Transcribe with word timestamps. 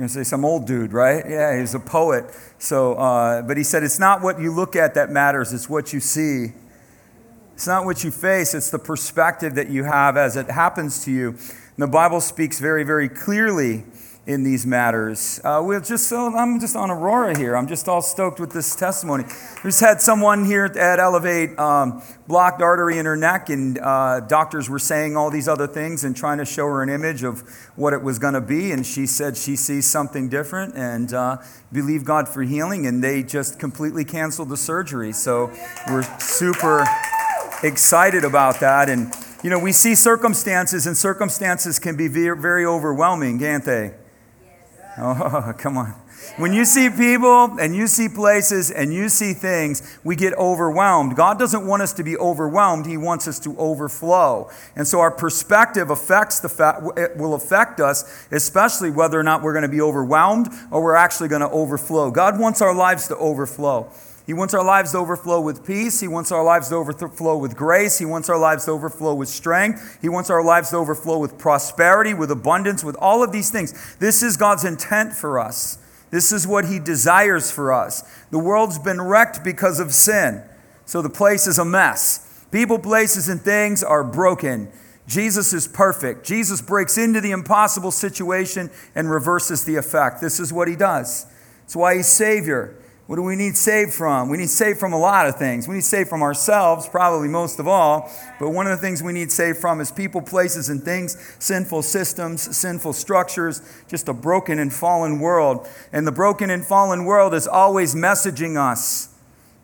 You're 0.00 0.06
going 0.06 0.14
to 0.14 0.24
say 0.24 0.30
some 0.30 0.44
old 0.44 0.64
dude, 0.64 0.92
right? 0.92 1.28
Yeah, 1.28 1.58
he's 1.58 1.74
a 1.74 1.80
poet. 1.80 2.26
So, 2.58 2.94
uh, 2.94 3.42
but 3.42 3.56
he 3.56 3.64
said, 3.64 3.82
it's 3.82 3.98
not 3.98 4.22
what 4.22 4.38
you 4.38 4.54
look 4.54 4.76
at 4.76 4.94
that 4.94 5.10
matters, 5.10 5.52
it's 5.52 5.68
what 5.68 5.92
you 5.92 5.98
see. 5.98 6.52
It's 7.54 7.66
not 7.66 7.84
what 7.84 8.04
you 8.04 8.12
face, 8.12 8.54
it's 8.54 8.70
the 8.70 8.78
perspective 8.78 9.56
that 9.56 9.70
you 9.70 9.82
have 9.82 10.16
as 10.16 10.36
it 10.36 10.52
happens 10.52 11.04
to 11.04 11.10
you. 11.10 11.30
And 11.30 11.78
the 11.78 11.88
Bible 11.88 12.20
speaks 12.20 12.60
very, 12.60 12.84
very 12.84 13.08
clearly 13.08 13.82
in 14.28 14.42
these 14.42 14.66
matters. 14.66 15.40
Uh, 15.42 15.62
we're 15.64 15.80
just 15.80 16.06
so 16.06 16.36
I'm 16.36 16.60
just 16.60 16.76
on 16.76 16.90
Aurora 16.90 17.36
here. 17.36 17.56
I'm 17.56 17.66
just 17.66 17.88
all 17.88 18.02
stoked 18.02 18.38
with 18.38 18.52
this 18.52 18.76
testimony. 18.76 19.24
We 19.64 19.70
just 19.70 19.80
had 19.80 20.02
someone 20.02 20.44
here 20.44 20.66
at 20.66 21.00
Elevate 21.00 21.58
um, 21.58 22.02
blocked 22.28 22.60
artery 22.60 22.98
in 22.98 23.06
her 23.06 23.16
neck, 23.16 23.48
and 23.48 23.78
uh, 23.78 24.20
doctors 24.20 24.68
were 24.68 24.78
saying 24.78 25.16
all 25.16 25.30
these 25.30 25.48
other 25.48 25.66
things 25.66 26.04
and 26.04 26.14
trying 26.14 26.36
to 26.38 26.44
show 26.44 26.66
her 26.66 26.82
an 26.82 26.90
image 26.90 27.22
of 27.22 27.40
what 27.74 27.94
it 27.94 28.02
was 28.02 28.18
going 28.18 28.34
to 28.34 28.42
be. 28.42 28.70
And 28.70 28.84
she 28.84 29.06
said 29.06 29.34
she 29.34 29.56
sees 29.56 29.86
something 29.86 30.28
different 30.28 30.74
and 30.76 31.14
uh, 31.14 31.38
believe 31.72 32.04
God 32.04 32.28
for 32.28 32.42
healing. 32.42 32.86
And 32.86 33.02
they 33.02 33.22
just 33.22 33.58
completely 33.58 34.04
canceled 34.04 34.50
the 34.50 34.58
surgery. 34.58 35.12
So 35.12 35.50
we're 35.88 36.02
super 36.20 36.84
excited 37.62 38.24
about 38.24 38.60
that. 38.60 38.90
And 38.90 39.10
you 39.42 39.48
know, 39.48 39.58
we 39.58 39.72
see 39.72 39.94
circumstances, 39.94 40.86
and 40.86 40.98
circumstances 40.98 41.78
can 41.78 41.96
be 41.96 42.08
very, 42.08 42.36
very 42.38 42.66
overwhelming, 42.66 43.38
can't 43.38 43.64
they? 43.64 43.94
Oh, 44.98 45.54
come 45.58 45.78
on. 45.78 45.94
When 46.36 46.52
you 46.52 46.64
see 46.64 46.90
people 46.90 47.58
and 47.58 47.74
you 47.74 47.86
see 47.86 48.08
places 48.08 48.70
and 48.70 48.92
you 48.92 49.08
see 49.08 49.32
things, 49.32 49.98
we 50.04 50.16
get 50.16 50.34
overwhelmed. 50.34 51.16
God 51.16 51.38
doesn't 51.38 51.66
want 51.66 51.82
us 51.82 51.92
to 51.94 52.04
be 52.04 52.16
overwhelmed, 52.16 52.86
He 52.86 52.96
wants 52.96 53.28
us 53.28 53.38
to 53.40 53.56
overflow. 53.56 54.50
And 54.76 54.86
so 54.86 55.00
our 55.00 55.10
perspective 55.10 55.90
affects 55.90 56.40
the 56.40 56.48
fact, 56.48 56.82
it 56.96 57.16
will 57.16 57.34
affect 57.34 57.80
us, 57.80 58.26
especially 58.30 58.90
whether 58.90 59.18
or 59.18 59.22
not 59.22 59.42
we're 59.42 59.52
going 59.52 59.62
to 59.62 59.68
be 59.68 59.80
overwhelmed 59.80 60.48
or 60.70 60.82
we're 60.82 60.96
actually 60.96 61.28
going 61.28 61.42
to 61.42 61.50
overflow. 61.50 62.10
God 62.10 62.38
wants 62.38 62.60
our 62.60 62.74
lives 62.74 63.08
to 63.08 63.16
overflow. 63.16 63.90
He 64.28 64.34
wants 64.34 64.52
our 64.52 64.62
lives 64.62 64.92
to 64.92 64.98
overflow 64.98 65.40
with 65.40 65.66
peace. 65.66 66.00
He 66.00 66.06
wants 66.06 66.30
our 66.30 66.44
lives 66.44 66.68
to 66.68 66.74
overflow 66.74 67.38
with 67.38 67.56
grace. 67.56 67.96
He 67.96 68.04
wants 68.04 68.28
our 68.28 68.38
lives 68.38 68.66
to 68.66 68.72
overflow 68.72 69.14
with 69.14 69.30
strength. 69.30 69.96
He 70.02 70.10
wants 70.10 70.28
our 70.28 70.44
lives 70.44 70.68
to 70.68 70.76
overflow 70.76 71.16
with 71.18 71.38
prosperity, 71.38 72.12
with 72.12 72.30
abundance, 72.30 72.84
with 72.84 72.94
all 72.96 73.24
of 73.24 73.32
these 73.32 73.48
things. 73.48 73.96
This 73.96 74.22
is 74.22 74.36
God's 74.36 74.66
intent 74.66 75.14
for 75.14 75.38
us. 75.38 75.78
This 76.10 76.30
is 76.30 76.46
what 76.46 76.66
He 76.66 76.78
desires 76.78 77.50
for 77.50 77.72
us. 77.72 78.02
The 78.30 78.38
world's 78.38 78.78
been 78.78 79.00
wrecked 79.00 79.42
because 79.42 79.80
of 79.80 79.94
sin, 79.94 80.42
so 80.84 81.00
the 81.00 81.08
place 81.08 81.46
is 81.46 81.58
a 81.58 81.64
mess. 81.64 82.44
People, 82.52 82.78
places, 82.78 83.30
and 83.30 83.40
things 83.40 83.82
are 83.82 84.04
broken. 84.04 84.70
Jesus 85.06 85.54
is 85.54 85.66
perfect. 85.66 86.26
Jesus 86.26 86.60
breaks 86.60 86.98
into 86.98 87.22
the 87.22 87.30
impossible 87.30 87.92
situation 87.92 88.68
and 88.94 89.10
reverses 89.10 89.64
the 89.64 89.76
effect. 89.76 90.20
This 90.20 90.38
is 90.38 90.52
what 90.52 90.68
He 90.68 90.76
does. 90.76 91.24
It's 91.64 91.74
why 91.74 91.96
He's 91.96 92.08
Savior. 92.08 92.77
What 93.08 93.16
do 93.16 93.22
we 93.22 93.36
need 93.36 93.56
saved 93.56 93.94
from? 93.94 94.28
We 94.28 94.36
need 94.36 94.50
saved 94.50 94.78
from 94.78 94.92
a 94.92 94.98
lot 94.98 95.26
of 95.26 95.38
things. 95.38 95.66
We 95.66 95.76
need 95.76 95.84
saved 95.84 96.10
from 96.10 96.22
ourselves, 96.22 96.86
probably 96.86 97.26
most 97.26 97.58
of 97.58 97.66
all. 97.66 98.12
But 98.38 98.50
one 98.50 98.66
of 98.66 98.70
the 98.70 98.82
things 98.86 99.02
we 99.02 99.14
need 99.14 99.32
saved 99.32 99.56
from 99.56 99.80
is 99.80 99.90
people, 99.90 100.20
places, 100.20 100.68
and 100.68 100.82
things, 100.82 101.16
sinful 101.38 101.84
systems, 101.84 102.54
sinful 102.54 102.92
structures, 102.92 103.62
just 103.88 104.10
a 104.10 104.12
broken 104.12 104.58
and 104.58 104.70
fallen 104.70 105.20
world. 105.20 105.66
And 105.90 106.06
the 106.06 106.12
broken 106.12 106.50
and 106.50 106.62
fallen 106.66 107.06
world 107.06 107.32
is 107.32 107.46
always 107.46 107.94
messaging 107.94 108.58
us. 108.58 109.08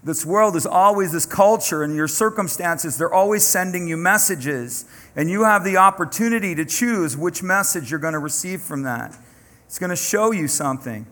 This 0.02 0.24
world 0.24 0.56
is 0.56 0.64
always 0.64 1.12
this 1.12 1.26
culture, 1.26 1.82
and 1.82 1.94
your 1.94 2.08
circumstances, 2.08 2.96
they're 2.96 3.12
always 3.12 3.44
sending 3.44 3.86
you 3.86 3.98
messages. 3.98 4.86
And 5.14 5.28
you 5.28 5.44
have 5.44 5.64
the 5.64 5.76
opportunity 5.76 6.54
to 6.54 6.64
choose 6.64 7.14
which 7.14 7.42
message 7.42 7.90
you're 7.90 8.00
going 8.00 8.14
to 8.14 8.18
receive 8.18 8.62
from 8.62 8.84
that. 8.84 9.18
It's 9.66 9.78
going 9.78 9.90
to 9.90 9.96
show 9.96 10.30
you 10.30 10.48
something. 10.48 11.04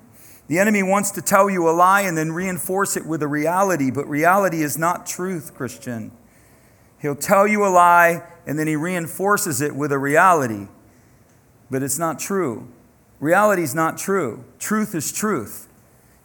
The 0.49 0.59
enemy 0.59 0.83
wants 0.83 1.11
to 1.13 1.23
tell 1.23 1.49
you 1.49 1.69
a 1.69 1.73
lie 1.73 2.03
and 2.03 2.17
then 2.17 2.33
reinforce 2.33 2.97
it 2.97 3.07
with 3.07 3.23
a 3.23 3.29
reality, 3.29 3.91
but 3.91 4.09
reality 4.09 4.63
is 4.63 4.77
not 4.77 5.07
truth, 5.07 5.55
Christian. 5.55 6.13
He'll 7.01 7.15
tell 7.15 7.47
you 7.47 7.65
a 7.65 7.69
lie 7.69 8.23
and 8.47 8.59
then 8.59 8.67
he 8.67 8.77
reinforces 8.77 9.61
it 9.61 9.75
with 9.75 9.93
a 9.93 9.99
reality, 9.99 10.69
but 11.71 11.83
it's 11.83 11.99
not 11.99 12.19
true. 12.19 12.69
Reality 13.21 13.63
is 13.63 13.75
not 13.75 13.99
true. 13.99 14.45
Truth 14.59 14.95
is 14.95 15.13
truth. 15.13 15.69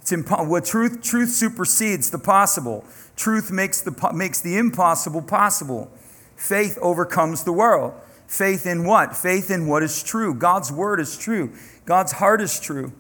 It's 0.02 0.12
impo- 0.12 0.48
what 0.48 0.66
truth, 0.66 1.04
truth 1.04 1.30
supersedes 1.30 2.10
the 2.10 2.18
possible. 2.18 2.86
Truth 3.16 3.52
makes 3.52 3.82
the, 3.82 4.12
makes 4.14 4.42
the 4.42 4.58
impossible 4.58 5.22
possible. 5.22 5.92
Faith 6.36 6.78
overcomes 6.82 7.44
the 7.44 7.52
world. 7.52 7.94
Faith 8.28 8.66
in 8.66 8.84
what? 8.84 9.16
Faith 9.16 9.52
in 9.52 9.68
what 9.68 9.84
is 9.84 10.04
true. 10.04 10.34
God's 10.34 10.72
word 10.72 11.00
is 11.00 11.18
true. 11.18 11.54
God's 11.86 12.14
heart 12.14 12.42
is 12.42 12.60
true. 12.60 12.94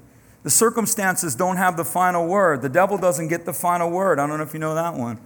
The 0.47 0.51
circumstances 0.51 1.35
don't 1.35 1.57
have 1.57 1.75
the 1.75 1.83
final 1.83 2.25
word. 2.25 2.61
The 2.61 2.69
devil 2.69 2.97
doesn't 2.97 3.27
get 3.27 3.43
the 3.43 3.51
final 3.51 3.91
word. 3.91 4.17
I 4.17 4.25
don't 4.25 4.37
know 4.37 4.45
if 4.45 4.53
you 4.53 4.61
know 4.61 4.75
that 4.75 4.93
one. 4.93 5.19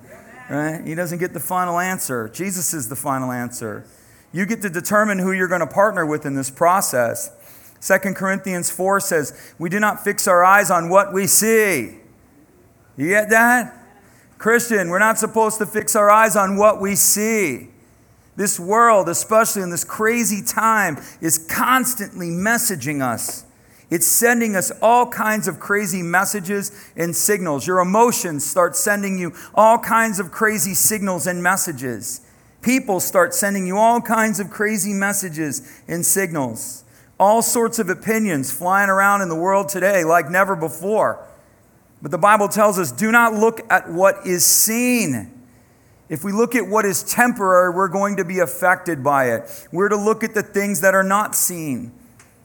Right? 0.49 0.81
He 0.83 0.95
doesn't 0.95 1.19
get 1.19 1.31
the 1.33 1.39
final 1.39 1.77
answer. 1.77 2.27
Jesus 2.27 2.73
is 2.73 2.89
the 2.89 2.95
final 2.95 3.31
answer. 3.31 3.85
You 4.33 4.47
get 4.47 4.63
to 4.63 4.69
determine 4.71 5.19
who 5.19 5.31
you're 5.31 5.47
going 5.47 5.61
to 5.61 5.67
partner 5.67 6.07
with 6.07 6.25
in 6.25 6.33
this 6.33 6.49
process. 6.49 7.29
2 7.81 8.15
Corinthians 8.15 8.71
4 8.71 8.99
says, 8.99 9.53
We 9.59 9.69
do 9.69 9.79
not 9.79 10.03
fix 10.03 10.27
our 10.27 10.43
eyes 10.43 10.71
on 10.71 10.89
what 10.89 11.13
we 11.13 11.27
see. 11.27 11.99
You 12.97 13.09
get 13.09 13.29
that? 13.29 13.77
Christian, 14.39 14.89
we're 14.89 14.97
not 14.97 15.19
supposed 15.19 15.59
to 15.59 15.67
fix 15.67 15.95
our 15.95 16.09
eyes 16.09 16.35
on 16.35 16.57
what 16.57 16.81
we 16.81 16.95
see. 16.95 17.69
This 18.37 18.59
world, 18.59 19.07
especially 19.07 19.61
in 19.61 19.69
this 19.69 19.83
crazy 19.83 20.43
time, 20.43 20.97
is 21.21 21.37
constantly 21.47 22.29
messaging 22.29 23.03
us. 23.03 23.45
It's 23.91 24.07
sending 24.07 24.55
us 24.55 24.71
all 24.81 25.05
kinds 25.05 25.49
of 25.49 25.59
crazy 25.59 26.01
messages 26.01 26.71
and 26.95 27.13
signals. 27.13 27.67
Your 27.67 27.79
emotions 27.79 28.45
start 28.45 28.77
sending 28.77 29.19
you 29.19 29.33
all 29.53 29.77
kinds 29.77 30.17
of 30.17 30.31
crazy 30.31 30.73
signals 30.73 31.27
and 31.27 31.43
messages. 31.43 32.21
People 32.61 33.01
start 33.01 33.33
sending 33.33 33.67
you 33.67 33.77
all 33.77 33.99
kinds 33.99 34.39
of 34.39 34.49
crazy 34.49 34.93
messages 34.93 35.83
and 35.89 36.05
signals. 36.05 36.85
All 37.19 37.41
sorts 37.41 37.79
of 37.79 37.89
opinions 37.89 38.49
flying 38.49 38.89
around 38.89 39.23
in 39.23 39.29
the 39.29 39.35
world 39.35 39.67
today 39.67 40.05
like 40.05 40.29
never 40.29 40.55
before. 40.55 41.27
But 42.01 42.11
the 42.11 42.17
Bible 42.17 42.47
tells 42.47 42.79
us 42.79 42.93
do 42.93 43.11
not 43.11 43.33
look 43.33 43.59
at 43.69 43.91
what 43.91 44.25
is 44.25 44.45
seen. 44.45 45.37
If 46.07 46.23
we 46.23 46.31
look 46.31 46.55
at 46.55 46.65
what 46.65 46.85
is 46.85 47.03
temporary, 47.03 47.73
we're 47.73 47.89
going 47.89 48.17
to 48.17 48.25
be 48.25 48.39
affected 48.39 49.03
by 49.03 49.31
it. 49.33 49.67
We're 49.71 49.89
to 49.89 49.97
look 49.97 50.23
at 50.23 50.33
the 50.33 50.43
things 50.43 50.79
that 50.79 50.95
are 50.95 51.03
not 51.03 51.35
seen. 51.35 51.91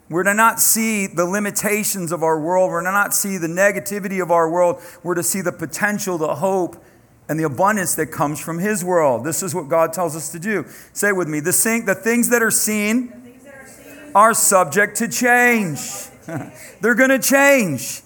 We're 0.08 0.22
to 0.22 0.34
not 0.34 0.60
see 0.60 1.06
the 1.06 1.24
limitations 1.24 2.12
of 2.12 2.22
our 2.22 2.40
world. 2.40 2.70
We're 2.70 2.82
to 2.82 2.92
not 2.92 3.12
see 3.12 3.38
the 3.38 3.48
negativity 3.48 4.22
of 4.22 4.30
our 4.30 4.48
world. 4.48 4.80
We're 5.02 5.16
to 5.16 5.22
see 5.22 5.40
the 5.40 5.52
potential, 5.52 6.16
the 6.16 6.36
hope, 6.36 6.82
and 7.28 7.40
the 7.40 7.44
abundance 7.44 7.96
that 7.96 8.06
comes 8.06 8.38
from 8.38 8.60
His 8.60 8.84
world. 8.84 9.24
This 9.24 9.42
is 9.42 9.54
what 9.54 9.68
God 9.68 9.92
tells 9.92 10.14
us 10.14 10.30
to 10.30 10.38
do. 10.38 10.64
Say 10.92 11.10
with 11.10 11.28
me 11.28 11.40
the, 11.40 11.52
thing, 11.52 11.86
the 11.86 11.94
things 11.94 12.28
that 12.28 12.42
are 12.42 12.52
seen, 12.52 13.08
that 13.44 13.54
are, 13.54 13.66
seen 13.66 14.12
are 14.14 14.34
subject 14.34 14.96
to 14.98 15.08
change. 15.08 15.80
They're 16.80 16.94
going 16.94 17.10
to 17.10 17.18
change. 17.18 18.02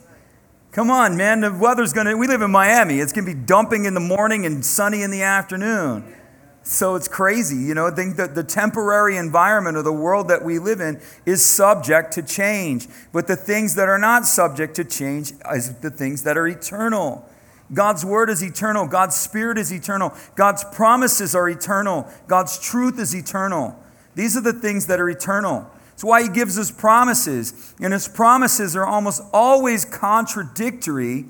Come 0.72 0.91
on, 0.91 1.17
man. 1.17 1.41
The 1.41 1.53
weather's 1.53 1.93
going 1.93 2.06
to, 2.06 2.15
we 2.15 2.28
live 2.28 2.43
in 2.43 2.50
Miami. 2.50 3.00
It's 3.00 3.12
going 3.12 3.27
to 3.27 3.34
be 3.34 3.38
dumping 3.38 3.84
in 3.84 3.93
the 3.94 4.00
morning 4.00 4.47
and 4.47 4.65
sunny 4.65 5.03
in 5.03 5.11
the 5.11 5.22
afternoon. 5.22 6.17
So 6.62 6.94
it's 6.94 7.09
crazy. 7.09 7.56
You 7.56 7.75
know, 7.75 7.87
I 7.87 7.91
think 7.91 8.16
that 8.16 8.34
the 8.34 8.44
temporary 8.44 9.16
environment 9.16 9.76
of 9.76 9.84
the 9.84 9.93
world 9.93 10.28
that 10.28 10.44
we 10.44 10.59
live 10.59 10.81
in 10.81 11.00
is 11.25 11.44
subject 11.44 12.12
to 12.12 12.22
change. 12.22 12.87
But 13.12 13.26
the 13.26 13.37
things 13.37 13.75
that 13.76 13.88
are 13.88 13.98
not 13.98 14.26
subject 14.26 14.76
to 14.76 14.84
change 14.84 15.32
is 15.53 15.75
the 15.76 15.91
things 15.91 16.22
that 16.25 16.37
are 16.37 16.47
eternal. 16.47 17.26
God's 17.72 18.04
word 18.04 18.31
is 18.31 18.43
eternal. 18.43 18.87
God's 18.87 19.16
spirit 19.16 19.56
is 19.56 19.72
eternal. 19.72 20.12
God's 20.34 20.65
promises 20.65 21.34
are 21.34 21.49
eternal. 21.49 22.09
God's 22.26 22.59
truth 22.59 22.99
is 22.99 23.15
eternal. 23.15 23.76
These 24.15 24.37
are 24.37 24.43
the 24.43 24.53
things 24.53 24.87
that 24.87 25.00
are 25.00 25.09
eternal. 25.09 25.70
It's 25.94 26.04
why 26.04 26.22
he 26.22 26.28
gives 26.28 26.59
us 26.59 26.70
promises. 26.70 27.75
And 27.81 27.93
his 27.93 28.09
promises 28.09 28.75
are 28.76 28.87
almost 28.87 29.22
always 29.32 29.84
contradictory 29.84 31.26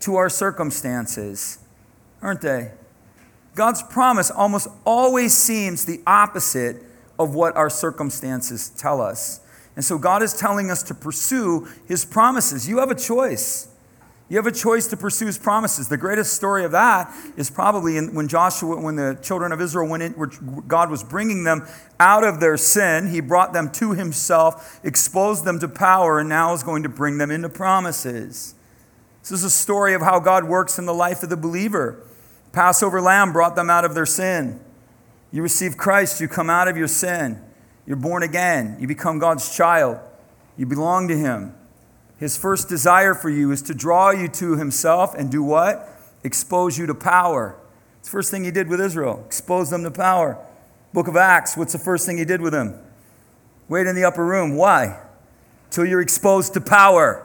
to 0.00 0.16
our 0.16 0.28
circumstances, 0.28 1.58
aren't 2.20 2.42
they? 2.42 2.72
God's 3.56 3.82
promise 3.82 4.30
almost 4.30 4.68
always 4.84 5.32
seems 5.34 5.86
the 5.86 6.00
opposite 6.06 6.76
of 7.18 7.34
what 7.34 7.56
our 7.56 7.70
circumstances 7.70 8.68
tell 8.68 9.00
us. 9.00 9.40
And 9.74 9.84
so 9.84 9.96
God 9.96 10.22
is 10.22 10.34
telling 10.34 10.70
us 10.70 10.82
to 10.84 10.94
pursue 10.94 11.66
his 11.88 12.04
promises. 12.04 12.68
You 12.68 12.78
have 12.78 12.90
a 12.90 12.94
choice. 12.94 13.68
You 14.28 14.36
have 14.36 14.46
a 14.46 14.52
choice 14.52 14.88
to 14.88 14.96
pursue 14.96 15.24
his 15.24 15.38
promises. 15.38 15.88
The 15.88 15.96
greatest 15.96 16.34
story 16.34 16.64
of 16.64 16.72
that 16.72 17.10
is 17.38 17.48
probably 17.48 17.96
in, 17.96 18.14
when 18.14 18.28
Joshua, 18.28 18.78
when 18.78 18.96
the 18.96 19.18
children 19.22 19.52
of 19.52 19.60
Israel 19.62 19.88
went 19.88 20.02
in, 20.02 20.12
where 20.12 20.28
God 20.68 20.90
was 20.90 21.02
bringing 21.02 21.44
them 21.44 21.66
out 21.98 22.24
of 22.24 22.40
their 22.40 22.58
sin, 22.58 23.08
he 23.08 23.20
brought 23.20 23.54
them 23.54 23.70
to 23.72 23.92
himself, 23.92 24.80
exposed 24.84 25.46
them 25.46 25.58
to 25.60 25.68
power, 25.68 26.18
and 26.18 26.28
now 26.28 26.52
is 26.52 26.62
going 26.62 26.82
to 26.82 26.90
bring 26.90 27.16
them 27.16 27.30
into 27.30 27.48
promises. 27.48 28.54
This 29.22 29.30
is 29.30 29.44
a 29.44 29.50
story 29.50 29.94
of 29.94 30.02
how 30.02 30.20
God 30.20 30.44
works 30.44 30.78
in 30.78 30.84
the 30.84 30.94
life 30.94 31.22
of 31.22 31.30
the 31.30 31.38
believer. 31.38 32.02
Passover 32.56 33.02
lamb 33.02 33.34
brought 33.34 33.54
them 33.54 33.68
out 33.68 33.84
of 33.84 33.94
their 33.94 34.06
sin. 34.06 34.58
You 35.30 35.42
receive 35.42 35.76
Christ, 35.76 36.22
you 36.22 36.26
come 36.26 36.48
out 36.48 36.68
of 36.68 36.76
your 36.78 36.88
sin. 36.88 37.38
You're 37.86 37.98
born 37.98 38.22
again. 38.22 38.78
You 38.80 38.88
become 38.88 39.18
God's 39.18 39.54
child. 39.54 39.98
You 40.56 40.64
belong 40.64 41.06
to 41.08 41.16
Him. 41.18 41.54
His 42.16 42.38
first 42.38 42.66
desire 42.66 43.12
for 43.12 43.28
you 43.28 43.52
is 43.52 43.60
to 43.60 43.74
draw 43.74 44.10
you 44.10 44.26
to 44.28 44.56
himself 44.56 45.14
and 45.14 45.30
do 45.30 45.42
what? 45.42 45.86
Expose 46.24 46.78
you 46.78 46.86
to 46.86 46.94
power. 46.94 47.58
It's 47.98 48.08
the 48.08 48.12
first 48.12 48.30
thing 48.30 48.44
he 48.44 48.50
did 48.50 48.68
with 48.68 48.80
Israel, 48.80 49.22
expose 49.26 49.68
them 49.68 49.82
to 49.82 49.90
power. 49.90 50.42
Book 50.94 51.08
of 51.08 51.16
Acts, 51.16 51.58
what's 51.58 51.74
the 51.74 51.78
first 51.78 52.06
thing 52.06 52.16
he 52.16 52.24
did 52.24 52.40
with 52.40 52.54
them? 52.54 52.80
Wait 53.68 53.86
in 53.86 53.94
the 53.94 54.04
upper 54.04 54.24
room. 54.24 54.56
Why? 54.56 54.98
Till 55.68 55.84
you're 55.84 56.00
exposed 56.00 56.54
to 56.54 56.62
power. 56.62 57.22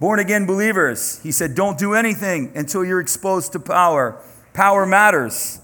Born 0.00 0.18
again 0.18 0.44
believers, 0.44 1.18
he 1.22 1.32
said, 1.32 1.54
don't 1.54 1.78
do 1.78 1.94
anything 1.94 2.52
until 2.54 2.84
you're 2.84 3.00
exposed 3.00 3.52
to 3.52 3.58
power. 3.58 4.22
Power 4.54 4.86
matters, 4.86 5.60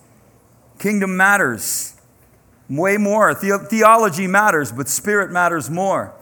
kingdom 0.79 1.17
matters. 1.17 1.95
Way 2.69 2.99
more. 2.99 3.35
The- 3.35 3.67
theology 3.69 4.27
matters, 4.27 4.71
but 4.71 4.89
spirit 4.89 5.33
matters 5.33 5.69
more. 5.69 6.15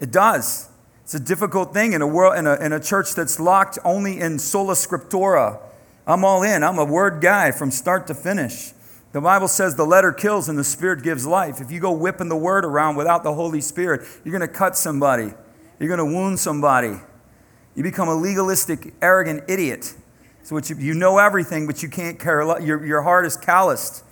It 0.00 0.10
does. 0.10 0.68
It's 1.04 1.14
a 1.14 1.20
difficult 1.20 1.72
thing 1.72 1.92
in 1.92 2.02
a 2.02 2.06
world 2.06 2.36
in 2.36 2.46
a, 2.46 2.54
in 2.56 2.72
a 2.72 2.80
church 2.80 3.14
that's 3.14 3.38
locked 3.40 3.78
only 3.84 4.18
in 4.18 4.38
sola 4.38 4.74
scriptura. 4.74 5.58
I'm 6.06 6.24
all 6.24 6.42
in. 6.42 6.62
I'm 6.62 6.78
a 6.78 6.84
word 6.84 7.20
guy 7.20 7.50
from 7.50 7.70
start 7.70 8.06
to 8.08 8.14
finish. 8.14 8.72
The 9.12 9.20
Bible 9.20 9.48
says 9.48 9.76
the 9.76 9.86
letter 9.86 10.12
kills 10.12 10.48
and 10.48 10.58
the 10.58 10.64
spirit 10.64 11.02
gives 11.02 11.26
life. 11.26 11.60
If 11.60 11.70
you 11.70 11.80
go 11.80 11.92
whipping 11.92 12.28
the 12.28 12.36
word 12.36 12.64
around 12.64 12.96
without 12.96 13.24
the 13.24 13.34
Holy 13.34 13.60
Spirit, 13.60 14.00
you're 14.24 14.36
going 14.36 14.48
to 14.48 14.52
cut 14.52 14.76
somebody. 14.76 15.32
You're 15.78 15.94
going 15.94 16.10
to 16.10 16.16
wound 16.16 16.38
somebody. 16.40 16.94
You 17.74 17.82
become 17.82 18.08
a 18.08 18.14
legalistic, 18.14 18.94
arrogant 19.02 19.44
idiot. 19.48 19.94
So 20.42 20.58
you, 20.58 20.76
you 20.76 20.94
know 20.94 21.18
everything, 21.18 21.66
but 21.66 21.82
you 21.82 21.88
can't 21.88 22.18
care. 22.18 22.42
Your, 22.60 22.84
your 22.84 23.02
heart 23.02 23.26
is 23.26 23.36
calloused. 23.36 24.04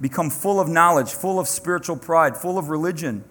Become 0.00 0.30
full 0.30 0.60
of 0.60 0.68
knowledge, 0.68 1.12
full 1.12 1.40
of 1.40 1.48
spiritual 1.48 1.96
pride, 1.96 2.36
full 2.36 2.58
of 2.58 2.68
religion. 2.68 3.24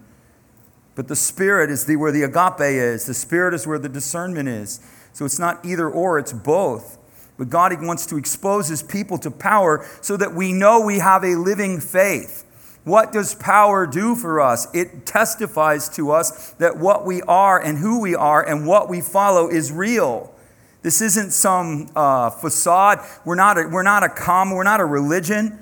But 0.96 1.08
the 1.08 1.16
Spirit 1.16 1.70
is 1.70 1.86
the, 1.86 1.96
where 1.96 2.12
the 2.12 2.24
agape 2.24 2.60
is. 2.60 3.06
The 3.06 3.14
Spirit 3.14 3.54
is 3.54 3.68
where 3.68 3.80
the 3.80 3.88
discernment 3.88 4.50
is. 4.50 4.80
So 5.14 5.26
it's 5.26 5.40
not 5.40 5.64
either 5.64 5.90
or, 5.90 6.18
it's 6.20 6.34
both. 6.34 6.98
But 7.38 7.50
God 7.50 7.72
wants 7.86 8.08
to 8.08 8.18
expose 8.18 8.68
His 8.68 8.82
people 8.82 9.18
to 9.20 9.30
power 9.30 9.88
so 10.02 10.18
that 10.18 10.34
we 10.34 10.52
know 10.52 10.82
we 10.82 11.00
have 11.00 11.24
a 11.24 11.36
living 11.36 11.80
faith. 11.80 12.44
What 12.84 13.12
does 13.12 13.36
power 13.36 13.86
do 13.86 14.16
for 14.16 14.42
us? 14.42 14.68
It 14.74 15.06
testifies 15.06 15.90
to 15.90 16.12
us 16.12 16.52
that 16.54 16.78
what 16.78 17.06
we 17.06 17.22
are 17.24 17.62
and 17.62 17.78
who 17.78 18.00
we 18.00 18.16
are 18.16 18.44
and 18.44 18.66
what 18.66 18.90
we 18.90 19.02
follow 19.02 19.50
is 19.50 19.72
real. 19.72 20.34
This 20.82 21.02
isn't 21.02 21.32
some 21.32 21.90
uh, 21.96 22.30
facade. 22.30 23.00
We're 23.26 23.36
not 23.36 23.58
a, 23.58 23.68
we're 23.68 23.84
not 23.84 24.04
a 24.04 24.10
common, 24.10 24.56
we're 24.56 24.64
not 24.64 24.80
a 24.80 24.86
religion. 24.86 25.60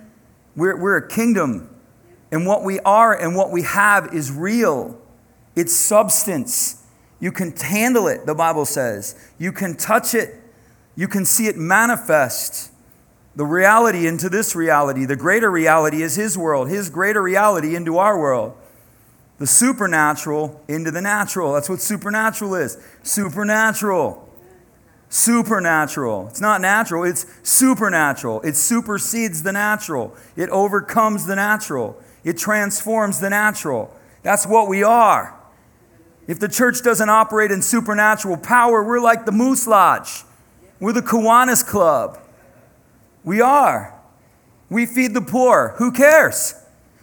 We're, 0.56 0.78
we're 0.78 0.98
a 0.98 1.08
kingdom. 1.08 1.70
And 2.32 2.46
what 2.46 2.64
we 2.64 2.80
are 2.82 3.14
and 3.14 3.36
what 3.36 3.52
we 3.52 3.64
have 3.64 4.14
is 4.14 4.32
real. 4.32 5.00
It's 5.56 5.74
substance. 5.74 6.84
You 7.20 7.32
can 7.32 7.56
handle 7.56 8.08
it, 8.08 8.26
the 8.26 8.36
Bible 8.36 8.66
says. 8.66 9.16
You 9.38 9.52
can 9.52 9.76
touch 9.76 10.14
it. 10.14 10.42
You 10.96 11.08
can 11.08 11.26
see 11.26 11.48
it 11.48 11.58
manifest. 11.58 12.72
The 13.36 13.46
reality 13.46 14.08
into 14.08 14.30
this 14.30 14.56
reality. 14.56 15.06
The 15.06 15.16
greater 15.16 15.52
reality 15.52 16.02
is 16.02 16.16
His 16.16 16.38
world, 16.38 16.70
His 16.70 16.90
greater 16.90 17.22
reality 17.22 17.76
into 17.76 17.98
our 17.98 18.20
world. 18.20 18.56
The 19.38 19.48
supernatural 19.48 20.62
into 20.70 20.92
the 20.92 21.02
natural. 21.02 21.54
That's 21.54 21.70
what 21.70 21.82
supernatural 21.82 22.56
is. 22.56 22.78
Supernatural. 23.04 24.25
Supernatural. 25.16 26.28
It's 26.28 26.42
not 26.42 26.60
natural, 26.60 27.06
it's 27.06 27.26
supernatural. 27.42 28.42
It 28.42 28.58
supersedes 28.58 29.44
the 29.44 29.54
natural, 29.54 30.14
it 30.36 30.50
overcomes 30.50 31.26
the 31.26 31.38
natural, 31.38 31.98
it 32.26 32.38
transforms 32.38 33.22
the 33.22 33.30
natural. 33.30 33.98
That's 34.24 34.46
what 34.46 34.68
we 34.68 34.84
are. 34.84 35.34
If 36.28 36.42
the 36.42 36.50
church 36.50 36.82
doesn't 36.82 37.08
operate 37.08 37.50
in 37.50 37.62
supernatural 37.62 38.36
power, 38.36 38.84
we're 38.84 39.00
like 39.00 39.26
the 39.26 39.32
Moose 39.32 39.66
Lodge. 39.66 40.26
We're 40.82 40.92
the 40.92 41.02
Kiwanis 41.02 41.66
Club. 41.66 42.20
We 43.24 43.40
are. 43.40 43.98
We 44.70 44.86
feed 44.86 45.14
the 45.14 45.22
poor. 45.22 45.76
Who 45.78 45.94
cares? 45.94 46.56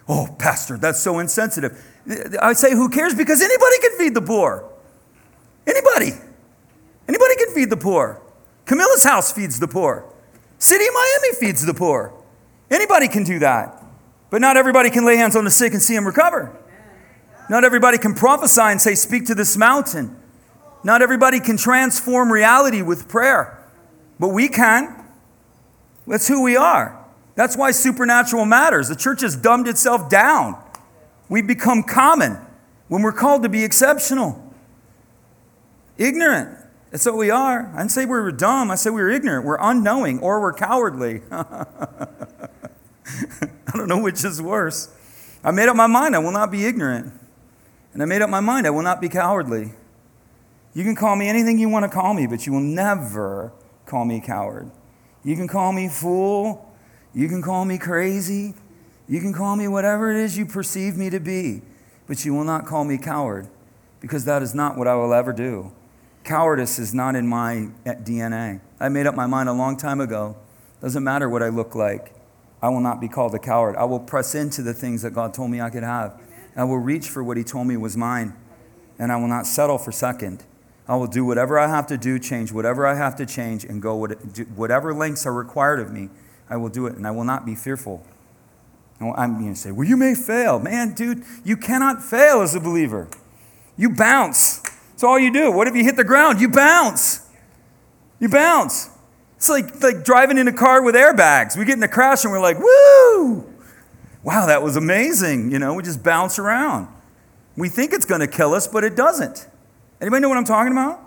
Oh, 0.06 0.28
Pastor, 0.38 0.76
that's 0.76 1.00
so 1.00 1.18
insensitive. 1.18 1.82
I 2.42 2.52
say, 2.52 2.72
who 2.72 2.90
cares? 2.90 3.14
Because 3.14 3.40
anybody 3.40 3.78
can 3.80 3.96
feed 3.96 4.12
the 4.12 4.20
poor. 4.20 4.70
Anybody. 5.66 6.18
Anybody 7.12 7.36
can 7.36 7.50
feed 7.50 7.68
the 7.68 7.76
poor. 7.76 8.22
Camillus 8.64 9.04
house 9.04 9.30
feeds 9.30 9.60
the 9.60 9.68
poor. 9.68 10.10
City 10.58 10.86
of 10.86 10.94
Miami 10.94 11.34
feeds 11.34 11.66
the 11.66 11.74
poor. 11.74 12.14
Anybody 12.70 13.06
can 13.06 13.22
do 13.22 13.38
that. 13.40 13.84
But 14.30 14.40
not 14.40 14.56
everybody 14.56 14.88
can 14.88 15.04
lay 15.04 15.16
hands 15.16 15.36
on 15.36 15.44
the 15.44 15.50
sick 15.50 15.74
and 15.74 15.82
see 15.82 15.94
them 15.94 16.06
recover. 16.06 16.56
Not 17.50 17.64
everybody 17.64 17.98
can 17.98 18.14
prophesy 18.14 18.62
and 18.62 18.80
say, 18.80 18.94
Speak 18.94 19.26
to 19.26 19.34
this 19.34 19.58
mountain. 19.58 20.16
Not 20.84 21.02
everybody 21.02 21.38
can 21.38 21.58
transform 21.58 22.32
reality 22.32 22.80
with 22.80 23.10
prayer, 23.10 23.62
but 24.18 24.28
we 24.28 24.48
can. 24.48 25.04
That's 26.06 26.26
who 26.26 26.42
we 26.42 26.56
are. 26.56 26.98
That's 27.34 27.58
why 27.58 27.72
supernatural 27.72 28.46
matters. 28.46 28.88
The 28.88 28.96
church 28.96 29.20
has 29.20 29.36
dumbed 29.36 29.68
itself 29.68 30.08
down. 30.08 30.58
We've 31.28 31.46
become 31.46 31.82
common 31.82 32.38
when 32.88 33.02
we're 33.02 33.12
called 33.12 33.42
to 33.42 33.50
be 33.50 33.64
exceptional. 33.64 34.50
Ignorant. 35.98 36.61
That's 36.92 37.06
what 37.06 37.16
we 37.16 37.30
are. 37.30 37.72
I 37.74 37.78
didn't 37.78 37.90
say 37.90 38.04
we 38.04 38.10
were 38.10 38.30
dumb. 38.30 38.70
I 38.70 38.74
said 38.74 38.90
we 38.90 39.00
were 39.00 39.10
ignorant. 39.10 39.46
We're 39.46 39.56
unknowing 39.58 40.20
or 40.20 40.42
we're 40.42 40.52
cowardly. 40.52 41.22
I 41.30 41.56
don't 43.74 43.88
know 43.88 44.02
which 44.02 44.22
is 44.22 44.42
worse. 44.42 44.94
I 45.42 45.52
made 45.52 45.70
up 45.70 45.74
my 45.74 45.86
mind 45.86 46.14
I 46.14 46.18
will 46.18 46.32
not 46.32 46.50
be 46.50 46.66
ignorant. 46.66 47.10
And 47.94 48.02
I 48.02 48.04
made 48.04 48.20
up 48.20 48.28
my 48.28 48.40
mind 48.40 48.66
I 48.66 48.70
will 48.70 48.82
not 48.82 49.00
be 49.00 49.08
cowardly. 49.08 49.72
You 50.74 50.84
can 50.84 50.94
call 50.94 51.16
me 51.16 51.30
anything 51.30 51.58
you 51.58 51.70
want 51.70 51.84
to 51.84 51.88
call 51.88 52.12
me, 52.12 52.26
but 52.26 52.46
you 52.46 52.52
will 52.52 52.60
never 52.60 53.54
call 53.86 54.04
me 54.04 54.20
coward. 54.20 54.70
You 55.24 55.34
can 55.34 55.48
call 55.48 55.72
me 55.72 55.88
fool. 55.88 56.70
You 57.14 57.26
can 57.26 57.40
call 57.40 57.64
me 57.64 57.78
crazy. 57.78 58.52
You 59.08 59.20
can 59.20 59.32
call 59.32 59.56
me 59.56 59.66
whatever 59.66 60.12
it 60.12 60.18
is 60.18 60.36
you 60.36 60.44
perceive 60.44 60.98
me 60.98 61.08
to 61.08 61.20
be, 61.20 61.62
but 62.06 62.26
you 62.26 62.34
will 62.34 62.44
not 62.44 62.66
call 62.66 62.84
me 62.84 62.98
coward 62.98 63.48
because 64.00 64.26
that 64.26 64.42
is 64.42 64.54
not 64.54 64.76
what 64.76 64.86
I 64.86 64.94
will 64.94 65.14
ever 65.14 65.32
do. 65.32 65.72
Cowardice 66.24 66.78
is 66.78 66.94
not 66.94 67.16
in 67.16 67.26
my 67.26 67.68
eh, 67.84 67.94
DNA. 67.94 68.60
I 68.78 68.88
made 68.88 69.06
up 69.06 69.14
my 69.14 69.26
mind 69.26 69.48
a 69.48 69.52
long 69.52 69.76
time 69.76 70.00
ago. 70.00 70.36
Doesn't 70.80 71.02
matter 71.02 71.28
what 71.28 71.42
I 71.42 71.48
look 71.48 71.74
like. 71.74 72.14
I 72.60 72.68
will 72.68 72.80
not 72.80 73.00
be 73.00 73.08
called 73.08 73.34
a 73.34 73.38
coward. 73.38 73.76
I 73.76 73.84
will 73.84 73.98
press 73.98 74.34
into 74.34 74.62
the 74.62 74.72
things 74.72 75.02
that 75.02 75.10
God 75.12 75.34
told 75.34 75.50
me 75.50 75.60
I 75.60 75.70
could 75.70 75.82
have. 75.82 76.20
I 76.54 76.64
will 76.64 76.78
reach 76.78 77.08
for 77.08 77.24
what 77.24 77.36
He 77.36 77.42
told 77.42 77.66
me 77.66 77.76
was 77.76 77.96
mine, 77.96 78.34
and 78.98 79.10
I 79.10 79.16
will 79.16 79.28
not 79.28 79.46
settle 79.46 79.78
for 79.78 79.90
second. 79.90 80.44
I 80.86 80.96
will 80.96 81.06
do 81.06 81.24
whatever 81.24 81.58
I 81.58 81.68
have 81.68 81.86
to 81.88 81.96
do, 81.96 82.18
change 82.18 82.52
whatever 82.52 82.86
I 82.86 82.94
have 82.94 83.16
to 83.16 83.26
change, 83.26 83.64
and 83.64 83.80
go 83.82 83.96
whatever 84.54 84.94
lengths 84.94 85.26
are 85.26 85.32
required 85.32 85.80
of 85.80 85.90
me. 85.92 86.08
I 86.48 86.56
will 86.56 86.68
do 86.68 86.86
it, 86.86 86.94
and 86.94 87.06
I 87.06 87.10
will 87.10 87.24
not 87.24 87.46
be 87.46 87.54
fearful. 87.54 88.04
I'm 89.00 89.40
going 89.40 89.54
to 89.54 89.58
say, 89.58 89.72
well, 89.72 89.88
you 89.88 89.96
may 89.96 90.14
fail. 90.14 90.60
Man, 90.60 90.94
dude, 90.94 91.24
you 91.44 91.56
cannot 91.56 92.02
fail 92.02 92.42
as 92.42 92.54
a 92.54 92.60
believer. 92.60 93.08
You 93.76 93.90
bounce. 93.90 94.60
That's 95.02 95.08
all 95.08 95.18
you 95.18 95.32
do. 95.32 95.50
What 95.50 95.66
if 95.66 95.74
you 95.74 95.82
hit 95.82 95.96
the 95.96 96.04
ground? 96.04 96.40
You 96.40 96.48
bounce. 96.48 97.28
You 98.20 98.28
bounce. 98.28 98.88
It's 99.36 99.48
like, 99.48 99.82
like 99.82 100.04
driving 100.04 100.38
in 100.38 100.46
a 100.46 100.52
car 100.52 100.80
with 100.80 100.94
airbags. 100.94 101.56
We 101.56 101.64
get 101.64 101.76
in 101.76 101.82
a 101.82 101.88
crash 101.88 102.22
and 102.22 102.32
we're 102.32 102.38
like, 102.38 102.56
woo! 102.60 103.52
wow, 104.22 104.46
that 104.46 104.62
was 104.62 104.76
amazing. 104.76 105.50
You 105.50 105.58
know, 105.58 105.74
we 105.74 105.82
just 105.82 106.04
bounce 106.04 106.38
around. 106.38 106.86
We 107.56 107.68
think 107.68 107.92
it's 107.92 108.04
going 108.04 108.20
to 108.20 108.28
kill 108.28 108.54
us, 108.54 108.68
but 108.68 108.84
it 108.84 108.94
doesn't. 108.94 109.48
Anybody 110.00 110.22
know 110.22 110.28
what 110.28 110.38
I'm 110.38 110.44
talking 110.44 110.70
about? 110.70 111.00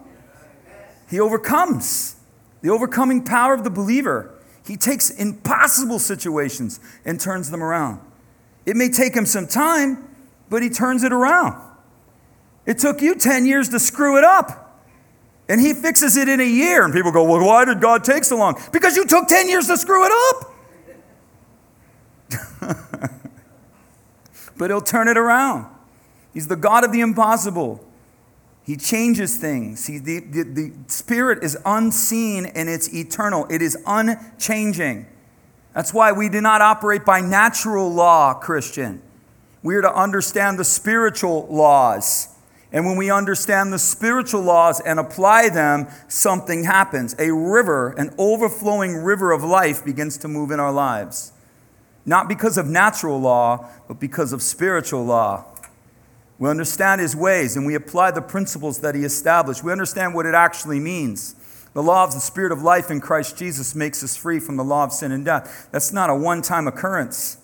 He 1.10 1.22
overcomes. 1.22 2.18
The 2.64 2.72
overcoming 2.72 3.24
power 3.24 3.54
of 3.54 3.64
the 3.64 3.70
believer. 3.70 4.38
He 4.68 4.76
takes 4.76 5.10
impossible 5.10 6.00
situations 6.00 6.82
and 7.06 7.18
turns 7.18 7.50
them 7.50 7.64
around. 7.64 8.02
It 8.66 8.76
may 8.76 8.90
take 8.90 9.16
him 9.16 9.26
some 9.26 9.48
time, 9.48 10.14
but 10.50 10.62
he 10.62 10.70
turns 10.70 11.02
it 11.06 11.14
around. 11.14 11.75
It 12.66 12.80
took 12.80 13.02
you 13.02 13.16
10 13.16 13.46
years 13.46 13.70
to 13.70 13.80
screw 13.80 14.18
it 14.18 14.24
up. 14.24 14.62
And 15.48 15.62
he 15.62 15.74
fixes 15.74 16.18
it 16.18 16.28
in 16.28 16.40
a 16.40 16.46
year. 16.46 16.84
And 16.84 16.94
people 16.94 17.12
go, 17.12 17.24
Well, 17.24 17.46
why 17.46 17.66
did 17.66 17.80
God 17.80 18.04
take 18.04 18.24
so 18.24 18.38
long? 18.38 18.60
Because 18.72 18.96
you 18.96 19.06
took 19.06 19.28
10 19.28 19.48
years 19.48 19.68
to 19.68 19.78
screw 19.78 20.06
it 20.06 20.12
up. 20.30 20.52
but 24.58 24.70
he'll 24.70 24.82
turn 24.82 25.08
it 25.08 25.18
around. 25.18 25.68
He's 26.34 26.48
the 26.48 26.56
God 26.56 26.84
of 26.84 26.92
the 26.92 27.02
impossible. 27.02 27.86
He 28.66 28.76
changes 28.76 29.38
things. 29.38 29.86
He, 29.86 30.00
the, 30.00 30.20
the, 30.22 30.44
the 30.44 30.74
Spirit 30.88 31.44
is 31.44 31.56
unseen 31.66 32.48
and 32.48 32.68
it's 32.68 32.92
eternal, 32.94 33.46
it 33.50 33.62
is 33.62 33.78
unchanging. 33.86 35.06
That's 35.76 35.94
why 35.94 36.14
we 36.14 36.30
do 36.30 36.42
not 36.42 36.62
operate 36.62 37.06
by 37.06 37.20
natural 37.20 37.94
law, 37.94 38.34
Christian. 38.34 39.02
We 39.62 39.76
are 39.76 39.82
to 39.82 39.94
understand 39.94 40.58
the 40.58 40.64
spiritual 40.64 41.48
laws. 41.50 42.35
And 42.76 42.86
when 42.86 42.98
we 42.98 43.10
understand 43.10 43.72
the 43.72 43.80
spiritual 43.80 44.42
laws 44.42 44.82
and 44.82 45.00
apply 45.00 45.48
them, 45.48 45.88
something 46.10 46.66
happens. 46.66 47.16
A 47.18 47.32
river, 47.32 47.92
an 47.98 48.14
overflowing 48.18 48.98
river 48.98 49.32
of 49.32 49.46
life, 49.46 49.86
begins 49.86 50.18
to 50.18 50.28
move 50.28 50.52
in 50.52 50.60
our 50.60 50.74
lives. 50.74 51.32
Not 52.06 52.28
because 52.28 52.58
of 52.58 52.68
natural 52.68 53.18
law, 53.18 53.70
but 53.88 54.02
because 54.02 54.34
of 54.34 54.42
spiritual 54.42 55.06
law. 55.06 55.46
We 56.38 56.50
understand 56.50 57.00
his 57.00 57.16
ways 57.16 57.56
and 57.56 57.66
we 57.66 57.76
apply 57.76 58.12
the 58.12 58.22
principles 58.22 58.80
that 58.80 58.94
he 58.94 59.06
established. 59.06 59.64
We 59.64 59.72
understand 59.72 60.14
what 60.14 60.26
it 60.26 60.36
actually 60.36 60.82
means. 60.82 61.34
The 61.74 61.82
law 61.82 62.04
of 62.04 62.14
the 62.14 62.20
Spirit 62.20 62.52
of 62.52 62.62
life 62.62 62.92
in 62.92 63.00
Christ 63.00 63.38
Jesus 63.38 63.74
makes 63.74 64.04
us 64.04 64.18
free 64.18 64.42
from 64.42 64.58
the 64.58 64.66
law 64.66 64.84
of 64.84 64.92
sin 64.92 65.14
and 65.14 65.24
death. 65.24 65.70
That's 65.72 65.94
not 65.94 66.10
a 66.10 66.16
one 66.16 66.42
time 66.42 66.68
occurrence. 66.68 67.38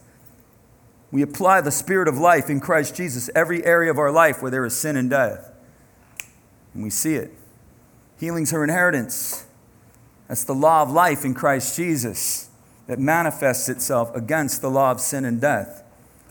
We 1.11 1.21
apply 1.21 1.61
the 1.61 1.71
Spirit 1.71 2.07
of 2.07 2.17
life 2.17 2.49
in 2.49 2.59
Christ 2.59 2.95
Jesus 2.95 3.29
every 3.35 3.65
area 3.65 3.91
of 3.91 3.97
our 3.97 4.11
life 4.11 4.41
where 4.41 4.51
there 4.51 4.65
is 4.65 4.77
sin 4.77 4.95
and 4.95 5.09
death. 5.09 5.51
And 6.73 6.83
we 6.83 6.89
see 6.89 7.15
it. 7.15 7.33
Healing's 8.17 8.51
her 8.51 8.63
inheritance. 8.63 9.45
That's 10.27 10.45
the 10.45 10.55
law 10.55 10.83
of 10.83 10.89
life 10.89 11.25
in 11.25 11.33
Christ 11.33 11.75
Jesus 11.75 12.49
that 12.87 12.99
manifests 12.99 13.67
itself 13.67 14.15
against 14.15 14.61
the 14.61 14.69
law 14.69 14.91
of 14.91 15.01
sin 15.01 15.25
and 15.25 15.41
death. 15.41 15.83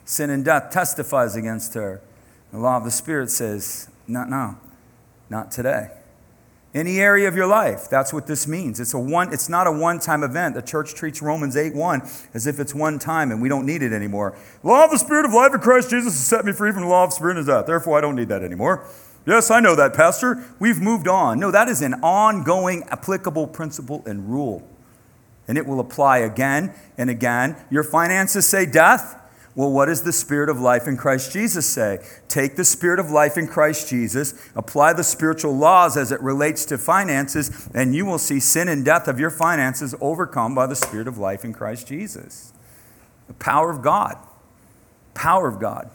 Sin 0.05 0.31
and 0.31 0.45
death 0.45 0.71
testifies 0.71 1.37
against 1.37 1.75
her. 1.75 2.01
The 2.51 2.59
law 2.59 2.79
of 2.79 2.85
the 2.85 2.91
Spirit 2.91 3.31
says, 3.31 3.89
not 4.09 4.31
now, 4.31 4.59
not 5.29 5.53
today. 5.53 5.91
Any 6.73 7.01
area 7.01 7.27
of 7.27 7.35
your 7.35 7.49
life, 7.49 7.89
that's 7.91 8.13
what 8.13 8.29
this 8.29 8.47
means. 8.47 8.79
It's, 8.79 8.95
a 8.95 8.99
one, 8.99 9.33
it's 9.33 9.49
not 9.49 9.67
a 9.67 9.73
one 9.73 9.99
time 9.99 10.23
event. 10.23 10.55
The 10.55 10.63
church 10.63 10.95
treats 10.95 11.21
Romans 11.21 11.57
8 11.57 11.75
1 11.75 12.03
as 12.33 12.47
if 12.47 12.61
it's 12.61 12.73
one 12.73 13.01
time 13.01 13.33
and 13.33 13.43
we 13.43 13.49
don't 13.49 13.67
need 13.67 13.83
it 13.83 13.93
anymore. 13.93 14.37
Law 14.63 14.85
of 14.85 14.93
the 14.93 14.99
Spirit 14.99 15.25
of 15.25 15.33
life 15.33 15.53
in 15.53 15.61
Christ 15.61 15.91
Jesus 15.91 16.13
has 16.13 16.25
set 16.25 16.45
me 16.45 16.53
free 16.53 16.71
from 16.71 16.83
the 16.83 16.89
law 16.89 17.03
of 17.03 17.13
Spirit 17.13 17.39
and 17.39 17.47
death. 17.47 17.67
Therefore, 17.67 17.99
I 17.99 18.01
don't 18.01 18.15
need 18.15 18.29
that 18.29 18.45
anymore. 18.45 18.87
Yes, 19.27 19.51
I 19.51 19.59
know 19.59 19.75
that, 19.75 19.95
Pastor. 19.95 20.45
We've 20.61 20.81
moved 20.81 21.09
on. 21.09 21.41
No, 21.41 21.51
that 21.51 21.69
is 21.69 21.83
an 21.83 21.95
ongoing 22.03 22.85
applicable 22.85 23.49
principle 23.49 24.03
and 24.07 24.31
rule. 24.31 24.63
And 25.49 25.59
it 25.59 25.67
will 25.67 25.81
apply 25.81 26.19
again 26.19 26.73
and 26.97 27.11
again. 27.11 27.57
Your 27.69 27.83
finances 27.83 28.47
say 28.47 28.65
death. 28.65 29.20
Well, 29.57 29.73
what 29.73 29.87
does 29.87 30.03
the 30.03 30.13
Spirit 30.13 30.49
of 30.49 30.61
life 30.61 30.87
in 30.87 30.97
Christ 30.97 31.33
Jesus 31.33 31.67
say? 31.67 31.99
Take 32.29 32.55
the 32.55 32.65
Spirit 32.65 33.01
of 33.01 33.11
life 33.11 33.37
in 33.37 33.49
Christ 33.49 33.89
Jesus, 33.89 34.35
apply 34.55 34.93
the 34.93 35.03
spiritual 35.03 35.57
laws 35.57 35.97
as 35.97 36.13
it 36.13 36.21
relates 36.21 36.65
to 36.67 36.79
finances, 36.79 37.69
and 37.75 37.95
you 37.95 38.07
will 38.07 38.19
see 38.19 38.39
sin 38.39 38.69
and 38.69 38.85
death 38.85 39.09
of 39.09 39.19
your 39.19 39.31
finances 39.31 39.95
overcome 40.01 40.55
by 40.55 40.67
the 40.67 40.77
Spirit 40.77 41.09
of 41.09 41.19
life 41.19 41.45
in 41.45 41.53
Christ 41.53 41.89
Jesus. 41.89 42.53
The 43.27 43.35
power 43.35 43.71
of 43.71 43.83
God. 43.83 44.17
Power 45.15 45.49
of 45.49 45.59
God. 45.59 45.91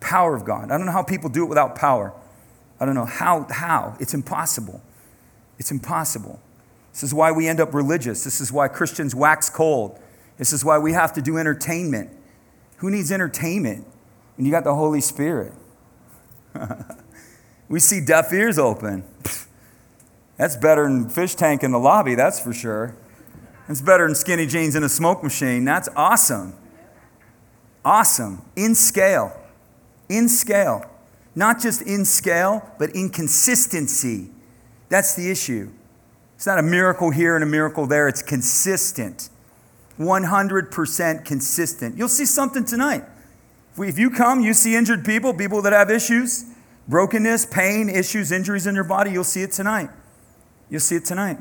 Power 0.00 0.34
of 0.34 0.44
God. 0.44 0.70
I 0.70 0.78
don't 0.78 0.86
know 0.86 0.92
how 0.92 1.02
people 1.02 1.28
do 1.28 1.42
it 1.44 1.48
without 1.48 1.76
power. 1.76 2.12
I 2.80 2.86
don't 2.86 2.94
know 2.94 3.04
how. 3.04 3.46
How? 3.50 3.96
It's 4.00 4.14
impossible. 4.14 4.82
It's 5.58 5.70
impossible. 5.70 6.40
This 6.92 7.02
is 7.02 7.12
why 7.12 7.32
we 7.32 7.48
end 7.48 7.60
up 7.60 7.74
religious. 7.74 8.24
This 8.24 8.40
is 8.40 8.50
why 8.50 8.68
Christians 8.68 9.14
wax 9.14 9.50
cold. 9.50 9.98
This 10.38 10.52
is 10.52 10.64
why 10.64 10.78
we 10.78 10.92
have 10.92 11.12
to 11.14 11.22
do 11.22 11.38
entertainment. 11.38 12.10
Who 12.78 12.90
needs 12.90 13.10
entertainment 13.10 13.86
And 14.36 14.46
you 14.46 14.52
got 14.52 14.64
the 14.64 14.74
Holy 14.74 15.00
Spirit? 15.00 15.52
we 17.68 17.80
see 17.80 18.00
deaf 18.00 18.32
ears 18.32 18.58
open. 18.58 19.04
That's 20.36 20.56
better 20.56 20.84
than 20.84 21.08
fish 21.08 21.34
tank 21.34 21.62
in 21.62 21.72
the 21.72 21.78
lobby, 21.78 22.14
that's 22.14 22.38
for 22.38 22.52
sure. 22.52 22.94
It's 23.70 23.80
better 23.80 24.06
than 24.06 24.14
skinny 24.14 24.46
jeans 24.46 24.76
in 24.76 24.84
a 24.84 24.88
smoke 24.88 25.22
machine. 25.22 25.64
That's 25.64 25.88
awesome. 25.96 26.54
Awesome. 27.82 28.42
In 28.54 28.74
scale. 28.74 29.32
In 30.10 30.28
scale. 30.28 30.84
Not 31.34 31.60
just 31.60 31.80
in 31.80 32.04
scale, 32.04 32.70
but 32.78 32.94
in 32.94 33.08
consistency. 33.08 34.28
That's 34.90 35.14
the 35.14 35.30
issue. 35.30 35.70
It's 36.34 36.46
not 36.46 36.58
a 36.58 36.62
miracle 36.62 37.10
here 37.10 37.34
and 37.34 37.42
a 37.42 37.46
miracle 37.46 37.86
there, 37.86 38.08
it's 38.08 38.22
consistent. 38.22 39.30
100% 39.98 41.24
consistent. 41.24 41.96
You'll 41.96 42.08
see 42.08 42.26
something 42.26 42.64
tonight. 42.64 43.04
If 43.78 43.98
you 43.98 44.10
come, 44.10 44.40
you 44.40 44.54
see 44.54 44.74
injured 44.74 45.04
people, 45.04 45.34
people 45.34 45.62
that 45.62 45.72
have 45.72 45.90
issues, 45.90 46.44
brokenness, 46.88 47.46
pain, 47.46 47.88
issues, 47.88 48.32
injuries 48.32 48.66
in 48.66 48.74
your 48.74 48.84
body, 48.84 49.10
you'll 49.10 49.24
see 49.24 49.42
it 49.42 49.52
tonight. 49.52 49.90
You'll 50.70 50.80
see 50.80 50.96
it 50.96 51.04
tonight. 51.04 51.38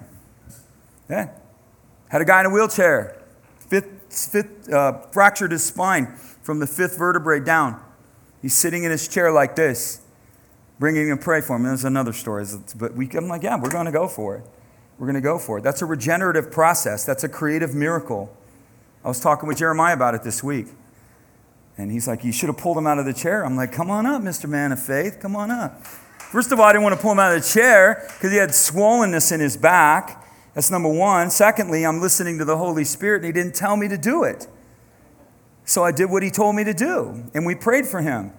Yeah. 1.09 1.29
Had 2.09 2.21
a 2.21 2.25
guy 2.25 2.41
in 2.41 2.45
a 2.47 2.49
wheelchair, 2.49 3.21
fifth, 3.59 3.87
fifth, 4.09 4.71
uh, 4.71 4.99
fractured 5.11 5.51
his 5.51 5.63
spine 5.63 6.15
from 6.41 6.59
the 6.59 6.67
fifth 6.67 6.97
vertebrae 6.97 7.39
down. 7.39 7.81
He's 8.41 8.53
sitting 8.53 8.83
in 8.83 8.91
his 8.91 9.07
chair 9.07 9.31
like 9.31 9.55
this, 9.55 10.01
bringing 10.77 11.09
to 11.09 11.17
pray 11.17 11.41
for 11.41 11.55
him. 11.55 11.63
There's 11.63 11.85
another 11.85 12.13
story. 12.13 12.45
But 12.75 12.93
we, 12.95 13.09
I'm 13.11 13.27
like, 13.27 13.43
yeah, 13.43 13.59
we're 13.59 13.71
going 13.71 13.87
to 13.87 13.91
go 13.91 14.07
for 14.07 14.37
it. 14.37 14.45
We're 14.99 15.07
going 15.07 15.15
to 15.15 15.21
go 15.21 15.39
for 15.39 15.57
it. 15.57 15.61
That's 15.63 15.81
a 15.81 15.85
regenerative 15.85 16.51
process. 16.51 17.05
That's 17.05 17.23
a 17.23 17.29
creative 17.29 17.73
miracle. 17.73 18.35
I 19.05 19.07
was 19.07 19.19
talking 19.19 19.47
with 19.47 19.59
Jeremiah 19.59 19.93
about 19.93 20.15
it 20.15 20.23
this 20.23 20.43
week. 20.43 20.65
And 21.77 21.91
he's 21.91 22.07
like, 22.07 22.23
You 22.23 22.31
should 22.31 22.49
have 22.49 22.57
pulled 22.57 22.75
him 22.75 22.87
out 22.87 22.97
of 22.97 23.05
the 23.05 23.13
chair. 23.13 23.45
I'm 23.45 23.55
like, 23.55 23.71
Come 23.71 23.91
on 23.91 24.07
up, 24.07 24.23
Mr. 24.23 24.49
Man 24.49 24.71
of 24.71 24.83
Faith. 24.83 25.19
Come 25.21 25.35
on 25.35 25.51
up. 25.51 25.85
First 25.85 26.51
of 26.51 26.59
all, 26.59 26.65
I 26.65 26.71
didn't 26.71 26.83
want 26.83 26.95
to 26.95 27.01
pull 27.01 27.11
him 27.11 27.19
out 27.19 27.35
of 27.35 27.43
the 27.43 27.47
chair 27.47 28.03
because 28.15 28.31
he 28.31 28.37
had 28.37 28.49
swollenness 28.49 29.31
in 29.31 29.39
his 29.39 29.57
back. 29.57 30.27
That's 30.55 30.71
number 30.71 30.89
one. 30.89 31.29
Secondly, 31.29 31.85
I'm 31.85 32.01
listening 32.01 32.39
to 32.39 32.45
the 32.45 32.57
Holy 32.57 32.83
Spirit 32.83 33.17
and 33.17 33.25
he 33.27 33.31
didn't 33.31 33.53
tell 33.53 33.77
me 33.77 33.87
to 33.89 33.97
do 33.97 34.23
it. 34.23 34.47
So 35.65 35.83
I 35.83 35.91
did 35.91 36.05
what 36.05 36.23
he 36.23 36.31
told 36.31 36.55
me 36.55 36.63
to 36.63 36.73
do. 36.73 37.25
And 37.35 37.45
we 37.45 37.53
prayed 37.53 37.85
for 37.85 38.01
him. 38.01 38.31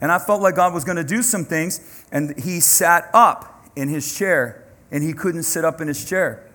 And 0.00 0.12
I 0.12 0.20
felt 0.20 0.40
like 0.40 0.54
God 0.54 0.72
was 0.72 0.84
going 0.84 0.98
to 0.98 1.04
do 1.04 1.22
some 1.22 1.44
things. 1.44 2.04
And 2.12 2.38
he 2.38 2.60
sat 2.60 3.10
up 3.12 3.66
in 3.74 3.88
his 3.88 4.16
chair 4.16 4.64
and 4.92 5.02
he 5.02 5.12
couldn't 5.12 5.42
sit 5.42 5.64
up 5.64 5.80
in 5.80 5.88
his 5.88 6.08
chair. 6.08 6.45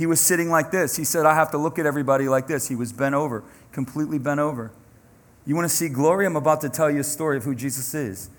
He 0.00 0.06
was 0.06 0.18
sitting 0.18 0.48
like 0.48 0.70
this. 0.70 0.96
He 0.96 1.04
said, 1.04 1.26
I 1.26 1.34
have 1.34 1.50
to 1.50 1.58
look 1.58 1.78
at 1.78 1.84
everybody 1.84 2.26
like 2.26 2.46
this. 2.46 2.68
He 2.68 2.74
was 2.74 2.90
bent 2.90 3.14
over, 3.14 3.44
completely 3.70 4.18
bent 4.18 4.40
over. 4.40 4.72
You 5.44 5.54
want 5.54 5.68
to 5.68 5.76
see 5.76 5.90
glory? 5.90 6.24
I'm 6.24 6.36
about 6.36 6.62
to 6.62 6.70
tell 6.70 6.90
you 6.90 7.00
a 7.00 7.04
story 7.04 7.36
of 7.36 7.44
who 7.44 7.54
Jesus 7.54 7.92
is, 7.92 8.30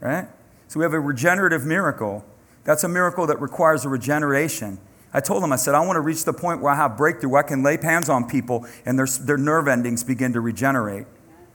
right? 0.00 0.26
So 0.66 0.80
we 0.80 0.82
have 0.82 0.92
a 0.92 0.98
regenerative 0.98 1.64
miracle. 1.64 2.24
That's 2.64 2.82
a 2.82 2.88
miracle 2.88 3.28
that 3.28 3.40
requires 3.40 3.84
a 3.84 3.88
regeneration. 3.88 4.80
I 5.12 5.20
told 5.20 5.44
him, 5.44 5.52
I 5.52 5.56
said, 5.56 5.76
I 5.76 5.86
want 5.86 5.94
to 5.94 6.00
reach 6.00 6.24
the 6.24 6.32
point 6.32 6.60
where 6.60 6.72
I 6.72 6.76
have 6.76 6.96
breakthrough, 6.96 7.30
where 7.30 7.44
I 7.44 7.46
can 7.46 7.62
lay 7.62 7.80
hands 7.80 8.08
on 8.08 8.28
people 8.28 8.66
and 8.84 8.98
their, 8.98 9.06
their 9.06 9.38
nerve 9.38 9.68
endings 9.68 10.02
begin 10.02 10.32
to 10.32 10.40
regenerate 10.40 11.06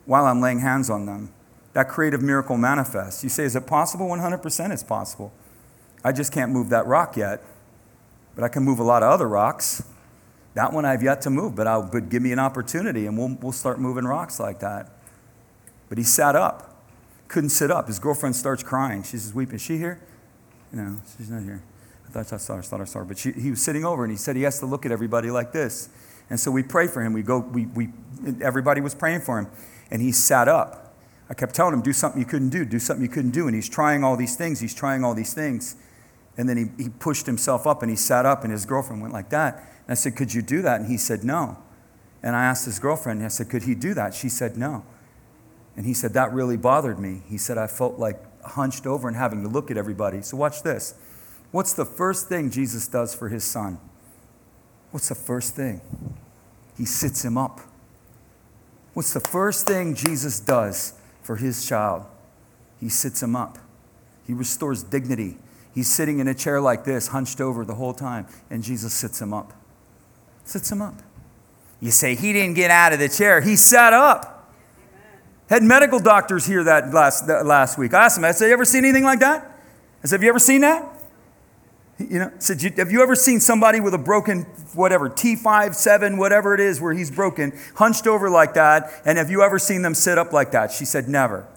while 0.05 0.23
I'm 0.23 0.39
laying 0.39 0.59
hands 0.59 0.89
on 0.89 1.05
them. 1.05 1.33
That 1.73 1.89
creative 1.89 2.21
miracle 2.21 2.55
manifests. 2.55 3.25
You 3.25 3.29
say, 3.29 3.43
is 3.43 3.57
it 3.57 3.67
possible? 3.67 4.07
100% 4.07 4.71
it's 4.71 4.83
possible. 4.83 5.33
I 6.01 6.13
just 6.13 6.31
can't 6.31 6.53
move 6.53 6.69
that 6.69 6.87
rock 6.87 7.17
yet 7.17 7.43
but 8.39 8.46
I 8.46 8.48
can 8.48 8.63
move 8.63 8.79
a 8.79 8.84
lot 8.84 9.03
of 9.03 9.12
other 9.12 9.27
rocks. 9.27 9.84
That 10.53 10.72
one 10.72 10.86
I've 10.86 11.03
yet 11.03 11.19
to 11.24 11.29
move, 11.29 11.55
but, 11.55 11.67
I'll, 11.67 11.84
but 11.84 12.08
give 12.08 12.22
me 12.22 12.31
an 12.31 12.39
opportunity 12.39 13.05
and 13.05 13.17
we'll, 13.17 13.38
we'll 13.41 13.51
start 13.51 13.81
moving 13.81 14.05
rocks 14.05 14.39
like 14.39 14.62
that. 14.62 14.91
But 15.89 15.98
he 15.98 16.05
sat 16.05 16.38
up, 16.38 16.81
couldn't 17.27 17.50
sit 17.50 17.69
up. 17.69 17.88
His 17.88 18.00
girlfriend 18.00 18.38
starts 18.38 18.63
crying. 18.63 19.03
She's 19.03 19.34
weeping. 19.34 19.55
Is 19.55 19.62
she 19.62 19.77
here? 19.77 20.00
No, 20.72 21.01
she's 21.17 21.29
not 21.29 21.43
here. 21.43 21.62
I 22.08 22.12
thought 22.12 22.31
I 22.31 22.38
saw 22.38 22.55
her, 22.55 22.62
thought 22.62 22.79
I 22.79 22.86
saw 22.86 23.00
her. 23.00 23.05
But 23.05 23.17
she, 23.17 23.34
he 23.34 23.50
was 23.50 23.62
sitting 23.62 23.84
over 23.84 24.05
and 24.05 24.12
he 24.12 24.17
said 24.17 24.38
he 24.38 24.43
has 24.43 24.58
to 24.60 24.65
look 24.65 24.86
at 24.86 24.93
everybody 24.93 25.31
like 25.31 25.51
this. 25.51 25.89
And 26.29 26.39
so 26.39 26.50
we 26.50 26.63
pray 26.63 26.88
for 26.88 27.03
him. 27.03 27.12
We 27.12 27.24
go, 27.24 27.39
we, 27.39 27.65
we, 27.65 27.89
everybody 28.41 28.79
was 28.79 28.96
praying 28.96 29.19
for 29.19 29.38
him. 29.38 29.48
And 29.91 30.01
he 30.01 30.13
sat 30.13 30.48
up. 30.48 30.96
I 31.29 31.34
kept 31.34 31.55
telling 31.55 31.74
him, 31.74 31.81
do 31.81 31.91
something 31.91 32.22
you 32.22 32.25
couldn't 32.25 32.51
do, 32.51 32.63
do 32.63 32.79
something 32.79 33.03
you 33.03 33.12
couldn't 33.12 33.31
do. 33.31 33.48
And 33.48 33.55
he's 33.55 33.67
trying 33.67 34.05
all 34.05 34.15
these 34.15 34.38
things. 34.38 34.62
He's 34.62 34.74
trying 34.74 35.03
all 35.03 35.13
these 35.13 35.34
things. 35.34 35.75
And 36.39 36.48
then 36.48 36.55
he, 36.55 36.84
he 36.84 36.89
pushed 36.89 37.25
himself 37.25 37.67
up 37.67 37.81
and 37.81 37.89
he 37.89 37.98
sat 37.98 38.25
up, 38.25 38.46
and 38.46 38.51
his 38.53 38.65
girlfriend 38.65 39.01
went 39.01 39.13
like 39.13 39.27
that. 39.31 39.58
And 39.58 39.89
I 39.89 39.93
said, 39.93 40.15
Could 40.15 40.34
you 40.34 40.41
do 40.41 40.62
that? 40.62 40.79
And 40.79 40.89
he 40.89 40.96
said, 40.96 41.25
No. 41.25 41.58
And 42.24 42.34
I 42.34 42.46
asked 42.46 42.63
his 42.63 42.79
girlfriend, 42.79 43.19
and 43.19 43.25
I 43.25 43.29
said, 43.29 43.50
Could 43.50 43.63
he 43.63 43.75
do 43.75 43.93
that? 43.93 44.13
She 44.13 44.29
said, 44.29 44.55
No. 44.55 44.86
And 45.75 45.86
he 45.86 45.93
said, 45.93 46.13
That 46.13 46.31
really 46.31 46.55
bothered 46.55 46.98
me. 46.98 47.24
He 47.27 47.38
said, 47.38 47.58
I 47.58 47.67
felt 47.67 48.00
like 48.00 48.24
hunched 48.41 48.88
over 48.88 49.10
and 49.10 49.17
having 49.17 49.43
to 49.43 49.50
look 49.50 49.69
at 49.69 49.75
everybody. 49.75 50.22
So 50.22 50.38
watch 50.38 50.63
this. 50.63 50.93
What's 51.51 51.74
the 51.74 51.84
first 51.84 52.29
thing 52.29 52.51
Jesus 52.51 52.88
does 52.88 53.13
for 53.13 53.27
his 53.27 53.43
son? 53.43 53.77
What's 54.91 55.10
the 55.10 55.15
first 55.15 55.58
thing? 55.58 55.81
He 56.77 56.86
sits 56.86 57.25
him 57.25 57.38
up. 57.38 57.60
What's 58.93 59.12
the 59.12 59.19
first 59.19 59.67
thing 59.67 59.93
Jesus 59.93 60.39
does 60.39 60.93
for 61.22 61.36
his 61.36 61.67
child? 61.67 62.05
He 62.79 62.88
sits 62.88 63.22
him 63.22 63.36
up. 63.36 63.58
He 64.25 64.31
restores 64.31 64.84
dignity. 64.84 65.38
He's 65.79 65.88
sitting 65.88 66.19
in 66.19 66.27
a 66.27 66.33
chair 66.33 66.59
like 66.59 66.83
this, 66.83 67.07
hunched 67.07 67.39
over 67.39 67.63
the 67.63 67.75
whole 67.75 67.93
time, 67.93 68.27
and 68.50 68.62
Jesus 68.62 68.93
sits 68.93 69.21
him 69.21 69.33
up. 69.33 69.53
Sits 70.43 70.69
him 70.69 70.81
up. 70.81 70.95
You 71.79 71.89
say, 71.89 72.15
He 72.15 72.33
didn't 72.33 72.55
get 72.55 72.69
out 72.69 72.91
of 72.91 73.00
the 73.00 73.07
chair, 73.07 73.39
he 73.39 73.55
sat 73.55 73.93
up. 73.93 74.51
Had 75.48 75.63
medical 75.63 76.00
doctors 76.00 76.45
here 76.45 76.65
that 76.65 76.93
last, 76.93 77.27
that 77.27 77.45
last 77.45 77.77
week. 77.77 77.93
I 77.93 78.03
asked 78.03 78.17
them, 78.17 78.25
I 78.25 78.31
said, 78.31 78.48
You 78.48 78.51
ever 78.51 78.65
seen 78.65 78.83
anything 78.83 79.05
like 79.05 79.21
that? 79.21 79.57
I 80.03 80.07
said, 80.07 80.17
Have 80.17 80.24
you 80.24 80.27
ever 80.27 80.39
seen 80.39 80.59
that? 80.59 80.86
You 81.98 82.19
know, 82.19 82.31
said, 82.39 82.62
Have 82.77 82.91
you 82.91 83.01
ever 83.01 83.15
seen 83.15 83.39
somebody 83.39 83.79
with 83.79 83.93
a 83.93 83.98
broken, 83.98 84.41
whatever, 84.74 85.09
T5, 85.09 85.75
7, 85.75 86.17
whatever 86.17 86.53
it 86.53 86.59
is, 86.59 86.81
where 86.81 86.91
he's 86.91 87.09
broken, 87.09 87.57
hunched 87.75 88.05
over 88.05 88.29
like 88.29 88.53
that? 88.55 88.91
And 89.05 89.17
have 89.17 89.31
you 89.31 89.43
ever 89.43 89.57
seen 89.57 89.81
them 89.81 89.95
sit 89.95 90.17
up 90.17 90.33
like 90.33 90.51
that? 90.51 90.74
She 90.74 90.83
said, 90.83 91.07
Never. 91.07 91.48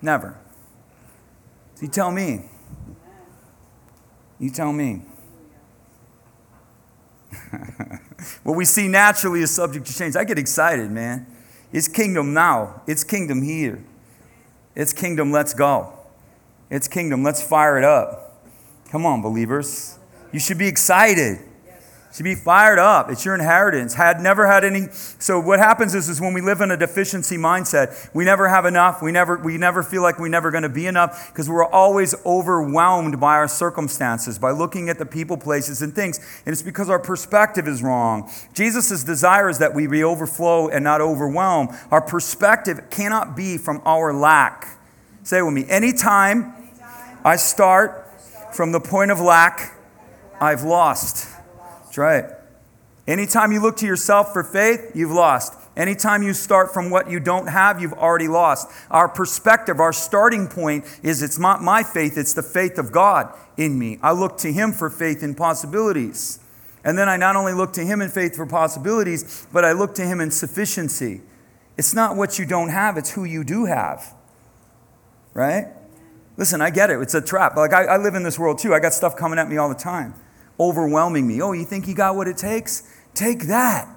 Never. 0.00 0.38
So 1.74 1.82
you 1.82 1.88
tell 1.88 2.12
me, 2.12 2.44
you 4.40 4.50
tell 4.50 4.72
me. 4.72 5.02
what 8.42 8.56
we 8.56 8.64
see 8.64 8.88
naturally 8.88 9.42
is 9.42 9.50
subject 9.50 9.86
to 9.86 9.94
change. 9.96 10.16
I 10.16 10.24
get 10.24 10.38
excited, 10.38 10.90
man. 10.90 11.26
It's 11.72 11.86
kingdom 11.86 12.34
now, 12.34 12.82
it's 12.86 13.04
kingdom 13.04 13.42
here. 13.42 13.84
It's 14.74 14.92
kingdom, 14.92 15.30
let's 15.30 15.54
go. 15.54 15.92
It's 16.70 16.88
kingdom, 16.88 17.22
let's 17.22 17.42
fire 17.42 17.78
it 17.78 17.84
up. 17.84 18.42
Come 18.90 19.06
on, 19.06 19.22
believers. 19.22 19.98
You 20.32 20.40
should 20.40 20.58
be 20.58 20.66
excited 20.66 21.38
to 22.14 22.22
be 22.22 22.34
fired 22.34 22.78
up. 22.78 23.10
It's 23.10 23.24
your 23.24 23.34
inheritance. 23.34 23.94
Had 23.94 24.20
never 24.20 24.46
had 24.46 24.64
any. 24.64 24.88
So 24.90 25.38
what 25.38 25.58
happens 25.58 25.94
is, 25.94 26.08
is 26.08 26.20
when 26.20 26.34
we 26.34 26.40
live 26.40 26.60
in 26.60 26.70
a 26.70 26.76
deficiency 26.76 27.36
mindset, 27.36 28.10
we 28.12 28.24
never 28.24 28.48
have 28.48 28.64
enough. 28.64 29.00
We 29.00 29.12
never, 29.12 29.36
we 29.36 29.58
never 29.58 29.82
feel 29.82 30.02
like 30.02 30.18
we're 30.18 30.28
never 30.28 30.50
going 30.50 30.64
to 30.64 30.68
be 30.68 30.86
enough 30.86 31.28
because 31.28 31.48
we're 31.48 31.64
always 31.64 32.14
overwhelmed 32.26 33.20
by 33.20 33.34
our 33.34 33.48
circumstances, 33.48 34.38
by 34.38 34.50
looking 34.50 34.88
at 34.88 34.98
the 34.98 35.06
people, 35.06 35.36
places, 35.36 35.82
and 35.82 35.94
things. 35.94 36.18
And 36.44 36.52
it's 36.52 36.62
because 36.62 36.90
our 36.90 36.98
perspective 36.98 37.68
is 37.68 37.82
wrong. 37.82 38.30
Jesus' 38.54 39.04
desire 39.04 39.48
is 39.48 39.58
that 39.58 39.74
we 39.74 39.86
be 39.86 40.02
overflow 40.02 40.68
and 40.68 40.82
not 40.82 41.00
overwhelm. 41.00 41.68
Our 41.90 42.00
perspective 42.00 42.90
cannot 42.90 43.36
be 43.36 43.56
from 43.56 43.80
our 43.84 44.12
lack. 44.12 44.78
Say 45.22 45.42
with 45.42 45.54
me. 45.54 45.64
Anytime, 45.68 46.54
Anytime 46.56 47.18
I 47.24 47.36
start 47.36 48.08
from 48.52 48.72
the 48.72 48.80
point 48.80 49.10
of 49.10 49.20
lack, 49.20 49.76
I've 50.40 50.62
lost. 50.62 51.28
Right. 51.96 52.26
Anytime 53.06 53.50
you 53.50 53.60
look 53.60 53.76
to 53.78 53.86
yourself 53.86 54.32
for 54.32 54.44
faith, 54.44 54.92
you've 54.94 55.10
lost. 55.10 55.54
Anytime 55.76 56.22
you 56.22 56.34
start 56.34 56.72
from 56.72 56.90
what 56.90 57.10
you 57.10 57.18
don't 57.18 57.46
have, 57.46 57.80
you've 57.80 57.92
already 57.94 58.28
lost. 58.28 58.68
Our 58.90 59.08
perspective, 59.08 59.80
our 59.80 59.92
starting 59.92 60.46
point 60.46 60.84
is 61.02 61.22
it's 61.22 61.38
not 61.38 61.62
my 61.62 61.82
faith, 61.82 62.18
it's 62.18 62.34
the 62.34 62.42
faith 62.42 62.78
of 62.78 62.92
God 62.92 63.34
in 63.56 63.78
me. 63.78 63.98
I 64.02 64.12
look 64.12 64.36
to 64.38 64.52
Him 64.52 64.72
for 64.72 64.90
faith 64.90 65.22
in 65.22 65.34
possibilities. 65.34 66.38
And 66.84 66.98
then 66.98 67.08
I 67.08 67.16
not 67.16 67.36
only 67.36 67.52
look 67.52 67.72
to 67.74 67.84
Him 67.84 68.00
in 68.00 68.10
faith 68.10 68.36
for 68.36 68.46
possibilities, 68.46 69.46
but 69.52 69.64
I 69.64 69.72
look 69.72 69.94
to 69.96 70.02
Him 70.02 70.20
in 70.20 70.30
sufficiency. 70.30 71.22
It's 71.76 71.94
not 71.94 72.16
what 72.16 72.38
you 72.38 72.46
don't 72.46 72.68
have, 72.68 72.96
it's 72.96 73.12
who 73.12 73.24
you 73.24 73.42
do 73.42 73.64
have. 73.64 74.14
Right? 75.34 75.68
Listen, 76.36 76.60
I 76.60 76.70
get 76.70 76.90
it. 76.90 77.00
It's 77.00 77.14
a 77.14 77.20
trap. 77.20 77.56
Like, 77.56 77.72
I, 77.72 77.84
I 77.84 77.96
live 77.96 78.14
in 78.14 78.22
this 78.22 78.38
world 78.38 78.58
too. 78.58 78.74
I 78.74 78.80
got 78.80 78.92
stuff 78.92 79.16
coming 79.16 79.38
at 79.38 79.48
me 79.48 79.56
all 79.56 79.68
the 79.68 79.74
time 79.74 80.14
overwhelming 80.60 81.26
me. 81.26 81.40
Oh, 81.40 81.52
you 81.52 81.64
think 81.64 81.88
you 81.88 81.94
got 81.94 82.14
what 82.14 82.28
it 82.28 82.36
takes? 82.36 82.82
Take 83.14 83.44
that. 83.44 83.88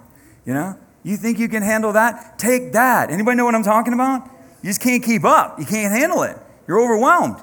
You 0.46 0.53
know? 0.53 0.79
You 1.03 1.17
think 1.17 1.38
you 1.38 1.50
can 1.50 1.62
handle 1.62 1.91
that? 1.93 2.39
Take 2.39 2.72
that. 2.74 3.12
Anybody 3.12 3.36
know 3.36 3.46
what 3.46 3.53
I'm 3.53 3.63
talking 3.63 3.93
about? 3.93 4.29
You 4.62 4.70
just 4.70 4.82
can't 4.82 5.03
keep 5.03 5.25
up. 5.25 5.60
You 5.60 5.65
can't 5.65 5.93
handle 5.93 6.24
it. 6.24 6.38
You're 6.67 6.82
overwhelmed. 6.82 7.38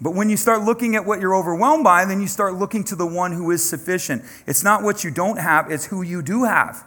But 0.00 0.14
when 0.14 0.30
you 0.30 0.36
start 0.36 0.62
looking 0.62 0.96
at 0.96 1.04
what 1.04 1.20
you're 1.20 1.34
overwhelmed 1.34 1.84
by, 1.84 2.04
then 2.06 2.20
you 2.20 2.26
start 2.26 2.54
looking 2.54 2.84
to 2.84 2.96
the 2.96 3.06
one 3.06 3.32
who 3.32 3.50
is 3.50 3.66
sufficient. 3.66 4.22
It's 4.46 4.64
not 4.64 4.82
what 4.82 5.04
you 5.04 5.10
don't 5.10 5.38
have, 5.38 5.70
it's 5.70 5.86
who 5.86 6.02
you 6.02 6.22
do 6.22 6.44
have. 6.44 6.84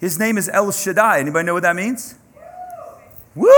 His 0.00 0.18
name 0.18 0.38
is 0.38 0.48
El 0.48 0.70
Shaddai. 0.70 1.18
Anybody 1.18 1.46
know 1.46 1.54
what 1.54 1.64
that 1.64 1.76
means? 1.76 2.14
Woo! 3.34 3.48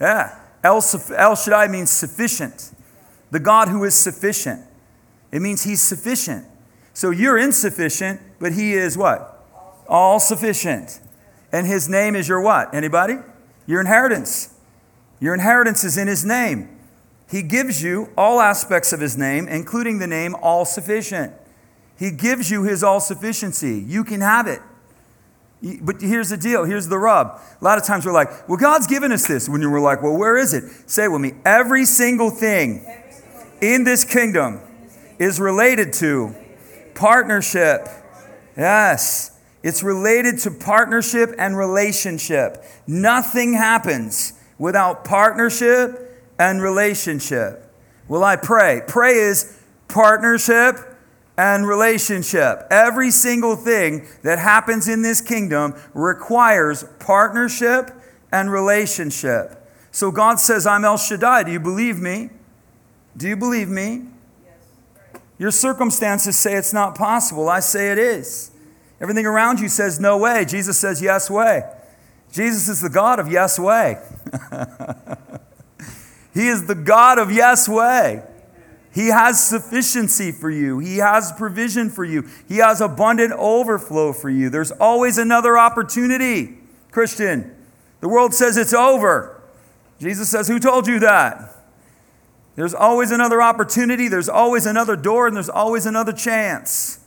Yeah. 0.00 0.38
El, 0.64 0.82
El 1.16 1.36
Shaddai 1.36 1.68
means 1.68 1.90
sufficient. 1.90 2.72
The 3.30 3.40
God 3.40 3.68
who 3.68 3.84
is 3.84 3.94
sufficient. 3.94 4.64
It 5.30 5.40
means 5.40 5.62
he's 5.62 5.80
sufficient. 5.80 6.46
So 7.00 7.08
you're 7.08 7.38
insufficient, 7.38 8.20
but 8.38 8.52
he 8.52 8.74
is 8.74 8.94
what? 8.94 9.42
All 9.88 10.20
sufficient. 10.20 11.00
And 11.50 11.66
his 11.66 11.88
name 11.88 12.14
is 12.14 12.28
your 12.28 12.42
what? 12.42 12.74
Anybody? 12.74 13.14
Your 13.66 13.80
inheritance. 13.80 14.52
Your 15.18 15.32
inheritance 15.32 15.82
is 15.82 15.96
in 15.96 16.08
his 16.08 16.26
name. 16.26 16.68
He 17.26 17.40
gives 17.40 17.82
you 17.82 18.12
all 18.18 18.38
aspects 18.38 18.92
of 18.92 19.00
his 19.00 19.16
name, 19.16 19.48
including 19.48 19.98
the 19.98 20.06
name 20.06 20.36
all 20.42 20.66
sufficient. 20.66 21.32
He 21.98 22.10
gives 22.10 22.50
you 22.50 22.64
his 22.64 22.84
all 22.84 23.00
sufficiency. 23.00 23.78
You 23.78 24.04
can 24.04 24.20
have 24.20 24.46
it. 24.46 24.60
But 25.80 26.02
here's 26.02 26.28
the 26.28 26.36
deal. 26.36 26.64
Here's 26.66 26.88
the 26.88 26.98
rub. 26.98 27.40
A 27.58 27.64
lot 27.64 27.78
of 27.78 27.84
times 27.84 28.04
we're 28.04 28.12
like, 28.12 28.46
well, 28.46 28.58
God's 28.58 28.86
given 28.86 29.10
us 29.10 29.26
this. 29.26 29.48
When 29.48 29.62
you 29.62 29.70
were 29.70 29.80
like, 29.80 30.02
well, 30.02 30.18
where 30.18 30.36
is 30.36 30.52
it? 30.52 30.64
Say 30.84 31.04
it 31.04 31.08
with 31.08 31.22
me. 31.22 31.32
Every 31.46 31.86
single 31.86 32.28
thing 32.28 32.84
in 33.62 33.84
this 33.84 34.04
kingdom 34.04 34.60
is 35.18 35.40
related 35.40 35.94
to 35.94 36.34
Partnership. 36.94 37.88
Yes. 38.56 39.38
It's 39.62 39.82
related 39.82 40.38
to 40.40 40.50
partnership 40.50 41.34
and 41.38 41.56
relationship. 41.56 42.64
Nothing 42.86 43.52
happens 43.54 44.32
without 44.58 45.04
partnership 45.04 46.22
and 46.38 46.62
relationship. 46.62 47.66
Will 48.08 48.24
I 48.24 48.36
pray? 48.36 48.82
Pray 48.88 49.14
is 49.14 49.58
partnership 49.88 50.76
and 51.36 51.66
relationship. 51.66 52.66
Every 52.70 53.10
single 53.10 53.56
thing 53.56 54.06
that 54.22 54.38
happens 54.38 54.88
in 54.88 55.02
this 55.02 55.20
kingdom 55.20 55.74
requires 55.94 56.84
partnership 56.98 57.90
and 58.32 58.50
relationship. 58.50 59.56
So 59.90 60.10
God 60.10 60.38
says, 60.38 60.66
I'm 60.66 60.84
El 60.84 60.96
Shaddai. 60.96 61.44
Do 61.44 61.52
you 61.52 61.60
believe 61.60 61.98
me? 61.98 62.30
Do 63.16 63.28
you 63.28 63.36
believe 63.36 63.68
me? 63.68 64.04
Your 65.40 65.50
circumstances 65.50 66.38
say 66.38 66.54
it's 66.54 66.74
not 66.74 66.94
possible. 66.94 67.48
I 67.48 67.60
say 67.60 67.90
it 67.90 67.98
is. 67.98 68.50
Everything 69.00 69.24
around 69.24 69.58
you 69.58 69.70
says 69.70 69.98
no 69.98 70.18
way. 70.18 70.44
Jesus 70.44 70.76
says 70.76 71.00
yes 71.00 71.30
way. 71.30 71.62
Jesus 72.30 72.68
is 72.68 72.82
the 72.82 72.90
God 72.90 73.18
of 73.18 73.32
yes 73.32 73.58
way. 73.58 73.96
he 76.34 76.46
is 76.46 76.66
the 76.66 76.74
God 76.74 77.18
of 77.18 77.32
yes 77.32 77.66
way. 77.66 78.22
He 78.92 79.06
has 79.06 79.42
sufficiency 79.42 80.30
for 80.30 80.50
you. 80.50 80.78
He 80.78 80.98
has 80.98 81.32
provision 81.32 81.88
for 81.88 82.04
you. 82.04 82.28
He 82.46 82.58
has 82.58 82.82
abundant 82.82 83.32
overflow 83.32 84.12
for 84.12 84.28
you. 84.28 84.50
There's 84.50 84.72
always 84.72 85.16
another 85.16 85.56
opportunity, 85.56 86.58
Christian. 86.90 87.56
The 88.00 88.10
world 88.10 88.34
says 88.34 88.58
it's 88.58 88.74
over. 88.74 89.40
Jesus 89.98 90.28
says, 90.28 90.48
Who 90.48 90.58
told 90.58 90.86
you 90.86 90.98
that? 90.98 91.56
There's 92.60 92.74
always 92.74 93.10
another 93.10 93.40
opportunity, 93.40 94.08
there's 94.08 94.28
always 94.28 94.66
another 94.66 94.94
door, 94.94 95.26
and 95.26 95.34
there's 95.34 95.48
always 95.48 95.86
another 95.86 96.12
chance. 96.12 97.00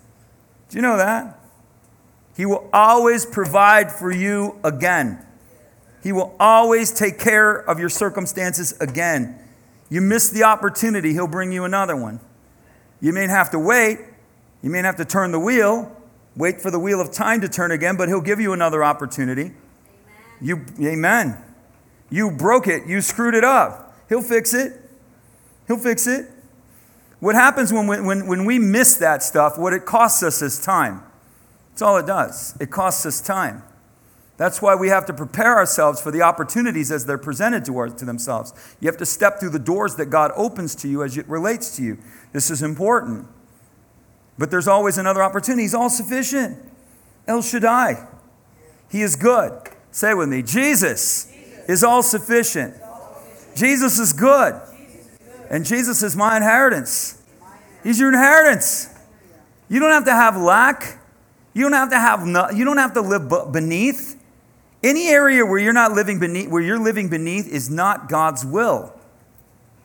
Do 0.70 0.78
you 0.78 0.82
know 0.82 0.98
that? 0.98 1.40
He 2.36 2.44
will 2.44 2.68
always 2.74 3.24
provide 3.24 3.92
for 3.92 4.12
you 4.12 4.60
again. 4.64 5.24
He 6.02 6.12
will 6.12 6.36
always 6.40 6.92
take 6.92 7.20
care 7.20 7.56
of 7.56 7.78
your 7.78 7.90
circumstances 7.90 8.74
again. 8.82 9.38
You 9.92 10.02
miss 10.02 10.32
the 10.32 10.42
opportunity, 10.42 11.14
He'll 11.14 11.28
bring 11.28 11.52
you 11.52 11.66
another 11.66 11.96
one. 11.96 12.20
You 13.00 13.14
may 13.14 13.28
have 13.28 13.52
to 13.52 13.60
wait, 13.60 14.00
you 14.64 14.72
may 14.72 14.80
have 14.80 14.96
to 14.96 15.06
turn 15.06 15.32
the 15.32 15.40
wheel, 15.40 15.96
wait 16.36 16.62
for 16.62 16.72
the 16.72 16.80
wheel 16.80 17.00
of 17.00 17.12
time 17.12 17.42
to 17.42 17.48
turn 17.48 17.70
again, 17.70 17.96
but 17.96 18.10
He'll 18.10 18.22
give 18.22 18.40
you 18.40 18.54
another 18.54 18.84
opportunity. 18.84 19.52
Amen. 19.52 19.56
You, 20.42 20.66
amen. 20.82 21.38
You 22.10 22.32
broke 22.32 22.66
it, 22.66 22.88
you 22.88 23.02
screwed 23.02 23.36
it 23.36 23.44
up. 23.44 23.96
He'll 24.10 24.24
fix 24.24 24.56
it. 24.56 24.80
He'll 25.68 25.78
fix 25.78 26.08
it. 26.08 26.30
What 27.20 27.36
happens 27.36 27.72
when, 27.72 27.88
when, 27.88 28.28
when 28.28 28.46
we 28.46 28.60
miss 28.60 28.98
that 28.98 29.24
stuff, 29.24 29.58
what 29.58 29.74
it 29.74 29.86
costs 29.86 30.24
us 30.24 30.42
is 30.42 30.60
time. 30.60 31.02
That's 31.70 31.82
all 31.82 31.98
it 31.98 32.06
does. 32.06 32.58
It 32.60 32.70
costs 32.70 33.06
us 33.06 33.22
time. 33.22 33.64
That's 34.36 34.62
why 34.62 34.76
we 34.76 34.90
have 34.90 35.06
to 35.06 35.14
prepare 35.14 35.56
ourselves 35.56 36.02
for 36.02 36.12
the 36.12 36.22
opportunities 36.22 36.92
as 36.92 37.06
they're 37.06 37.18
presented 37.18 37.64
to, 37.66 37.78
our, 37.78 37.88
to 37.88 38.06
themselves. 38.06 38.54
You 38.80 38.88
have 38.88 38.98
to 38.98 39.06
step 39.06 39.40
through 39.40 39.52
the 39.52 39.60
doors 39.60 39.96
that 39.96 40.08
God 40.08 40.32
opens 40.36 40.76
to 40.76 40.90
you 40.90 41.04
as 41.04 41.18
it 41.18 41.28
relates 41.30 41.76
to 41.78 41.84
you. 41.84 41.98
This 42.34 42.50
is 42.50 42.62
important. 42.62 43.28
But 44.38 44.52
there's 44.52 44.68
always 44.68 44.98
another 44.98 45.24
opportunity. 45.24 45.62
He's 45.62 45.76
all 45.76 45.90
sufficient. 45.90 46.58
El 47.28 47.42
Shaddai. 47.42 48.08
He 48.90 49.02
is 49.02 49.16
good. 49.16 49.70
Say 49.92 50.14
with 50.14 50.30
me 50.30 50.42
Jesus, 50.42 51.32
Jesus. 51.32 51.70
is 51.70 51.84
all 51.84 52.04
sufficient. 52.04 52.76
Jesus 53.56 54.00
is 54.00 54.12
good. 54.12 54.60
And 55.54 55.68
Jesus 55.68 56.02
is 56.02 56.16
my 56.16 56.36
inheritance. 56.36 57.22
He's 57.84 58.00
your 58.00 58.10
inheritance. 58.10 58.90
You 59.70 59.80
don't 59.80 59.92
have 59.92 60.06
to 60.06 60.12
have 60.12 60.36
lack. 60.36 61.00
You 61.54 61.62
don't 61.62 61.74
have 61.74 61.92
to 61.92 62.00
have 62.00 62.26
no, 62.26 62.50
you 62.50 62.66
don't 62.66 62.78
have 62.78 62.96
to 62.96 63.02
live 63.02 63.52
beneath. 63.52 64.20
Any 64.82 65.10
area 65.10 65.46
where 65.46 65.60
you're 65.60 65.72
not 65.72 65.92
living 65.92 66.20
beneath 66.20 66.50
where 66.50 66.64
you're 66.64 66.80
living 66.80 67.08
beneath 67.08 67.48
is 67.48 67.70
not 67.70 68.10
God's 68.10 68.44
will. 68.44 69.00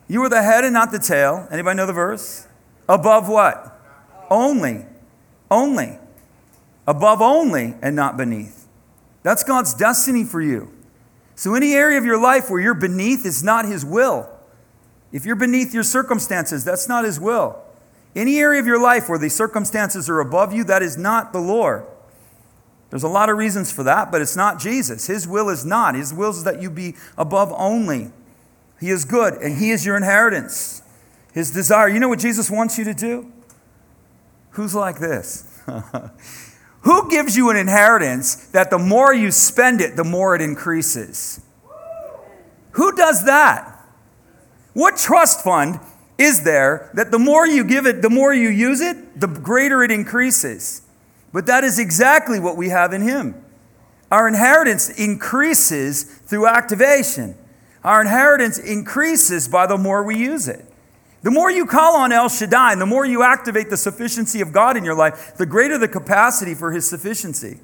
You 0.09 0.23
are 0.23 0.31
the 0.31 0.43
head 0.43 0.65
and 0.65 0.73
not 0.73 0.91
the 0.91 0.99
tail. 0.99 1.47
Anybody 1.51 1.77
know 1.77 1.85
the 1.85 1.93
verse? 1.93 2.47
Above 2.89 3.29
what? 3.29 3.79
Only. 4.31 4.87
Only. 5.51 5.99
Above 6.87 7.21
only 7.21 7.75
and 7.83 7.95
not 7.95 8.17
beneath. 8.17 8.67
That's 9.23 9.45
God's 9.45 9.75
destiny 9.75 10.25
for 10.25 10.41
you. 10.41 10.73
So 11.35 11.55
any 11.55 11.75
area 11.75 11.99
of 11.99 12.07
your 12.07 12.19
life 12.19 12.49
where 12.49 12.59
you're 12.59 12.73
beneath 12.73 13.27
is 13.27 13.45
not 13.45 13.67
his 13.67 13.85
will. 13.85 14.31
If 15.13 15.25
you're 15.25 15.37
beneath 15.37 15.73
your 15.73 15.83
circumstances, 15.83 16.65
that's 16.65 16.89
not 16.89 17.05
His 17.05 17.19
will. 17.19 17.63
Any 18.15 18.39
area 18.39 18.61
of 18.61 18.67
your 18.67 18.81
life 18.81 19.09
where 19.09 19.19
the 19.19 19.29
circumstances 19.29 20.09
are 20.09 20.21
above 20.21 20.53
you, 20.53 20.65
that 20.65 20.83
is 20.83 20.97
not 20.97 21.33
the 21.33 21.41
Lord. 21.41 21.87
There's 22.91 23.03
a 23.03 23.09
lot 23.09 23.29
of 23.29 23.37
reasons 23.37 23.71
for 23.71 23.83
that, 23.83 24.11
but 24.11 24.23
it's 24.23 24.37
not 24.37 24.59
Jesus. 24.59 25.07
His 25.07 25.29
will 25.29 25.49
is 25.51 25.65
not. 25.65 25.95
His 25.95 26.13
will 26.13 26.31
is 26.31 26.45
that 26.45 26.63
you 26.63 26.71
be 26.71 26.95
above 27.17 27.53
only. 27.57 28.11
He 28.81 28.91
is 28.91 29.05
good, 29.05 29.35
and 29.35 29.59
He 29.59 29.71
is 29.71 29.85
your 29.85 29.97
inheritance. 29.97 30.83
His 31.33 31.51
desire. 31.51 31.89
You 31.89 32.01
know 32.01 32.09
what 32.09 32.19
Jesus 32.19 32.51
wants 32.51 32.79
you 32.79 32.85
to 32.85 32.95
do? 32.95 33.31
Who's 34.51 34.75
like 34.75 34.99
this? 34.99 35.61
Who 36.83 37.11
gives 37.11 37.37
you 37.37 37.51
an 37.51 37.57
inheritance 37.57 38.47
that 38.49 38.71
the 38.71 38.79
more 38.79 39.13
you 39.13 39.31
spend 39.31 39.81
it, 39.81 39.97
the 39.97 40.05
more 40.05 40.35
it 40.35 40.41
increases? 40.41 41.41
Who 42.73 42.97
does 42.97 43.25
that? 43.27 43.78
What 44.79 44.97
trust 44.97 45.43
fund 45.43 45.81
is 46.19 46.45
there 46.45 46.93
that 46.95 47.11
the 47.11 47.19
more 47.19 47.45
you 47.45 47.65
give 47.65 47.85
it, 47.85 48.01
the 48.01 48.09
more 48.09 48.33
you 48.33 48.49
use 48.49 48.81
it, 48.81 49.19
the 49.19 49.27
greater 49.27 49.83
it 49.83 49.91
increases? 49.91 50.83
But 51.33 51.47
that 51.47 51.65
is 51.65 51.81
exactly 51.81 52.39
what 52.39 52.57
we 52.57 52.69
have 52.69 52.93
in 52.93 53.03
Him. 53.03 53.35
Our 54.13 54.29
inheritance 54.29 54.89
increases 54.89 56.05
through 56.05 56.47
activation. 56.47 57.37
Our 57.83 58.03
inheritance 58.03 58.61
increases 58.61 59.49
by 59.49 59.67
the 59.67 59.77
more 59.77 60.05
we 60.05 60.17
use 60.17 60.47
it. 60.47 60.65
The 61.23 61.33
more 61.33 61.51
you 61.51 61.67
call 61.67 61.97
on 61.97 62.13
El 62.13 62.29
Shaddai 62.29 62.71
and 62.71 62.81
the 62.81 62.87
more 62.87 63.05
you 63.05 63.25
activate 63.25 63.71
the 63.71 63.77
sufficiency 63.77 64.41
of 64.41 64.53
God 64.53 64.77
in 64.77 64.85
your 64.85 64.95
life, 64.95 65.37
the 65.39 65.47
greater 65.47 65.77
the 65.77 65.89
capacity 65.89 66.55
for 66.55 66.71
His 66.71 66.89
sufficiency. 66.89 67.59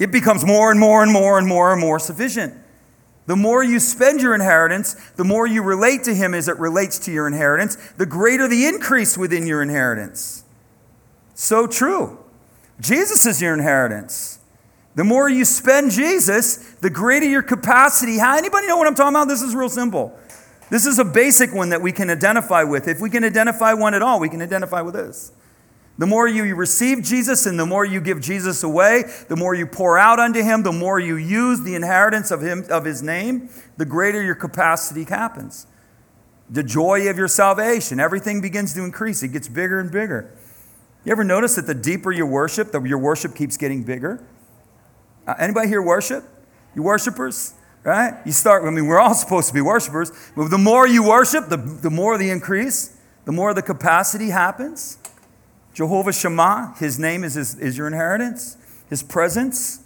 It 0.00 0.10
becomes 0.10 0.44
more 0.44 0.72
and 0.72 0.80
more 0.80 1.04
and 1.04 1.12
more 1.12 1.38
and 1.38 1.46
more 1.46 1.70
and 1.70 1.80
more 1.80 2.00
sufficient. 2.00 2.54
The 3.28 3.36
more 3.36 3.62
you 3.62 3.78
spend 3.78 4.22
your 4.22 4.34
inheritance, 4.34 4.94
the 5.16 5.22
more 5.22 5.46
you 5.46 5.62
relate 5.62 6.02
to 6.04 6.14
Him 6.14 6.32
as 6.32 6.48
it 6.48 6.58
relates 6.58 6.98
to 7.00 7.12
your 7.12 7.26
inheritance, 7.26 7.76
the 7.98 8.06
greater 8.06 8.48
the 8.48 8.64
increase 8.64 9.18
within 9.18 9.46
your 9.46 9.60
inheritance. 9.60 10.44
So 11.34 11.66
true. 11.66 12.24
Jesus 12.80 13.26
is 13.26 13.42
your 13.42 13.52
inheritance. 13.52 14.38
The 14.94 15.04
more 15.04 15.28
you 15.28 15.44
spend 15.44 15.90
Jesus, 15.90 16.56
the 16.80 16.88
greater 16.88 17.26
your 17.26 17.42
capacity. 17.42 18.16
How 18.16 18.38
anybody 18.38 18.66
know 18.66 18.78
what 18.78 18.86
I'm 18.86 18.94
talking 18.94 19.14
about? 19.14 19.28
This 19.28 19.42
is 19.42 19.54
real 19.54 19.68
simple. 19.68 20.18
This 20.70 20.86
is 20.86 20.98
a 20.98 21.04
basic 21.04 21.52
one 21.52 21.68
that 21.68 21.82
we 21.82 21.92
can 21.92 22.08
identify 22.08 22.62
with. 22.62 22.88
If 22.88 22.98
we 22.98 23.10
can 23.10 23.24
identify 23.24 23.74
one 23.74 23.92
at 23.92 24.00
all, 24.00 24.20
we 24.20 24.30
can 24.30 24.40
identify 24.40 24.80
with 24.80 24.94
this. 24.94 25.32
The 25.98 26.06
more 26.06 26.28
you 26.28 26.54
receive 26.54 27.02
Jesus 27.02 27.44
and 27.44 27.58
the 27.58 27.66
more 27.66 27.84
you 27.84 28.00
give 28.00 28.20
Jesus 28.20 28.62
away, 28.62 29.04
the 29.28 29.34
more 29.34 29.52
you 29.52 29.66
pour 29.66 29.98
out 29.98 30.20
unto 30.20 30.40
him, 30.40 30.62
the 30.62 30.72
more 30.72 31.00
you 31.00 31.16
use 31.16 31.62
the 31.62 31.74
inheritance 31.74 32.30
of 32.30 32.40
him 32.40 32.64
of 32.70 32.84
his 32.84 33.02
name, 33.02 33.50
the 33.76 33.84
greater 33.84 34.22
your 34.22 34.36
capacity 34.36 35.02
happens. 35.02 35.66
The 36.48 36.62
joy 36.62 37.10
of 37.10 37.18
your 37.18 37.26
salvation, 37.26 37.98
everything 37.98 38.40
begins 38.40 38.74
to 38.74 38.84
increase. 38.84 39.24
It 39.24 39.28
gets 39.28 39.48
bigger 39.48 39.80
and 39.80 39.90
bigger. 39.90 40.32
You 41.04 41.10
ever 41.10 41.24
notice 41.24 41.56
that 41.56 41.66
the 41.66 41.74
deeper 41.74 42.12
you 42.12 42.26
worship, 42.26 42.70
the, 42.70 42.80
your 42.82 42.98
worship 42.98 43.34
keeps 43.34 43.56
getting 43.56 43.82
bigger? 43.82 44.24
Uh, 45.26 45.34
anybody 45.38 45.68
here 45.68 45.82
worship? 45.82 46.24
You 46.76 46.84
worshipers? 46.84 47.54
Right? 47.82 48.14
You 48.24 48.32
start, 48.32 48.64
I 48.64 48.70
mean, 48.70 48.86
we're 48.86 49.00
all 49.00 49.14
supposed 49.16 49.48
to 49.48 49.54
be 49.54 49.60
worshipers. 49.60 50.12
But 50.36 50.48
the 50.48 50.58
more 50.58 50.86
you 50.86 51.02
worship, 51.02 51.48
the, 51.48 51.56
the 51.56 51.90
more 51.90 52.18
the 52.18 52.30
increase, 52.30 52.96
the 53.24 53.32
more 53.32 53.52
the 53.52 53.62
capacity 53.62 54.30
happens. 54.30 54.98
Jehovah 55.78 56.12
Shammah, 56.12 56.74
his 56.80 56.98
name 56.98 57.22
is, 57.22 57.34
his, 57.34 57.54
is 57.54 57.78
your 57.78 57.86
inheritance, 57.86 58.56
his 58.90 59.00
presence. 59.00 59.84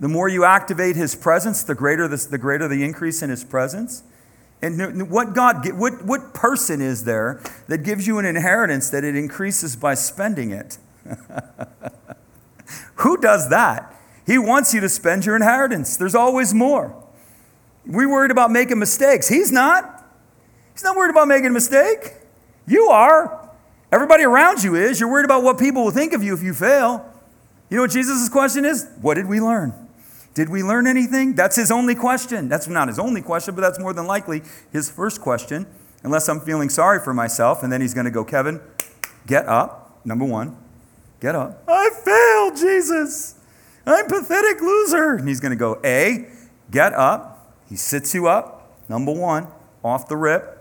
The 0.00 0.08
more 0.08 0.26
you 0.26 0.42
activate 0.42 0.96
his 0.96 1.14
presence, 1.14 1.62
the 1.62 1.74
greater 1.74 2.08
the, 2.08 2.16
the 2.16 2.38
greater 2.38 2.66
the 2.66 2.82
increase 2.82 3.22
in 3.22 3.28
his 3.28 3.44
presence. 3.44 4.04
And 4.62 5.10
what 5.10 5.34
God, 5.34 5.70
what, 5.78 6.02
what 6.02 6.32
person 6.32 6.80
is 6.80 7.04
there 7.04 7.42
that 7.68 7.82
gives 7.82 8.06
you 8.06 8.18
an 8.18 8.24
inheritance 8.24 8.88
that 8.88 9.04
it 9.04 9.16
increases 9.16 9.76
by 9.76 9.92
spending 9.92 10.50
it? 10.50 10.78
Who 12.94 13.18
does 13.18 13.50
that? 13.50 13.94
He 14.26 14.38
wants 14.38 14.72
you 14.72 14.80
to 14.80 14.88
spend 14.88 15.26
your 15.26 15.36
inheritance. 15.36 15.98
There's 15.98 16.14
always 16.14 16.54
more. 16.54 17.04
We're 17.84 18.08
worried 18.08 18.30
about 18.30 18.50
making 18.50 18.78
mistakes. 18.78 19.28
He's 19.28 19.52
not. 19.52 20.06
He's 20.72 20.84
not 20.84 20.96
worried 20.96 21.10
about 21.10 21.28
making 21.28 21.48
a 21.48 21.50
mistake. 21.50 22.14
You 22.66 22.86
are. 22.86 23.43
Everybody 23.94 24.24
around 24.24 24.64
you 24.64 24.74
is. 24.74 24.98
You're 24.98 25.08
worried 25.08 25.24
about 25.24 25.44
what 25.44 25.56
people 25.56 25.84
will 25.84 25.92
think 25.92 26.14
of 26.14 26.22
you 26.24 26.34
if 26.34 26.42
you 26.42 26.52
fail. 26.52 27.08
You 27.70 27.76
know 27.76 27.84
what 27.84 27.92
Jesus' 27.92 28.28
question 28.28 28.64
is? 28.64 28.88
What 29.00 29.14
did 29.14 29.26
we 29.26 29.40
learn? 29.40 29.72
Did 30.34 30.48
we 30.48 30.64
learn 30.64 30.88
anything? 30.88 31.36
That's 31.36 31.54
his 31.54 31.70
only 31.70 31.94
question. 31.94 32.48
That's 32.48 32.66
not 32.66 32.88
his 32.88 32.98
only 32.98 33.22
question, 33.22 33.54
but 33.54 33.60
that's 33.60 33.78
more 33.78 33.92
than 33.92 34.08
likely 34.08 34.42
his 34.72 34.90
first 34.90 35.20
question, 35.20 35.64
unless 36.02 36.28
I'm 36.28 36.40
feeling 36.40 36.70
sorry 36.70 36.98
for 36.98 37.14
myself. 37.14 37.62
And 37.62 37.72
then 37.72 37.80
he's 37.80 37.94
going 37.94 38.04
to 38.04 38.10
go, 38.10 38.24
Kevin, 38.24 38.60
get 39.28 39.46
up. 39.46 40.00
Number 40.04 40.24
one, 40.24 40.56
get 41.20 41.36
up. 41.36 41.62
I 41.68 41.90
failed, 42.04 42.56
Jesus. 42.56 43.36
I'm 43.86 44.08
pathetic 44.08 44.60
loser. 44.60 45.14
And 45.14 45.28
he's 45.28 45.38
going 45.38 45.52
to 45.52 45.56
go, 45.56 45.80
A, 45.84 46.26
get 46.68 46.94
up. 46.94 47.54
He 47.68 47.76
sits 47.76 48.12
you 48.12 48.26
up. 48.26 48.76
Number 48.88 49.12
one, 49.12 49.46
off 49.84 50.08
the 50.08 50.16
rip. 50.16 50.53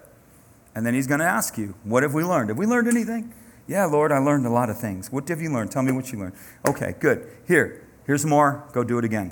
And 0.75 0.85
then 0.85 0.93
he's 0.93 1.07
going 1.07 1.19
to 1.19 1.25
ask 1.25 1.57
you, 1.57 1.75
What 1.83 2.03
have 2.03 2.13
we 2.13 2.23
learned? 2.23 2.49
Have 2.49 2.57
we 2.57 2.65
learned 2.65 2.87
anything? 2.87 3.33
Yeah, 3.67 3.85
Lord, 3.85 4.11
I 4.11 4.17
learned 4.17 4.45
a 4.45 4.49
lot 4.49 4.69
of 4.69 4.77
things. 4.77 5.11
What 5.11 5.27
have 5.29 5.41
you 5.41 5.51
learned? 5.51 5.71
Tell 5.71 5.83
me 5.83 5.91
what 5.91 6.11
you 6.11 6.19
learned. 6.19 6.35
Okay, 6.67 6.95
good. 6.99 7.29
Here, 7.47 7.87
here's 8.05 8.25
more. 8.25 8.67
Go 8.73 8.83
do 8.83 8.97
it 8.97 9.05
again. 9.05 9.31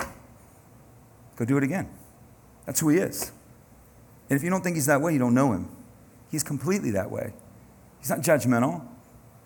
Go 1.36 1.44
do 1.44 1.58
it 1.58 1.64
again. 1.64 1.88
That's 2.64 2.80
who 2.80 2.88
he 2.88 2.98
is. 2.98 3.32
And 4.30 4.36
if 4.36 4.42
you 4.42 4.50
don't 4.50 4.62
think 4.62 4.76
he's 4.76 4.86
that 4.86 5.00
way, 5.00 5.12
you 5.12 5.18
don't 5.18 5.34
know 5.34 5.52
him. 5.52 5.68
He's 6.30 6.42
completely 6.42 6.90
that 6.92 7.10
way. 7.10 7.34
He's 7.98 8.08
not 8.08 8.20
judgmental. 8.20 8.80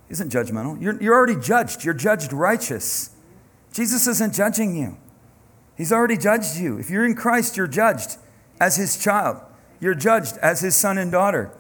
He 0.07 0.13
isn't 0.13 0.33
judgmental. 0.33 0.81
You're, 0.81 1.03
you're 1.03 1.15
already 1.15 1.41
judged. 1.41 1.85
You're 1.85 1.95
judged 1.95 2.33
righteous. 2.33 3.11
Jesus 3.73 4.07
isn't 4.07 4.35
judging 4.35 4.77
you. 4.77 4.97
He's 5.77 5.93
already 5.93 6.17
judged 6.17 6.57
you. 6.57 6.79
If 6.79 6.89
you're 6.89 7.05
in 7.05 7.15
Christ, 7.15 7.57
you're 7.57 7.67
judged 7.67 8.17
as 8.61 8.77
his 8.77 8.97
child. 8.97 9.41
You're 9.81 9.95
judged 9.95 10.39
as 10.39 10.61
his 10.61 10.77
son 10.77 10.97
and 10.97 11.11
daughter. 11.11 11.51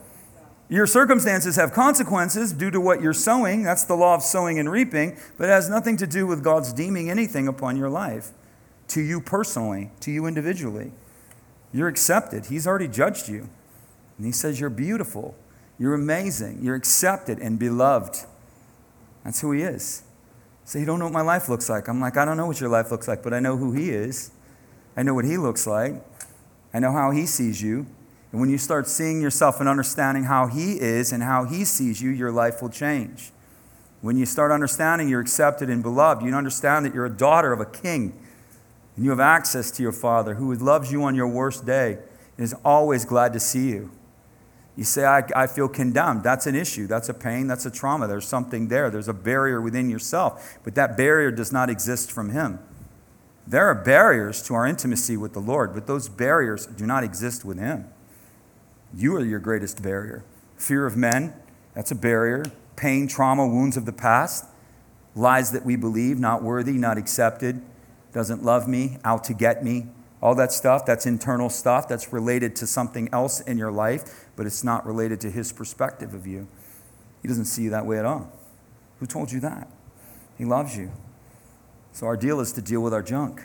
Your 0.68 0.86
circumstances 0.86 1.56
have 1.56 1.72
consequences 1.72 2.52
due 2.52 2.72
to 2.72 2.80
what 2.80 3.00
you're 3.00 3.12
sowing. 3.12 3.62
That's 3.62 3.84
the 3.84 3.94
law 3.94 4.16
of 4.16 4.22
sowing 4.22 4.58
and 4.58 4.70
reaping, 4.70 5.16
but 5.36 5.48
it 5.48 5.52
has 5.52 5.68
nothing 5.68 5.96
to 5.98 6.06
do 6.06 6.26
with 6.26 6.42
God's 6.42 6.72
deeming 6.72 7.08
anything 7.08 7.46
upon 7.46 7.76
your 7.76 7.88
life, 7.88 8.30
to 8.88 9.00
you 9.00 9.20
personally, 9.20 9.90
to 10.00 10.10
you 10.10 10.26
individually. 10.26 10.90
You're 11.72 11.88
accepted. 11.88 12.46
He's 12.46 12.66
already 12.66 12.88
judged 12.88 13.28
you. 13.28 13.48
And 14.16 14.26
He 14.26 14.32
says, 14.32 14.58
You're 14.58 14.70
beautiful, 14.70 15.36
you're 15.78 15.94
amazing, 15.94 16.58
you're 16.62 16.74
accepted 16.74 17.38
and 17.38 17.58
beloved. 17.58 18.16
That's 19.24 19.40
who 19.40 19.52
He 19.52 19.62
is. 19.62 20.02
So 20.64 20.80
you 20.80 20.84
don't 20.84 20.98
know 20.98 21.04
what 21.04 21.14
my 21.14 21.22
life 21.22 21.48
looks 21.48 21.68
like. 21.68 21.86
I'm 21.86 22.00
like, 22.00 22.16
I 22.16 22.24
don't 22.24 22.36
know 22.36 22.46
what 22.46 22.60
your 22.60 22.70
life 22.70 22.90
looks 22.90 23.06
like, 23.06 23.22
but 23.22 23.32
I 23.32 23.38
know 23.38 23.56
who 23.56 23.72
He 23.72 23.90
is. 23.90 24.32
I 24.96 25.04
know 25.04 25.14
what 25.14 25.24
He 25.24 25.36
looks 25.36 25.64
like. 25.64 25.94
I 26.74 26.80
know 26.80 26.90
how 26.90 27.12
He 27.12 27.24
sees 27.24 27.62
you. 27.62 27.86
And 28.36 28.40
when 28.42 28.50
you 28.50 28.58
start 28.58 28.86
seeing 28.86 29.22
yourself 29.22 29.60
and 29.60 29.66
understanding 29.66 30.24
how 30.24 30.46
He 30.46 30.78
is 30.78 31.10
and 31.10 31.22
how 31.22 31.44
He 31.44 31.64
sees 31.64 32.02
you, 32.02 32.10
your 32.10 32.30
life 32.30 32.60
will 32.60 32.68
change. 32.68 33.30
When 34.02 34.18
you 34.18 34.26
start 34.26 34.52
understanding 34.52 35.08
you're 35.08 35.22
accepted 35.22 35.70
and 35.70 35.82
beloved, 35.82 36.22
you 36.22 36.34
understand 36.34 36.84
that 36.84 36.92
you're 36.92 37.06
a 37.06 37.10
daughter 37.10 37.54
of 37.54 37.60
a 37.60 37.64
king 37.64 38.12
and 38.94 39.04
you 39.06 39.08
have 39.08 39.20
access 39.20 39.70
to 39.70 39.82
your 39.82 39.90
Father 39.90 40.34
who 40.34 40.54
loves 40.54 40.92
you 40.92 41.02
on 41.04 41.14
your 41.14 41.26
worst 41.26 41.64
day 41.64 41.92
and 42.36 42.44
is 42.44 42.54
always 42.62 43.06
glad 43.06 43.32
to 43.32 43.40
see 43.40 43.70
you. 43.70 43.90
You 44.76 44.84
say, 44.84 45.06
I, 45.06 45.22
I 45.34 45.46
feel 45.46 45.66
condemned. 45.66 46.22
That's 46.22 46.46
an 46.46 46.54
issue. 46.54 46.86
That's 46.86 47.08
a 47.08 47.14
pain. 47.14 47.46
That's 47.46 47.64
a 47.64 47.70
trauma. 47.70 48.06
There's 48.06 48.28
something 48.28 48.68
there. 48.68 48.90
There's 48.90 49.08
a 49.08 49.14
barrier 49.14 49.62
within 49.62 49.88
yourself. 49.88 50.58
But 50.62 50.74
that 50.74 50.94
barrier 50.94 51.30
does 51.30 51.52
not 51.52 51.70
exist 51.70 52.12
from 52.12 52.32
Him. 52.32 52.58
There 53.46 53.64
are 53.64 53.74
barriers 53.74 54.42
to 54.42 54.52
our 54.52 54.66
intimacy 54.66 55.16
with 55.16 55.32
the 55.32 55.40
Lord, 55.40 55.72
but 55.72 55.86
those 55.86 56.10
barriers 56.10 56.66
do 56.66 56.84
not 56.84 57.02
exist 57.02 57.42
with 57.42 57.58
Him. 57.58 57.86
You 58.96 59.14
are 59.16 59.24
your 59.24 59.40
greatest 59.40 59.82
barrier. 59.82 60.24
Fear 60.56 60.86
of 60.86 60.96
men, 60.96 61.34
that's 61.74 61.90
a 61.90 61.94
barrier. 61.94 62.44
Pain, 62.76 63.06
trauma, 63.06 63.46
wounds 63.46 63.76
of 63.76 63.84
the 63.84 63.92
past, 63.92 64.46
lies 65.14 65.52
that 65.52 65.66
we 65.66 65.76
believe, 65.76 66.18
not 66.18 66.42
worthy, 66.42 66.72
not 66.72 66.96
accepted, 66.96 67.60
doesn't 68.12 68.42
love 68.42 68.66
me, 68.66 68.96
out 69.04 69.22
to 69.24 69.34
get 69.34 69.62
me. 69.62 69.88
All 70.22 70.34
that 70.36 70.50
stuff, 70.50 70.86
that's 70.86 71.04
internal 71.04 71.50
stuff 71.50 71.88
that's 71.88 72.10
related 72.10 72.56
to 72.56 72.66
something 72.66 73.10
else 73.12 73.40
in 73.40 73.58
your 73.58 73.70
life, 73.70 74.28
but 74.34 74.46
it's 74.46 74.64
not 74.64 74.86
related 74.86 75.20
to 75.20 75.30
his 75.30 75.52
perspective 75.52 76.14
of 76.14 76.26
you. 76.26 76.48
He 77.20 77.28
doesn't 77.28 77.44
see 77.44 77.64
you 77.64 77.70
that 77.70 77.84
way 77.84 77.98
at 77.98 78.06
all. 78.06 78.32
Who 79.00 79.06
told 79.06 79.30
you 79.30 79.40
that? 79.40 79.68
He 80.38 80.46
loves 80.46 80.74
you. 80.74 80.90
So 81.92 82.06
our 82.06 82.16
deal 82.16 82.40
is 82.40 82.50
to 82.52 82.62
deal 82.62 82.80
with 82.80 82.94
our 82.94 83.02
junk, 83.02 83.44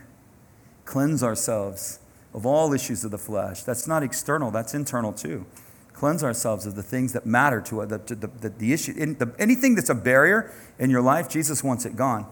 cleanse 0.85 1.23
ourselves, 1.23 1.99
of 2.33 2.45
all 2.45 2.73
issues 2.73 3.03
of 3.03 3.11
the 3.11 3.17
flesh. 3.17 3.63
That's 3.63 3.87
not 3.87 4.03
external, 4.03 4.51
that's 4.51 4.73
internal 4.73 5.13
too. 5.13 5.45
Cleanse 5.93 6.23
ourselves 6.23 6.65
of 6.65 6.75
the 6.75 6.83
things 6.83 7.13
that 7.13 7.25
matter 7.25 7.61
to 7.61 7.81
us, 7.81 7.89
the, 7.89 8.15
the, 8.15 8.27
the, 8.27 8.49
the 8.49 8.73
issue. 8.73 8.93
In 8.97 9.17
the, 9.19 9.33
anything 9.37 9.75
that's 9.75 9.89
a 9.89 9.95
barrier 9.95 10.51
in 10.79 10.89
your 10.89 11.01
life, 11.01 11.29
Jesus 11.29 11.63
wants 11.63 11.85
it 11.85 11.95
gone. 11.95 12.25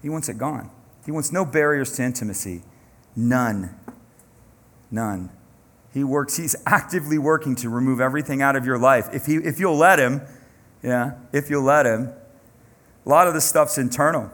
He 0.00 0.08
wants 0.08 0.28
it 0.28 0.38
gone. 0.38 0.70
He 1.04 1.10
wants 1.10 1.32
no 1.32 1.44
barriers 1.44 1.92
to 1.92 2.02
intimacy. 2.02 2.62
None. 3.14 3.78
None. 4.90 5.30
He 5.92 6.02
works, 6.02 6.36
he's 6.36 6.56
actively 6.64 7.18
working 7.18 7.54
to 7.56 7.68
remove 7.68 8.00
everything 8.00 8.40
out 8.40 8.56
of 8.56 8.64
your 8.64 8.78
life. 8.78 9.08
If, 9.12 9.26
he, 9.26 9.36
if 9.36 9.60
you'll 9.60 9.76
let 9.76 9.98
him, 9.98 10.22
yeah, 10.82 11.12
if 11.32 11.50
you'll 11.50 11.62
let 11.62 11.84
him. 11.84 12.12
A 13.04 13.08
lot 13.08 13.28
of 13.28 13.34
the 13.34 13.40
stuff's 13.40 13.76
internal. 13.76 14.30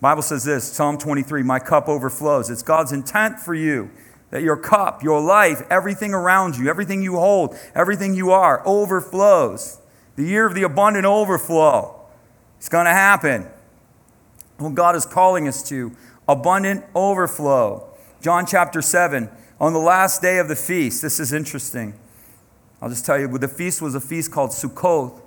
Bible 0.00 0.22
says 0.22 0.44
this, 0.44 0.64
Psalm 0.64 0.96
23, 0.96 1.42
my 1.42 1.58
cup 1.58 1.88
overflows. 1.88 2.48
It's 2.48 2.62
God's 2.62 2.92
intent 2.92 3.38
for 3.38 3.54
you 3.54 3.90
that 4.30 4.42
your 4.42 4.56
cup, 4.56 5.02
your 5.02 5.20
life, 5.20 5.62
everything 5.70 6.14
around 6.14 6.56
you, 6.56 6.68
everything 6.68 7.02
you 7.02 7.16
hold, 7.16 7.56
everything 7.74 8.14
you 8.14 8.30
are 8.30 8.66
overflows. 8.66 9.78
The 10.16 10.24
year 10.24 10.46
of 10.46 10.54
the 10.54 10.62
abundant 10.62 11.04
overflow. 11.04 11.96
It's 12.58 12.68
going 12.68 12.86
to 12.86 12.92
happen. 12.92 13.46
What 14.58 14.74
God 14.74 14.94
is 14.94 15.04
calling 15.04 15.48
us 15.48 15.62
to 15.68 15.92
abundant 16.28 16.84
overflow. 16.94 17.88
John 18.20 18.46
chapter 18.46 18.80
7, 18.80 19.28
on 19.60 19.72
the 19.72 19.78
last 19.78 20.22
day 20.22 20.38
of 20.38 20.48
the 20.48 20.56
feast, 20.56 21.02
this 21.02 21.18
is 21.18 21.32
interesting. 21.32 21.94
I'll 22.80 22.88
just 22.88 23.04
tell 23.04 23.18
you, 23.18 23.28
the 23.36 23.48
feast 23.48 23.82
was 23.82 23.94
a 23.94 24.00
feast 24.00 24.30
called 24.30 24.50
Sukkot. 24.50 25.20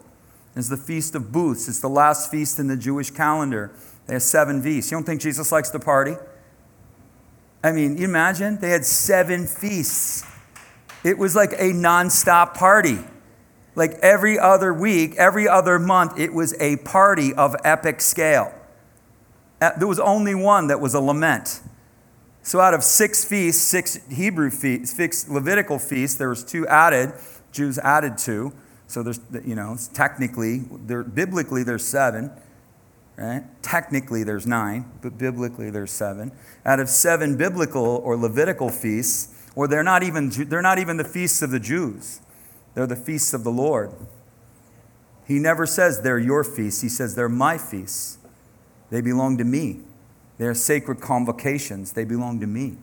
It's 0.56 0.70
the 0.70 0.78
Feast 0.78 1.16
of 1.16 1.32
Booths. 1.32 1.68
It's 1.68 1.80
the 1.80 1.90
last 1.90 2.30
feast 2.30 2.60
in 2.60 2.68
the 2.68 2.78
Jewish 2.78 3.10
calendar. 3.10 3.72
They 4.08 4.14
have 4.14 4.24
seven 4.24 4.62
feasts. 4.62 4.92
You 4.92 4.98
don't 4.98 5.04
think 5.04 5.22
Jesus 5.22 5.52
likes 5.52 5.70
to 5.70 5.80
party? 5.80 6.16
I 7.64 7.72
mean, 7.72 7.98
you 7.98 8.06
imagine? 8.06 8.60
They 8.60 8.70
had 8.70 8.86
seven 8.86 9.48
feasts. 9.48 10.24
It 11.04 11.18
was 11.18 11.36
like 11.36 11.54
a 11.54 11.72
nonstop 11.72 12.56
party. 12.56 13.00
Like 13.76 13.94
every 14.02 14.38
other 14.38 14.74
week, 14.74 15.16
every 15.18 15.48
other 15.48 15.80
month, 15.80 16.20
it 16.20 16.34
was 16.34 16.54
a 16.60 16.78
party 16.78 17.34
of 17.34 17.56
epic 17.64 18.02
scale. 18.02 18.54
Uh, 19.62 19.72
there 19.78 19.88
was 19.88 20.00
only 20.00 20.36
one 20.36 20.68
that 20.68 20.80
was 20.80 20.94
a 20.94 21.00
lament. 21.00 21.62
So 22.42 22.60
out 22.60 22.74
of 22.74 22.84
six 22.84 23.24
feasts, 23.24 23.64
six 23.64 24.00
Hebrew 24.12 24.52
feasts, 24.52 24.96
six 24.96 25.30
Levitical 25.30 25.80
feasts, 25.80 26.18
there 26.18 26.28
was 26.28 26.44
two 26.44 26.68
added, 26.68 27.14
Jews 27.54 27.80
added 27.80 28.18
two. 28.18 28.52
So 28.88 29.02
there's, 29.02 29.22
you 29.46 29.56
know, 29.56 29.78
technically, 29.94 30.66
there, 30.70 31.04
biblically 31.04 31.64
there's 31.64 31.86
seven, 31.86 32.30
right? 33.18 33.44
Technically 33.62 34.24
there's 34.24 34.48
nine, 34.48 34.92
but 35.02 35.18
biblically 35.18 35.70
there's 35.70 35.92
seven. 35.92 36.32
Out 36.66 36.80
of 36.80 36.90
seven 36.90 37.38
biblical 37.38 37.86
or 37.86 38.18
Levitical 38.18 38.70
feasts, 38.70 39.34
or 39.56 39.68
they're 39.68 39.84
not 39.84 40.04
even, 40.04 40.30
they're 40.30 40.62
not 40.62 40.80
even 40.80 40.98
the 40.98 41.04
feasts 41.04 41.42
of 41.42 41.52
the 41.52 41.60
Jews. 41.60 42.22
They're 42.74 42.88
the 42.88 42.96
feasts 42.96 43.34
of 43.34 43.44
the 43.44 43.52
Lord. 43.52 43.92
He 45.26 45.40
never 45.40 45.66
says 45.66 46.02
they're 46.02 46.20
your 46.20 46.44
feasts. 46.44 46.82
He 46.82 46.90
says 46.90 47.16
they're 47.16 47.30
my 47.30 47.58
feasts. 47.58 48.18
They 48.90 49.02
belong 49.02 49.38
to 49.38 49.44
me. 49.44 49.82
They're 50.38 50.56
sacred 50.56 51.00
convocations. 51.00 51.94
They 51.94 52.04
belong 52.04 52.40
to 52.40 52.48
me. 52.48 52.78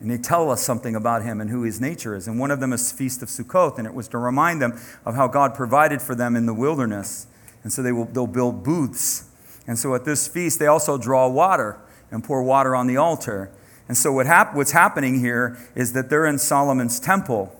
And 0.00 0.10
they 0.10 0.18
tell 0.18 0.50
us 0.50 0.62
something 0.62 0.94
about 0.94 1.22
him 1.22 1.40
and 1.40 1.48
who 1.48 1.62
his 1.62 1.80
nature 1.80 2.14
is. 2.14 2.28
And 2.28 2.38
one 2.38 2.50
of 2.50 2.60
them 2.60 2.72
is 2.72 2.92
Feast 2.92 3.22
of 3.22 3.28
Sukkot, 3.28 3.78
and 3.78 3.86
it 3.86 3.94
was 3.94 4.08
to 4.08 4.18
remind 4.18 4.60
them 4.60 4.78
of 5.04 5.14
how 5.14 5.26
God 5.26 5.54
provided 5.54 6.02
for 6.02 6.14
them 6.14 6.36
in 6.36 6.46
the 6.46 6.52
wilderness. 6.54 7.26
And 7.66 7.72
so 7.72 7.82
they 7.82 7.90
will, 7.90 8.04
they'll 8.04 8.28
build 8.28 8.62
booths. 8.62 9.24
And 9.66 9.76
so 9.76 9.96
at 9.96 10.04
this 10.04 10.28
feast, 10.28 10.60
they 10.60 10.68
also 10.68 10.96
draw 10.96 11.26
water 11.26 11.76
and 12.12 12.22
pour 12.22 12.40
water 12.44 12.76
on 12.76 12.86
the 12.86 12.96
altar. 12.96 13.50
And 13.88 13.98
so 13.98 14.12
what 14.12 14.26
hap- 14.26 14.54
what's 14.54 14.70
happening 14.70 15.18
here 15.18 15.58
is 15.74 15.92
that 15.94 16.08
they're 16.08 16.26
in 16.26 16.38
Solomon's 16.38 17.00
temple 17.00 17.52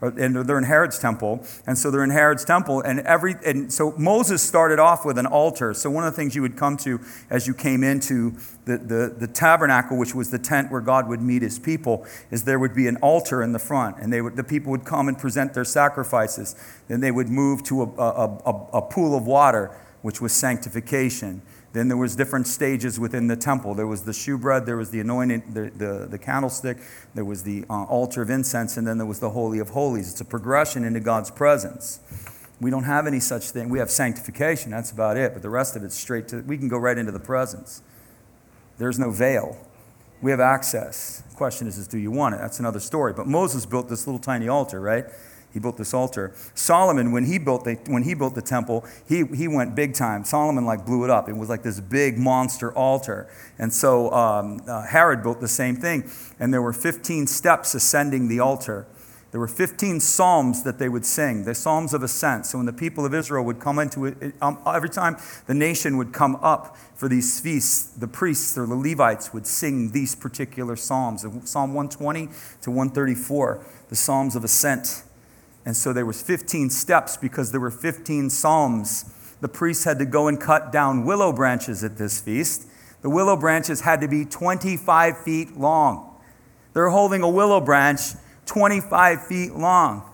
and 0.00 0.36
they're 0.36 0.58
in 0.58 0.64
Herod's 0.64 0.98
temple, 0.98 1.44
and 1.66 1.78
so 1.78 1.90
they're 1.90 2.04
in 2.04 2.10
Herod's 2.10 2.44
temple, 2.44 2.82
and 2.82 3.00
every 3.00 3.34
and 3.44 3.72
so 3.72 3.94
Moses 3.96 4.42
started 4.42 4.78
off 4.78 5.04
with 5.04 5.16
an 5.16 5.26
altar. 5.26 5.72
So 5.72 5.90
one 5.90 6.04
of 6.04 6.12
the 6.12 6.16
things 6.16 6.34
you 6.34 6.42
would 6.42 6.56
come 6.56 6.76
to 6.78 7.00
as 7.30 7.46
you 7.46 7.54
came 7.54 7.82
into 7.82 8.32
the, 8.66 8.78
the, 8.78 9.14
the 9.18 9.26
tabernacle, 9.26 9.96
which 9.96 10.14
was 10.14 10.30
the 10.30 10.38
tent 10.38 10.70
where 10.70 10.82
God 10.82 11.08
would 11.08 11.22
meet 11.22 11.42
his 11.42 11.58
people, 11.58 12.04
is 12.30 12.44
there 12.44 12.58
would 12.58 12.74
be 12.74 12.88
an 12.88 12.96
altar 12.98 13.42
in 13.42 13.52
the 13.52 13.58
front, 13.58 13.96
and 13.98 14.12
they 14.12 14.20
would, 14.20 14.36
the 14.36 14.44
people 14.44 14.70
would 14.70 14.84
come 14.84 15.08
and 15.08 15.18
present 15.18 15.54
their 15.54 15.64
sacrifices. 15.64 16.54
Then 16.88 17.00
they 17.00 17.10
would 17.10 17.28
move 17.28 17.62
to 17.64 17.82
a, 17.82 17.86
a, 17.86 18.26
a, 18.44 18.68
a 18.74 18.82
pool 18.82 19.16
of 19.16 19.26
water, 19.26 19.74
which 20.02 20.20
was 20.20 20.32
sanctification. 20.32 21.42
Then 21.76 21.88
there 21.88 21.98
was 21.98 22.16
different 22.16 22.46
stages 22.46 22.98
within 22.98 23.26
the 23.26 23.36
temple. 23.36 23.74
There 23.74 23.86
was 23.86 24.00
the 24.00 24.14
shewbread, 24.14 24.64
there 24.64 24.78
was 24.78 24.88
the 24.88 25.00
anointing, 25.00 25.52
the, 25.52 25.70
the, 25.76 26.06
the 26.06 26.16
candlestick, 26.16 26.78
there 27.14 27.24
was 27.26 27.42
the 27.42 27.66
uh, 27.68 27.84
altar 27.84 28.22
of 28.22 28.30
incense, 28.30 28.78
and 28.78 28.86
then 28.86 28.96
there 28.96 29.06
was 29.06 29.20
the 29.20 29.28
Holy 29.28 29.58
of 29.58 29.68
Holies. 29.68 30.10
It's 30.10 30.22
a 30.22 30.24
progression 30.24 30.84
into 30.84 31.00
God's 31.00 31.30
presence. 31.30 32.00
We 32.62 32.70
don't 32.70 32.84
have 32.84 33.06
any 33.06 33.20
such 33.20 33.50
thing. 33.50 33.68
We 33.68 33.78
have 33.78 33.90
sanctification, 33.90 34.70
that's 34.70 34.90
about 34.90 35.18
it. 35.18 35.34
But 35.34 35.42
the 35.42 35.50
rest 35.50 35.76
of 35.76 35.84
it's 35.84 35.94
straight 35.94 36.28
to, 36.28 36.40
we 36.40 36.56
can 36.56 36.68
go 36.68 36.78
right 36.78 36.96
into 36.96 37.12
the 37.12 37.20
presence. 37.20 37.82
There's 38.78 38.98
no 38.98 39.10
veil. 39.10 39.58
We 40.22 40.30
have 40.30 40.40
access. 40.40 41.22
The 41.28 41.36
question 41.36 41.66
is, 41.66 41.76
is 41.76 41.86
do 41.86 41.98
you 41.98 42.10
want 42.10 42.36
it? 42.36 42.38
That's 42.38 42.58
another 42.58 42.80
story. 42.80 43.12
But 43.12 43.26
Moses 43.26 43.66
built 43.66 43.90
this 43.90 44.06
little 44.06 44.18
tiny 44.18 44.48
altar, 44.48 44.80
right? 44.80 45.04
He 45.56 45.60
built 45.60 45.78
this 45.78 45.94
altar. 45.94 46.34
Solomon, 46.52 47.12
when 47.12 47.24
he 47.24 47.38
built 47.38 47.64
the, 47.64 47.78
when 47.86 48.02
he 48.02 48.12
built 48.12 48.34
the 48.34 48.42
temple, 48.42 48.84
he, 49.08 49.24
he 49.34 49.48
went 49.48 49.74
big 49.74 49.94
time. 49.94 50.22
Solomon 50.22 50.66
like 50.66 50.84
blew 50.84 51.02
it 51.02 51.08
up. 51.08 51.30
It 51.30 51.34
was 51.34 51.48
like 51.48 51.62
this 51.62 51.80
big 51.80 52.18
monster 52.18 52.70
altar. 52.74 53.26
And 53.58 53.72
so 53.72 54.10
um, 54.12 54.60
uh, 54.68 54.82
Herod 54.82 55.22
built 55.22 55.40
the 55.40 55.48
same 55.48 55.76
thing. 55.76 56.10
And 56.38 56.52
there 56.52 56.60
were 56.60 56.74
15 56.74 57.26
steps 57.26 57.74
ascending 57.74 58.28
the 58.28 58.38
altar. 58.38 58.86
There 59.30 59.40
were 59.40 59.48
15 59.48 59.98
psalms 60.00 60.62
that 60.64 60.78
they 60.78 60.90
would 60.90 61.06
sing, 61.06 61.44
the 61.44 61.54
psalms 61.54 61.94
of 61.94 62.02
ascent. 62.02 62.44
So 62.44 62.58
when 62.58 62.66
the 62.66 62.72
people 62.74 63.06
of 63.06 63.14
Israel 63.14 63.42
would 63.46 63.58
come 63.58 63.78
into 63.78 64.04
it, 64.04 64.34
um, 64.42 64.58
every 64.66 64.90
time 64.90 65.16
the 65.46 65.54
nation 65.54 65.96
would 65.96 66.12
come 66.12 66.36
up 66.42 66.76
for 66.96 67.08
these 67.08 67.40
feasts, 67.40 67.94
the 67.94 68.08
priests 68.08 68.58
or 68.58 68.66
the 68.66 68.74
Levites 68.74 69.32
would 69.32 69.46
sing 69.46 69.92
these 69.92 70.14
particular 70.14 70.76
psalms, 70.76 71.24
Psalm 71.44 71.72
120 71.72 72.26
to 72.60 72.70
134, 72.70 73.64
the 73.88 73.96
psalms 73.96 74.36
of 74.36 74.44
ascent. 74.44 75.02
And 75.66 75.76
so 75.76 75.92
there 75.92 76.06
was 76.06 76.22
15 76.22 76.70
steps 76.70 77.16
because 77.16 77.50
there 77.50 77.60
were 77.60 77.72
15 77.72 78.30
psalms. 78.30 79.12
The 79.40 79.48
priests 79.48 79.84
had 79.84 79.98
to 79.98 80.06
go 80.06 80.28
and 80.28 80.40
cut 80.40 80.72
down 80.72 81.04
willow 81.04 81.32
branches 81.32 81.82
at 81.82 81.98
this 81.98 82.20
feast. 82.20 82.68
The 83.02 83.10
willow 83.10 83.36
branches 83.36 83.82
had 83.82 84.00
to 84.00 84.08
be 84.08 84.24
25 84.24 85.18
feet 85.18 85.58
long. 85.58 86.18
They're 86.72 86.88
holding 86.88 87.22
a 87.22 87.28
willow 87.28 87.60
branch 87.60 88.00
25 88.46 89.26
feet 89.26 89.54
long, 89.54 90.08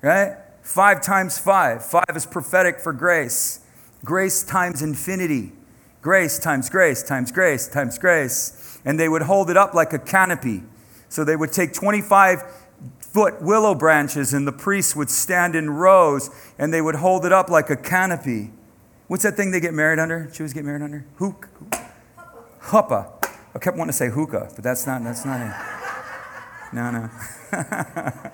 right? 0.00 0.38
Five 0.62 1.02
times 1.02 1.38
five. 1.38 1.84
Five 1.84 2.14
is 2.14 2.24
prophetic 2.24 2.80
for 2.80 2.92
grace. 2.92 3.60
Grace 4.02 4.42
times 4.42 4.80
infinity. 4.80 5.52
Grace 6.00 6.38
times 6.38 6.70
grace 6.70 7.02
times 7.02 7.32
grace 7.32 7.68
times 7.68 7.98
grace. 7.98 8.78
And 8.84 8.98
they 8.98 9.08
would 9.08 9.22
hold 9.22 9.50
it 9.50 9.56
up 9.56 9.74
like 9.74 9.92
a 9.92 9.98
canopy. 9.98 10.62
So 11.10 11.22
they 11.22 11.36
would 11.36 11.52
take 11.52 11.74
25 11.74 12.42
foot 13.14 13.40
willow 13.40 13.76
branches, 13.76 14.34
and 14.34 14.44
the 14.44 14.52
priests 14.52 14.96
would 14.96 15.08
stand 15.08 15.54
in 15.54 15.70
rows 15.70 16.30
and 16.58 16.74
they 16.74 16.82
would 16.82 16.96
hold 16.96 17.24
it 17.24 17.32
up 17.32 17.48
like 17.48 17.70
a 17.70 17.76
canopy. 17.76 18.50
What's 19.06 19.22
that 19.22 19.36
thing 19.36 19.52
they 19.52 19.60
get 19.60 19.72
married 19.72 20.00
under? 20.00 20.26
Jews 20.26 20.52
get 20.52 20.64
married 20.64 20.82
under? 20.82 21.06
Hook. 21.18 21.48
Huppah. 22.60 23.12
I 23.54 23.58
kept 23.60 23.76
wanting 23.76 23.92
to 23.92 23.96
say 23.96 24.10
hookah, 24.10 24.50
but 24.56 24.64
that's 24.64 24.84
not, 24.84 25.04
that's 25.04 25.24
not 25.24 25.40
it. 25.40 26.74
No, 26.74 26.90
no. 26.90 27.10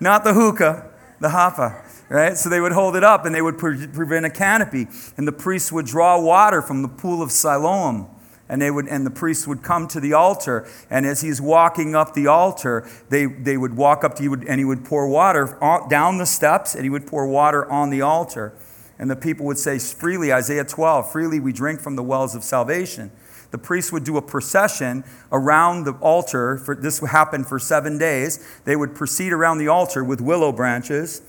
not 0.00 0.24
the 0.24 0.34
hookah, 0.34 0.90
the 1.20 1.28
hapa, 1.28 1.82
right? 2.10 2.36
So 2.36 2.50
they 2.50 2.60
would 2.60 2.72
hold 2.72 2.96
it 2.96 3.04
up 3.04 3.24
and 3.24 3.34
they 3.34 3.40
would 3.40 3.56
prevent 3.56 4.26
a 4.26 4.30
canopy, 4.30 4.88
and 5.16 5.26
the 5.26 5.32
priests 5.32 5.72
would 5.72 5.86
draw 5.86 6.20
water 6.20 6.60
from 6.60 6.82
the 6.82 6.88
pool 6.88 7.22
of 7.22 7.32
Siloam 7.32 8.10
and 8.48 8.62
they 8.62 8.70
would 8.70 8.88
and 8.88 9.04
the 9.04 9.10
priest 9.10 9.46
would 9.46 9.62
come 9.62 9.86
to 9.88 10.00
the 10.00 10.12
altar 10.12 10.68
and 10.90 11.04
as 11.06 11.20
he's 11.20 11.40
walking 11.40 11.94
up 11.94 12.14
the 12.14 12.26
altar 12.26 12.88
they, 13.10 13.26
they 13.26 13.56
would 13.56 13.76
walk 13.76 14.04
up 14.04 14.14
to 14.16 14.22
you 14.22 14.34
and 14.34 14.58
he 14.58 14.64
would 14.64 14.84
pour 14.84 15.08
water 15.08 15.58
down 15.90 16.18
the 16.18 16.26
steps 16.26 16.74
and 16.74 16.84
he 16.84 16.90
would 16.90 17.06
pour 17.06 17.26
water 17.26 17.70
on 17.70 17.90
the 17.90 18.00
altar. 18.00 18.54
And 19.00 19.08
the 19.08 19.16
people 19.16 19.46
would 19.46 19.58
say 19.58 19.78
freely 19.78 20.32
isaiah 20.32 20.64
12 20.64 21.12
freely 21.12 21.40
we 21.40 21.52
drink 21.52 21.80
from 21.80 21.96
the 21.96 22.02
wells 22.02 22.34
of 22.34 22.42
salvation. 22.42 23.10
The 23.50 23.58
priest 23.58 23.92
would 23.92 24.04
do 24.04 24.16
a 24.18 24.22
procession 24.22 25.04
around 25.32 25.84
the 25.84 25.92
altar 25.92 26.58
for 26.58 26.74
this 26.74 27.00
would 27.00 27.10
happen 27.10 27.44
for 27.44 27.58
seven 27.58 27.96
days. 27.98 28.60
They 28.64 28.76
would 28.76 28.94
proceed 28.94 29.32
around 29.32 29.58
the 29.58 29.68
altar 29.68 30.04
with 30.04 30.20
willow 30.20 30.52
branches. 30.52 31.22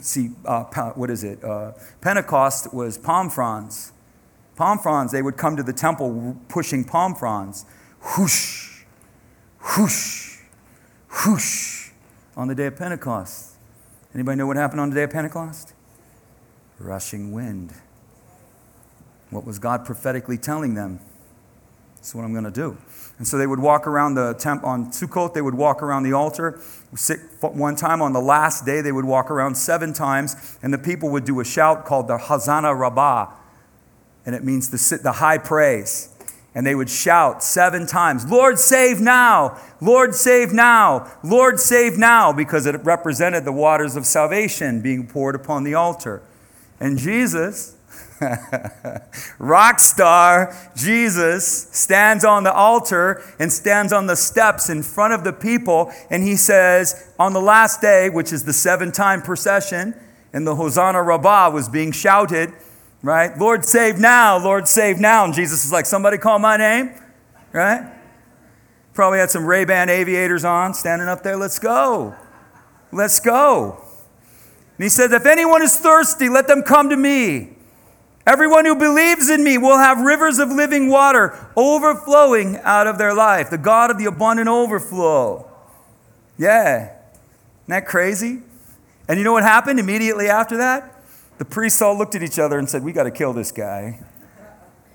See 0.00 0.30
uh, 0.44 0.64
what 0.92 1.10
is 1.10 1.24
it? 1.24 1.42
Uh, 1.42 1.72
pentecost 2.00 2.72
was 2.72 2.96
palm 2.96 3.30
fronds 3.30 3.92
palm 4.58 4.78
fronds, 4.78 5.12
they 5.12 5.22
would 5.22 5.36
come 5.36 5.56
to 5.56 5.62
the 5.62 5.72
temple 5.72 6.36
pushing 6.48 6.84
palm 6.84 7.14
fronds. 7.14 7.64
Whoosh, 8.18 8.82
whoosh, 9.60 10.38
whoosh 11.24 11.90
on 12.36 12.48
the 12.48 12.54
day 12.54 12.66
of 12.66 12.76
Pentecost. 12.76 13.54
Anybody 14.14 14.36
know 14.36 14.46
what 14.46 14.56
happened 14.56 14.80
on 14.80 14.90
the 14.90 14.96
day 14.96 15.04
of 15.04 15.10
Pentecost? 15.10 15.74
Rushing 16.80 17.32
wind. 17.32 17.72
What 19.30 19.44
was 19.44 19.60
God 19.60 19.84
prophetically 19.84 20.38
telling 20.38 20.74
them? 20.74 20.98
That's 21.94 22.14
what 22.14 22.24
I'm 22.24 22.32
going 22.32 22.44
to 22.44 22.50
do. 22.50 22.78
And 23.18 23.26
so 23.26 23.38
they 23.38 23.46
would 23.46 23.60
walk 23.60 23.86
around 23.86 24.14
the 24.14 24.34
temple 24.34 24.68
on 24.68 24.90
Sukkot, 24.90 25.34
they 25.34 25.42
would 25.42 25.54
walk 25.54 25.82
around 25.82 26.02
the 26.02 26.12
altar. 26.14 26.60
Sit 26.94 27.20
one 27.40 27.76
time 27.76 28.02
on 28.02 28.12
the 28.12 28.20
last 28.20 28.64
day, 28.64 28.80
they 28.80 28.92
would 28.92 29.04
walk 29.04 29.30
around 29.30 29.56
seven 29.56 29.92
times, 29.92 30.58
and 30.62 30.72
the 30.72 30.78
people 30.78 31.10
would 31.10 31.24
do 31.24 31.38
a 31.38 31.44
shout 31.44 31.84
called 31.84 32.08
the 32.08 32.16
Hoshana 32.16 32.76
Rabbah 32.76 33.37
and 34.26 34.34
it 34.34 34.44
means 34.44 34.70
the, 34.70 34.98
the 35.02 35.12
high 35.12 35.38
praise. 35.38 36.14
And 36.54 36.66
they 36.66 36.74
would 36.74 36.90
shout 36.90 37.42
seven 37.42 37.86
times, 37.86 38.28
Lord, 38.28 38.58
save 38.58 39.00
now! 39.00 39.60
Lord, 39.80 40.14
save 40.14 40.52
now! 40.52 41.10
Lord, 41.22 41.60
save 41.60 41.98
now! 41.98 42.32
Because 42.32 42.66
it 42.66 42.84
represented 42.84 43.44
the 43.44 43.52
waters 43.52 43.96
of 43.96 44.06
salvation 44.06 44.80
being 44.80 45.06
poured 45.06 45.34
upon 45.34 45.62
the 45.62 45.74
altar. 45.74 46.22
And 46.80 46.98
Jesus, 46.98 47.76
rock 49.38 49.78
star 49.78 50.56
Jesus, 50.76 51.68
stands 51.70 52.24
on 52.24 52.44
the 52.44 52.52
altar 52.52 53.22
and 53.38 53.52
stands 53.52 53.92
on 53.92 54.06
the 54.06 54.16
steps 54.16 54.68
in 54.68 54.82
front 54.82 55.12
of 55.12 55.24
the 55.24 55.32
people. 55.32 55.92
And 56.10 56.22
he 56.22 56.36
says, 56.36 57.12
on 57.18 57.32
the 57.32 57.40
last 57.40 57.80
day, 57.80 58.10
which 58.10 58.32
is 58.32 58.44
the 58.44 58.52
seven 58.52 58.90
time 58.92 59.22
procession, 59.22 59.94
and 60.32 60.46
the 60.46 60.56
Hosanna 60.56 61.02
Rabbah 61.02 61.50
was 61.50 61.68
being 61.68 61.92
shouted, 61.92 62.52
right? 63.02 63.36
Lord, 63.38 63.64
save 63.64 63.98
now, 63.98 64.42
Lord, 64.42 64.66
save 64.66 64.98
now. 64.98 65.24
And 65.24 65.34
Jesus 65.34 65.64
is 65.64 65.72
like, 65.72 65.86
somebody 65.86 66.18
call 66.18 66.38
my 66.38 66.56
name, 66.56 66.92
right? 67.52 67.92
Probably 68.94 69.18
had 69.18 69.30
some 69.30 69.44
Ray-Ban 69.44 69.88
aviators 69.88 70.44
on, 70.44 70.74
standing 70.74 71.08
up 71.08 71.22
there, 71.22 71.36
let's 71.36 71.58
go. 71.58 72.14
Let's 72.90 73.20
go. 73.20 73.82
And 74.76 74.84
he 74.84 74.88
says, 74.88 75.12
If 75.12 75.26
anyone 75.26 75.62
is 75.62 75.76
thirsty, 75.78 76.28
let 76.28 76.48
them 76.48 76.62
come 76.62 76.88
to 76.90 76.96
me. 76.96 77.50
Everyone 78.26 78.64
who 78.66 78.74
believes 78.74 79.30
in 79.30 79.42
me 79.42 79.56
will 79.56 79.78
have 79.78 80.00
rivers 80.00 80.38
of 80.38 80.50
living 80.50 80.90
water 80.90 81.48
overflowing 81.56 82.58
out 82.58 82.86
of 82.86 82.98
their 82.98 83.14
life. 83.14 83.48
The 83.48 83.58
God 83.58 83.90
of 83.90 83.98
the 83.98 84.04
abundant 84.04 84.48
overflow. 84.48 85.50
Yeah. 86.36 86.90
Isn't 86.90 87.68
that 87.68 87.86
crazy? 87.86 88.42
And 89.08 89.18
you 89.18 89.24
know 89.24 89.32
what 89.32 89.44
happened 89.44 89.80
immediately 89.80 90.28
after 90.28 90.58
that? 90.58 90.97
The 91.38 91.44
priests 91.44 91.80
all 91.80 91.96
looked 91.96 92.14
at 92.14 92.22
each 92.22 92.38
other 92.38 92.58
and 92.58 92.68
said, 92.68 92.84
We 92.84 92.92
got 92.92 93.04
to 93.04 93.10
kill 93.10 93.32
this 93.32 93.52
guy. 93.52 94.00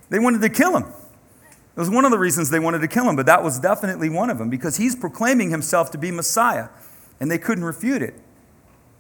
They 0.09 0.19
wanted 0.19 0.41
to 0.41 0.49
kill 0.49 0.77
him. 0.77 0.83
It 0.83 1.79
was 1.79 1.89
one 1.89 2.05
of 2.05 2.11
the 2.11 2.19
reasons 2.19 2.51
they 2.51 2.59
wanted 2.59 2.81
to 2.81 2.87
kill 2.87 3.09
him, 3.09 3.15
but 3.15 3.25
that 3.25 3.43
was 3.43 3.59
definitely 3.59 4.09
one 4.09 4.29
of 4.29 4.37
them 4.37 4.49
because 4.49 4.77
he's 4.77 4.95
proclaiming 4.95 5.49
himself 5.49 5.89
to 5.91 5.97
be 5.97 6.11
Messiah, 6.11 6.69
and 7.19 7.31
they 7.31 7.39
couldn't 7.39 7.63
refute 7.63 8.03
it. 8.03 8.13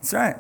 That's 0.01 0.13
right. 0.13 0.37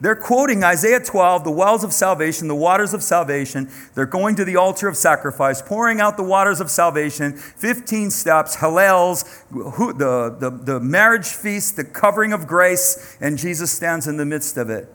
They're 0.00 0.16
quoting 0.16 0.64
Isaiah 0.64 1.00
12, 1.00 1.44
the 1.44 1.50
wells 1.50 1.84
of 1.84 1.92
salvation, 1.92 2.48
the 2.48 2.54
waters 2.54 2.94
of 2.94 3.02
salvation. 3.02 3.70
They're 3.94 4.06
going 4.06 4.34
to 4.36 4.44
the 4.44 4.56
altar 4.56 4.88
of 4.88 4.96
sacrifice, 4.96 5.60
pouring 5.60 6.00
out 6.00 6.16
the 6.16 6.24
waters 6.24 6.60
of 6.60 6.70
salvation, 6.70 7.36
15 7.36 8.10
steps, 8.10 8.56
Hallels, 8.56 9.24
the, 9.50 10.36
the, 10.38 10.50
the 10.50 10.80
marriage 10.80 11.28
feast, 11.28 11.76
the 11.76 11.84
covering 11.84 12.32
of 12.32 12.46
grace, 12.46 13.16
and 13.20 13.38
Jesus 13.38 13.70
stands 13.70 14.06
in 14.06 14.16
the 14.16 14.26
midst 14.26 14.56
of 14.56 14.70
it 14.70 14.93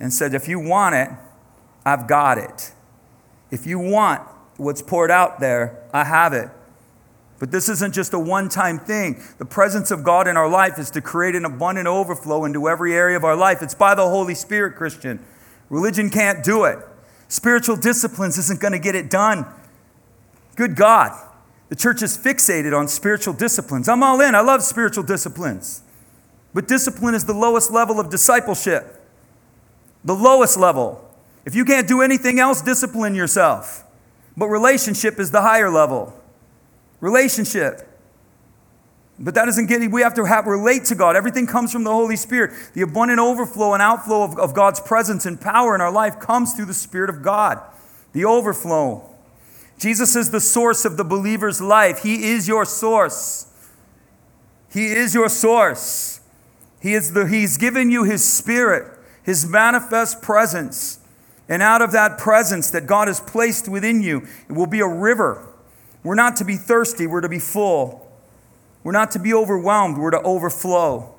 and 0.00 0.12
said, 0.12 0.34
If 0.34 0.48
you 0.48 0.58
want 0.58 0.94
it, 0.94 1.08
I've 1.84 2.06
got 2.06 2.38
it. 2.38 2.72
If 3.50 3.66
you 3.66 3.78
want 3.78 4.22
what's 4.56 4.82
poured 4.82 5.10
out 5.10 5.40
there, 5.40 5.82
I 5.92 6.04
have 6.04 6.32
it. 6.32 6.48
But 7.38 7.50
this 7.50 7.68
isn't 7.68 7.94
just 7.94 8.14
a 8.14 8.18
one 8.18 8.48
time 8.48 8.78
thing. 8.78 9.22
The 9.38 9.44
presence 9.44 9.90
of 9.90 10.02
God 10.02 10.28
in 10.28 10.36
our 10.36 10.48
life 10.48 10.78
is 10.78 10.90
to 10.92 11.00
create 11.00 11.34
an 11.34 11.44
abundant 11.44 11.86
overflow 11.86 12.44
into 12.44 12.68
every 12.68 12.94
area 12.94 13.16
of 13.16 13.24
our 13.24 13.36
life. 13.36 13.60
It's 13.60 13.74
by 13.74 13.94
the 13.94 14.08
Holy 14.08 14.34
Spirit, 14.34 14.76
Christian. 14.76 15.24
Religion 15.68 16.10
can't 16.10 16.44
do 16.44 16.64
it. 16.64 16.78
Spiritual 17.28 17.76
disciplines 17.76 18.38
isn't 18.38 18.60
going 18.60 18.72
to 18.72 18.78
get 18.78 18.94
it 18.94 19.10
done. 19.10 19.46
Good 20.56 20.76
God. 20.76 21.20
The 21.68 21.76
church 21.76 22.02
is 22.02 22.16
fixated 22.16 22.76
on 22.76 22.86
spiritual 22.86 23.34
disciplines. 23.34 23.88
I'm 23.88 24.02
all 24.02 24.20
in. 24.20 24.34
I 24.34 24.40
love 24.40 24.62
spiritual 24.62 25.02
disciplines. 25.02 25.82
But 26.52 26.68
discipline 26.68 27.14
is 27.14 27.24
the 27.24 27.34
lowest 27.34 27.72
level 27.72 27.98
of 27.98 28.10
discipleship. 28.10 28.93
The 30.04 30.14
lowest 30.14 30.58
level. 30.58 31.00
If 31.44 31.54
you 31.54 31.64
can't 31.64 31.88
do 31.88 32.02
anything 32.02 32.38
else, 32.38 32.60
discipline 32.62 33.14
yourself. 33.14 33.84
But 34.36 34.48
relationship 34.48 35.18
is 35.18 35.30
the 35.30 35.42
higher 35.42 35.70
level. 35.70 36.14
Relationship. 37.00 37.88
But 39.18 39.34
that 39.34 39.44
doesn't 39.44 39.66
get, 39.66 39.90
we 39.90 40.02
have 40.02 40.14
to 40.14 40.24
have, 40.24 40.46
relate 40.46 40.84
to 40.86 40.94
God. 40.94 41.16
Everything 41.16 41.46
comes 41.46 41.72
from 41.72 41.84
the 41.84 41.92
Holy 41.92 42.16
Spirit. 42.16 42.52
The 42.74 42.82
abundant 42.82 43.20
overflow 43.20 43.72
and 43.72 43.82
outflow 43.82 44.24
of, 44.24 44.38
of 44.38 44.54
God's 44.54 44.80
presence 44.80 45.24
and 45.24 45.40
power 45.40 45.74
in 45.74 45.80
our 45.80 45.92
life 45.92 46.18
comes 46.18 46.52
through 46.54 46.66
the 46.66 46.74
Spirit 46.74 47.10
of 47.10 47.22
God. 47.22 47.60
The 48.12 48.24
overflow. 48.24 49.08
Jesus 49.78 50.16
is 50.16 50.30
the 50.30 50.40
source 50.40 50.84
of 50.84 50.96
the 50.96 51.04
believer's 51.04 51.60
life. 51.60 52.02
He 52.02 52.32
is 52.32 52.48
your 52.48 52.64
source. 52.64 53.46
He 54.72 54.86
is 54.86 55.14
your 55.14 55.28
source. 55.28 56.20
He 56.80 56.94
is 56.94 57.12
the, 57.12 57.26
he's 57.26 57.56
given 57.56 57.90
you 57.90 58.04
His 58.04 58.24
Spirit, 58.24 58.93
His 59.24 59.46
manifest 59.46 60.22
presence. 60.22 61.00
And 61.48 61.62
out 61.62 61.82
of 61.82 61.92
that 61.92 62.18
presence 62.18 62.70
that 62.70 62.86
God 62.86 63.08
has 63.08 63.20
placed 63.20 63.68
within 63.68 64.02
you, 64.02 64.26
it 64.48 64.52
will 64.52 64.66
be 64.66 64.80
a 64.80 64.86
river. 64.86 65.46
We're 66.02 66.14
not 66.14 66.36
to 66.36 66.44
be 66.44 66.56
thirsty, 66.56 67.06
we're 67.06 67.22
to 67.22 67.28
be 67.28 67.38
full. 67.38 68.00
We're 68.82 68.92
not 68.92 69.10
to 69.12 69.18
be 69.18 69.32
overwhelmed, 69.32 69.98
we're 69.98 70.10
to 70.10 70.20
overflow. 70.22 71.14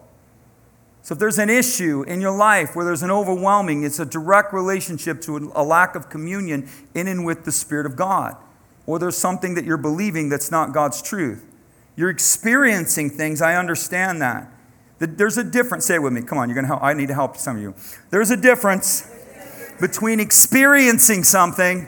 So 1.02 1.14
if 1.14 1.20
there's 1.20 1.38
an 1.38 1.50
issue 1.52 2.04
in 2.04 2.22
your 2.22 2.36
life 2.36 2.76
where 2.76 2.86
there's 2.86 3.04
an 3.04 3.12
overwhelming, 3.12 3.84
it's 3.84 4.00
a 4.00 4.06
direct 4.06 4.54
relationship 4.54 5.22
to 5.22 5.52
a 5.56 5.64
lack 5.64 5.96
of 5.96 6.10
communion 6.10 6.68
in 6.96 7.08
and 7.08 7.26
with 7.26 7.46
the 7.46 7.52
Spirit 7.52 7.86
of 7.86 7.96
God. 7.96 8.36
Or 8.88 8.98
there's 8.98 9.18
something 9.18 9.54
that 9.56 9.66
you're 9.66 9.78
believing 9.78 10.30
that's 10.30 10.50
not 10.50 10.74
God's 10.74 11.02
truth. 11.02 11.44
You're 11.96 12.10
experiencing 12.10 13.12
things, 13.12 13.42
I 13.42 13.56
understand 13.56 14.22
that. 14.22 14.52
There's 15.00 15.38
a 15.38 15.44
difference. 15.44 15.86
Say 15.86 15.96
it 15.96 16.02
with 16.02 16.14
me. 16.14 16.22
Come 16.22 16.38
on, 16.38 16.50
you're 16.50 16.56
gonna 16.56 16.68
help. 16.68 16.84
I 16.84 16.94
need 16.94 17.08
to 17.08 17.14
help 17.14 17.38
some 17.38 17.58
of 17.58 17.62
you. 17.62 17.76
There's 18.10 18.32
a 18.32 18.38
difference 18.38 19.10
between 19.80 20.20
experiencing 20.20 21.24
something 21.24 21.88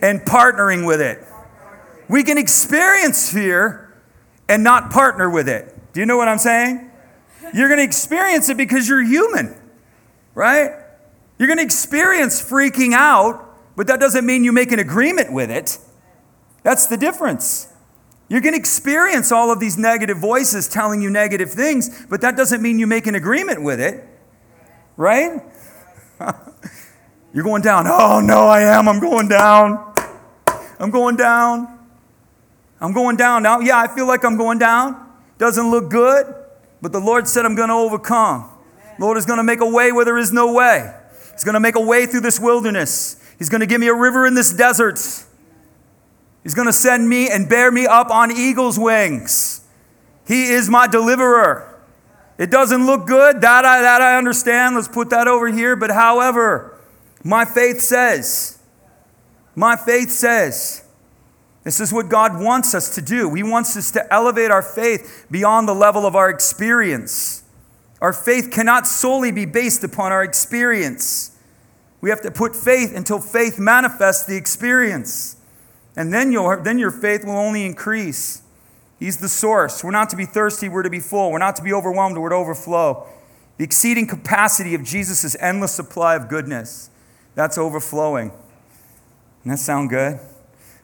and 0.00 0.20
partnering 0.20 0.86
with 0.86 1.00
it. 1.00 1.24
We 2.08 2.22
can 2.22 2.38
experience 2.38 3.32
fear 3.32 3.92
and 4.48 4.62
not 4.62 4.90
partner 4.90 5.28
with 5.28 5.48
it. 5.48 5.74
Do 5.92 6.00
you 6.00 6.06
know 6.06 6.16
what 6.16 6.28
I'm 6.28 6.38
saying? 6.38 6.90
You're 7.52 7.74
to 7.74 7.82
experience 7.82 8.48
it 8.48 8.56
because 8.56 8.88
you're 8.88 9.02
human, 9.02 9.60
right? 10.34 10.72
You're 11.38 11.54
to 11.54 11.62
experience 11.62 12.42
freaking 12.42 12.92
out, 12.92 13.44
but 13.76 13.86
that 13.86 14.00
doesn't 14.00 14.26
mean 14.26 14.44
you 14.44 14.52
make 14.52 14.72
an 14.72 14.78
agreement 14.78 15.32
with 15.32 15.50
it. 15.50 15.78
That's 16.62 16.86
the 16.86 16.96
difference. 16.96 17.67
You're 18.28 18.42
going 18.42 18.52
to 18.52 18.58
experience 18.58 19.32
all 19.32 19.50
of 19.50 19.58
these 19.58 19.78
negative 19.78 20.18
voices 20.18 20.68
telling 20.68 21.00
you 21.00 21.08
negative 21.08 21.50
things, 21.50 22.06
but 22.06 22.20
that 22.20 22.36
doesn't 22.36 22.60
mean 22.60 22.78
you 22.78 22.86
make 22.86 23.06
an 23.06 23.14
agreement 23.14 23.62
with 23.62 23.80
it, 23.80 24.04
right? 24.96 25.40
You're 27.32 27.44
going 27.44 27.62
down. 27.62 27.86
Oh, 27.86 28.20
no, 28.20 28.46
I 28.46 28.62
am. 28.62 28.88
I'm 28.88 29.00
going 29.00 29.28
down. 29.28 29.94
I'm 30.78 30.90
going 30.90 31.16
down. 31.16 31.78
I'm 32.80 32.92
going 32.92 33.16
down 33.16 33.42
now. 33.42 33.60
Yeah, 33.60 33.78
I 33.78 33.88
feel 33.88 34.06
like 34.06 34.24
I'm 34.24 34.36
going 34.36 34.58
down. 34.58 35.10
Doesn't 35.38 35.70
look 35.70 35.90
good, 35.90 36.34
but 36.82 36.92
the 36.92 37.00
Lord 37.00 37.28
said 37.28 37.44
I'm 37.44 37.54
going 37.54 37.68
to 37.68 37.74
overcome. 37.74 38.50
Lord 38.98 39.16
is 39.16 39.26
going 39.26 39.38
to 39.38 39.44
make 39.44 39.60
a 39.60 39.68
way 39.68 39.92
where 39.92 40.04
there 40.04 40.18
is 40.18 40.32
no 40.32 40.52
way. 40.52 40.92
He's 41.32 41.44
going 41.44 41.54
to 41.54 41.60
make 41.60 41.76
a 41.76 41.80
way 41.80 42.06
through 42.06 42.20
this 42.20 42.40
wilderness. 42.40 43.22
He's 43.38 43.48
going 43.48 43.60
to 43.60 43.66
give 43.66 43.80
me 43.80 43.88
a 43.88 43.94
river 43.94 44.26
in 44.26 44.34
this 44.34 44.52
desert. 44.52 44.98
He's 46.48 46.54
going 46.54 46.64
to 46.64 46.72
send 46.72 47.06
me 47.06 47.28
and 47.30 47.46
bear 47.46 47.70
me 47.70 47.84
up 47.84 48.08
on 48.10 48.32
eagle's 48.32 48.78
wings. 48.78 49.60
He 50.26 50.44
is 50.46 50.70
my 50.70 50.86
deliverer. 50.86 51.78
It 52.38 52.50
doesn't 52.50 52.86
look 52.86 53.06
good. 53.06 53.42
That 53.42 53.66
I, 53.66 53.82
that 53.82 54.00
I 54.00 54.16
understand. 54.16 54.74
Let's 54.74 54.88
put 54.88 55.10
that 55.10 55.28
over 55.28 55.48
here. 55.48 55.76
But 55.76 55.90
however, 55.90 56.80
my 57.22 57.44
faith 57.44 57.82
says, 57.82 58.62
my 59.54 59.76
faith 59.76 60.08
says, 60.08 60.86
this 61.64 61.80
is 61.80 61.92
what 61.92 62.08
God 62.08 62.40
wants 62.40 62.74
us 62.74 62.94
to 62.94 63.02
do. 63.02 63.34
He 63.34 63.42
wants 63.42 63.76
us 63.76 63.90
to 63.90 64.10
elevate 64.10 64.50
our 64.50 64.62
faith 64.62 65.26
beyond 65.30 65.68
the 65.68 65.74
level 65.74 66.06
of 66.06 66.16
our 66.16 66.30
experience. 66.30 67.42
Our 68.00 68.14
faith 68.14 68.50
cannot 68.50 68.86
solely 68.86 69.32
be 69.32 69.44
based 69.44 69.84
upon 69.84 70.12
our 70.12 70.24
experience. 70.24 71.36
We 72.00 72.08
have 72.08 72.22
to 72.22 72.30
put 72.30 72.56
faith 72.56 72.96
until 72.96 73.20
faith 73.20 73.58
manifests 73.58 74.24
the 74.24 74.38
experience. 74.38 75.34
And 75.98 76.14
then, 76.14 76.30
you'll, 76.30 76.62
then 76.62 76.78
your 76.78 76.92
faith 76.92 77.24
will 77.24 77.36
only 77.36 77.66
increase. 77.66 78.42
He's 79.00 79.16
the 79.16 79.28
source. 79.28 79.82
We're 79.82 79.90
not 79.90 80.08
to 80.10 80.16
be 80.16 80.26
thirsty, 80.26 80.68
we're 80.68 80.84
to 80.84 80.90
be 80.90 81.00
full. 81.00 81.32
We're 81.32 81.38
not 81.38 81.56
to 81.56 81.62
be 81.62 81.72
overwhelmed, 81.72 82.16
we're 82.16 82.28
to 82.28 82.36
overflow. 82.36 83.08
The 83.56 83.64
exceeding 83.64 84.06
capacity 84.06 84.76
of 84.76 84.84
Jesus' 84.84 85.36
endless 85.40 85.72
supply 85.72 86.14
of 86.14 86.28
goodness. 86.28 86.90
That's 87.34 87.58
overflowing. 87.58 88.28
Doesn't 88.28 89.50
that 89.50 89.58
sound 89.58 89.90
good? 89.90 90.20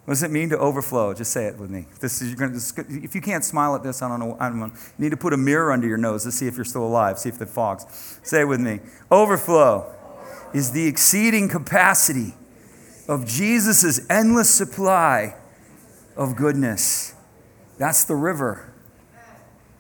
What 0.05 0.14
does 0.14 0.24
it 0.24 0.33
mean 0.33 0.48
to 0.48 0.59
overflow? 0.59 1.14
Just 1.14 1.33
say 1.33 1.46
it 1.46 1.59
with 1.59 1.70
me. 1.70 1.87
This 2.00 2.20
is, 2.20 2.31
you're 2.31 2.37
gonna, 2.37 2.59
if 3.05 3.14
you 3.14 3.20
can't 3.20 3.44
smile 3.44 3.77
at 3.77 3.85
this, 3.85 4.03
I 4.03 4.09
don't 4.09 4.18
know. 4.18 4.37
I 4.40 4.48
don't. 4.48 4.59
You 4.59 4.70
need 4.98 5.11
to 5.11 5.16
put 5.16 5.33
a 5.33 5.37
mirror 5.37 5.70
under 5.70 5.87
your 5.87 5.96
nose 5.96 6.24
to 6.24 6.33
see 6.33 6.48
if 6.48 6.57
you're 6.57 6.64
still 6.64 6.85
alive, 6.85 7.20
see 7.20 7.29
if 7.29 7.38
the 7.38 7.46
fogs. 7.46 8.18
Say 8.24 8.40
it 8.40 8.46
with 8.46 8.61
me. 8.61 8.81
Overflow 9.12 9.94
is 10.53 10.72
the 10.72 10.88
exceeding 10.88 11.48
capacity 11.48 12.35
of 13.09 13.27
Jesus' 13.27 14.01
endless 14.11 14.51
supply 14.51 15.35
of 16.17 16.37
goodness. 16.37 17.14
That's 17.79 18.05
the 18.05 18.14
river. 18.14 18.73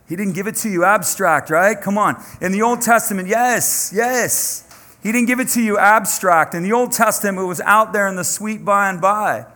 He 0.08 0.16
didn't 0.16 0.34
give 0.34 0.46
it 0.46 0.56
to 0.56 0.68
you 0.68 0.84
abstract, 0.84 1.48
right? 1.48 1.80
Come 1.80 1.96
on. 1.96 2.22
In 2.40 2.52
the 2.52 2.62
Old 2.62 2.82
Testament, 2.82 3.28
yes, 3.28 3.90
yes. 3.94 4.60
He 5.02 5.12
didn't 5.12 5.26
give 5.26 5.40
it 5.40 5.48
to 5.50 5.62
you 5.62 5.78
abstract. 5.78 6.54
In 6.54 6.62
the 6.62 6.72
Old 6.72 6.92
Testament, 6.92 7.38
it 7.38 7.48
was 7.48 7.60
out 7.62 7.92
there 7.92 8.06
in 8.08 8.16
the 8.16 8.24
sweet 8.24 8.64
by 8.64 8.90
and 8.90 9.00
by. 9.00 9.46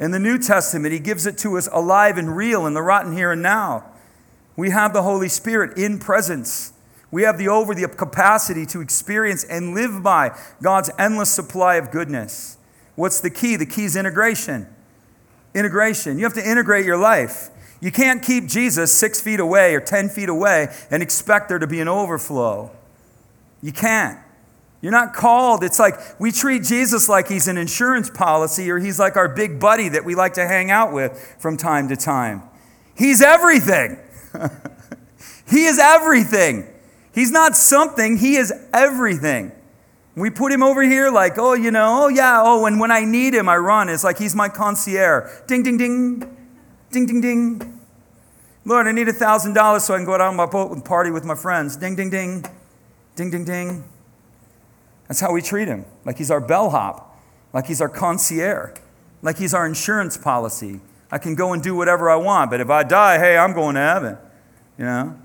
In 0.00 0.10
the 0.10 0.18
New 0.18 0.38
Testament, 0.38 0.92
he 0.92 0.98
gives 0.98 1.26
it 1.26 1.38
to 1.38 1.56
us 1.56 1.68
alive 1.72 2.18
and 2.18 2.36
real 2.36 2.66
in 2.66 2.74
the 2.74 2.82
rotten 2.82 3.12
here 3.12 3.30
and 3.32 3.42
now. 3.42 3.84
We 4.56 4.70
have 4.70 4.92
the 4.92 5.02
Holy 5.02 5.28
Spirit 5.28 5.78
in 5.78 5.98
presence. 5.98 6.72
We 7.10 7.22
have 7.22 7.38
the 7.38 7.48
over 7.48 7.74
the 7.74 7.86
capacity 7.88 8.66
to 8.66 8.80
experience 8.80 9.44
and 9.44 9.74
live 9.74 10.02
by 10.02 10.36
God's 10.60 10.90
endless 10.98 11.30
supply 11.30 11.76
of 11.76 11.92
goodness. 11.92 12.58
What's 12.96 13.20
the 13.20 13.30
key? 13.30 13.56
The 13.56 13.66
key 13.66 13.84
is 13.84 13.96
integration. 13.96 14.68
Integration. 15.54 16.18
You 16.18 16.24
have 16.24 16.34
to 16.34 16.48
integrate 16.48 16.84
your 16.84 16.96
life. 16.96 17.50
You 17.80 17.92
can't 17.92 18.22
keep 18.22 18.46
Jesus 18.46 18.92
six 18.92 19.20
feet 19.20 19.40
away 19.40 19.74
or 19.74 19.80
10 19.80 20.08
feet 20.08 20.28
away 20.28 20.74
and 20.90 21.02
expect 21.02 21.48
there 21.48 21.58
to 21.58 21.66
be 21.66 21.80
an 21.80 21.88
overflow. 21.88 22.70
You 23.62 23.72
can't. 23.72 24.18
You're 24.80 24.92
not 24.92 25.14
called. 25.14 25.64
It's 25.64 25.78
like 25.78 25.94
we 26.20 26.30
treat 26.30 26.62
Jesus 26.62 27.08
like 27.08 27.28
he's 27.28 27.48
an 27.48 27.56
insurance 27.56 28.10
policy 28.10 28.70
or 28.70 28.78
he's 28.78 28.98
like 28.98 29.16
our 29.16 29.28
big 29.28 29.58
buddy 29.58 29.88
that 29.88 30.04
we 30.04 30.14
like 30.14 30.34
to 30.34 30.46
hang 30.46 30.70
out 30.70 30.92
with 30.92 31.36
from 31.38 31.56
time 31.56 31.88
to 31.88 31.96
time. 31.96 32.42
He's 32.96 33.22
everything. 33.22 33.98
he 35.48 35.64
is 35.64 35.78
everything. 35.78 36.68
He's 37.14 37.30
not 37.30 37.56
something, 37.56 38.16
He 38.16 38.36
is 38.36 38.52
everything. 38.72 39.52
We 40.16 40.30
put 40.30 40.52
him 40.52 40.62
over 40.62 40.82
here 40.82 41.10
like, 41.10 41.38
oh, 41.38 41.54
you 41.54 41.70
know, 41.70 42.04
oh, 42.04 42.08
yeah, 42.08 42.40
oh, 42.44 42.66
and 42.66 42.78
when 42.78 42.92
I 42.92 43.04
need 43.04 43.34
him, 43.34 43.48
I 43.48 43.56
run. 43.56 43.88
It's 43.88 44.04
like 44.04 44.18
he's 44.18 44.34
my 44.34 44.48
concierge. 44.48 45.28
Ding, 45.48 45.62
ding, 45.64 45.76
ding, 45.76 46.20
ding, 46.90 47.06
ding, 47.06 47.20
ding. 47.20 47.80
Lord, 48.64 48.86
I 48.86 48.92
need 48.92 49.08
$1,000 49.08 49.80
so 49.80 49.94
I 49.94 49.98
can 49.98 50.06
go 50.06 50.14
out 50.14 50.20
on 50.20 50.36
my 50.36 50.46
boat 50.46 50.70
and 50.70 50.84
party 50.84 51.10
with 51.10 51.24
my 51.24 51.34
friends. 51.34 51.76
Ding, 51.76 51.96
ding, 51.96 52.10
ding, 52.10 52.44
ding, 53.16 53.30
ding, 53.30 53.44
ding. 53.44 53.84
That's 55.08 55.20
how 55.20 55.32
we 55.32 55.42
treat 55.42 55.68
him, 55.68 55.84
like 56.04 56.16
he's 56.16 56.30
our 56.30 56.40
bellhop, 56.40 57.20
like 57.52 57.66
he's 57.66 57.80
our 57.80 57.88
concierge, 57.88 58.78
like 59.20 59.36
he's 59.36 59.52
our 59.52 59.66
insurance 59.66 60.16
policy. 60.16 60.80
I 61.10 61.18
can 61.18 61.34
go 61.34 61.52
and 61.52 61.62
do 61.62 61.74
whatever 61.74 62.08
I 62.08 62.16
want, 62.16 62.50
but 62.50 62.60
if 62.60 62.70
I 62.70 62.84
die, 62.84 63.18
hey, 63.18 63.36
I'm 63.36 63.52
going 63.52 63.74
to 63.74 63.80
heaven. 63.80 64.18
You 64.78 64.84
know? 64.84 65.18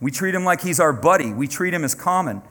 We 0.00 0.10
treat 0.10 0.34
him 0.34 0.44
like 0.44 0.62
he's 0.62 0.80
our 0.80 0.92
buddy. 0.92 1.32
We 1.32 1.46
treat 1.46 1.72
him 1.72 1.84
as 1.84 1.94
common. 1.94 2.42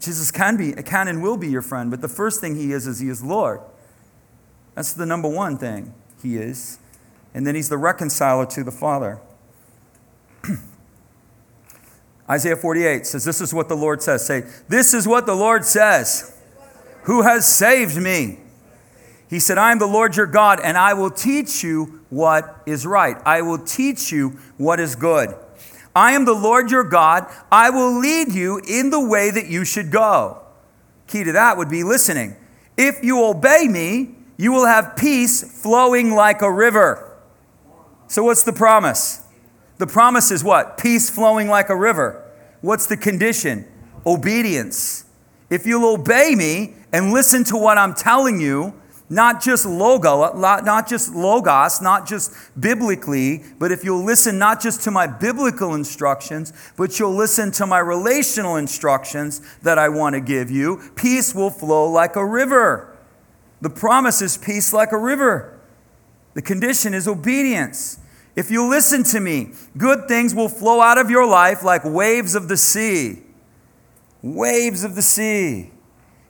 Jesus 0.00 0.30
can 0.30 0.56
be, 0.56 0.72
can 0.72 1.08
and 1.08 1.22
will 1.22 1.36
be 1.36 1.48
your 1.48 1.62
friend, 1.62 1.90
but 1.90 2.00
the 2.00 2.08
first 2.08 2.40
thing 2.40 2.56
he 2.56 2.72
is 2.72 2.86
is 2.86 3.00
he 3.00 3.08
is 3.08 3.22
Lord. 3.22 3.60
That's 4.74 4.92
the 4.92 5.06
number 5.06 5.28
one 5.28 5.56
thing 5.56 5.94
he 6.22 6.36
is. 6.36 6.78
And 7.34 7.46
then 7.46 7.54
he's 7.54 7.68
the 7.68 7.78
reconciler 7.78 8.46
to 8.46 8.64
the 8.64 8.70
Father. 8.70 9.20
Isaiah 12.30 12.56
48 12.56 13.06
says, 13.06 13.24
This 13.24 13.40
is 13.40 13.54
what 13.54 13.68
the 13.68 13.76
Lord 13.76 14.02
says. 14.02 14.26
Say, 14.26 14.44
This 14.68 14.94
is 14.94 15.06
what 15.08 15.26
the 15.26 15.34
Lord 15.34 15.64
says, 15.64 16.36
who 17.04 17.22
has 17.22 17.46
saved 17.46 17.96
me. 17.96 18.38
He 19.28 19.40
said, 19.40 19.58
I 19.58 19.72
am 19.72 19.78
the 19.78 19.86
Lord 19.86 20.16
your 20.16 20.26
God, 20.26 20.60
and 20.62 20.78
I 20.78 20.94
will 20.94 21.10
teach 21.10 21.64
you 21.64 22.04
what 22.10 22.62
is 22.64 22.86
right. 22.86 23.16
I 23.24 23.42
will 23.42 23.58
teach 23.58 24.12
you 24.12 24.38
what 24.56 24.78
is 24.78 24.94
good. 24.94 25.34
I 25.96 26.12
am 26.12 26.26
the 26.26 26.34
Lord 26.34 26.70
your 26.70 26.84
God. 26.84 27.26
I 27.50 27.70
will 27.70 27.98
lead 27.98 28.30
you 28.30 28.60
in 28.68 28.90
the 28.90 29.00
way 29.00 29.30
that 29.30 29.46
you 29.46 29.64
should 29.64 29.90
go. 29.90 30.42
Key 31.06 31.24
to 31.24 31.32
that 31.32 31.56
would 31.56 31.70
be 31.70 31.84
listening. 31.84 32.36
If 32.76 33.02
you 33.02 33.24
obey 33.24 33.66
me, 33.66 34.14
you 34.36 34.52
will 34.52 34.66
have 34.66 34.94
peace 34.94 35.42
flowing 35.62 36.14
like 36.14 36.42
a 36.42 36.52
river. 36.52 37.16
So, 38.08 38.22
what's 38.24 38.42
the 38.42 38.52
promise? 38.52 39.22
The 39.78 39.86
promise 39.86 40.30
is 40.30 40.44
what? 40.44 40.76
Peace 40.76 41.08
flowing 41.08 41.48
like 41.48 41.70
a 41.70 41.76
river. 41.76 42.30
What's 42.60 42.86
the 42.86 42.98
condition? 42.98 43.66
Obedience. 44.04 45.06
If 45.48 45.66
you'll 45.66 45.94
obey 45.94 46.34
me 46.36 46.74
and 46.92 47.10
listen 47.10 47.42
to 47.44 47.56
what 47.56 47.78
I'm 47.78 47.94
telling 47.94 48.38
you, 48.38 48.74
not 49.08 49.40
just 49.40 49.64
logo, 49.64 50.22
uh, 50.22 50.60
not 50.64 50.88
just 50.88 51.14
logos, 51.14 51.80
not 51.80 52.08
just 52.08 52.32
biblically, 52.58 53.44
but 53.58 53.70
if 53.70 53.84
you'll 53.84 54.02
listen 54.02 54.38
not 54.38 54.60
just 54.60 54.82
to 54.82 54.90
my 54.90 55.06
biblical 55.06 55.74
instructions, 55.74 56.52
but 56.76 56.98
you'll 56.98 57.14
listen 57.14 57.52
to 57.52 57.66
my 57.66 57.78
relational 57.78 58.56
instructions 58.56 59.40
that 59.62 59.78
I 59.78 59.88
want 59.88 60.14
to 60.14 60.20
give 60.20 60.50
you, 60.50 60.90
peace 60.96 61.34
will 61.34 61.50
flow 61.50 61.88
like 61.88 62.16
a 62.16 62.24
river. 62.24 62.96
The 63.60 63.70
promise 63.70 64.20
is 64.20 64.36
peace 64.36 64.72
like 64.72 64.92
a 64.92 64.98
river. 64.98 65.58
The 66.34 66.42
condition 66.42 66.92
is 66.92 67.06
obedience. 67.06 67.98
If 68.34 68.50
you 68.50 68.68
listen 68.68 69.04
to 69.04 69.20
me, 69.20 69.52
good 69.78 70.08
things 70.08 70.34
will 70.34 70.50
flow 70.50 70.80
out 70.80 70.98
of 70.98 71.10
your 71.10 71.26
life 71.26 71.62
like 71.62 71.82
waves 71.84 72.34
of 72.34 72.48
the 72.48 72.56
sea. 72.56 73.22
Waves 74.20 74.84
of 74.84 74.94
the 74.96 75.02
sea. 75.02 75.70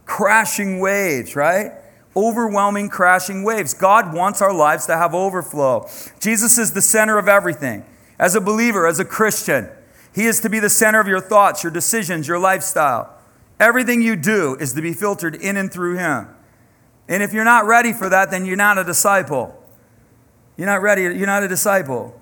Crashing 0.04 0.78
waves, 0.78 1.34
right? 1.34 1.72
Overwhelming, 2.16 2.88
crashing 2.88 3.44
waves. 3.44 3.74
God 3.74 4.14
wants 4.14 4.40
our 4.40 4.54
lives 4.54 4.86
to 4.86 4.96
have 4.96 5.14
overflow. 5.14 5.86
Jesus 6.18 6.56
is 6.56 6.72
the 6.72 6.80
center 6.80 7.18
of 7.18 7.28
everything. 7.28 7.84
As 8.18 8.34
a 8.34 8.40
believer, 8.40 8.86
as 8.86 8.98
a 8.98 9.04
Christian, 9.04 9.68
He 10.14 10.24
is 10.24 10.40
to 10.40 10.48
be 10.48 10.58
the 10.58 10.70
center 10.70 10.98
of 10.98 11.06
your 11.06 11.20
thoughts, 11.20 11.62
your 11.62 11.72
decisions, 11.72 12.26
your 12.26 12.38
lifestyle. 12.38 13.14
Everything 13.60 14.00
you 14.00 14.16
do 14.16 14.56
is 14.58 14.72
to 14.72 14.80
be 14.80 14.94
filtered 14.94 15.34
in 15.34 15.58
and 15.58 15.70
through 15.70 15.98
Him. 15.98 16.28
And 17.08 17.22
if 17.22 17.34
you're 17.34 17.44
not 17.44 17.66
ready 17.66 17.92
for 17.92 18.08
that, 18.08 18.30
then 18.30 18.46
you're 18.46 18.56
not 18.56 18.78
a 18.78 18.84
disciple. 18.84 19.62
You're 20.56 20.66
not 20.66 20.80
ready. 20.80 21.02
You're 21.02 21.26
not 21.26 21.42
a 21.42 21.48
disciple. 21.48 22.18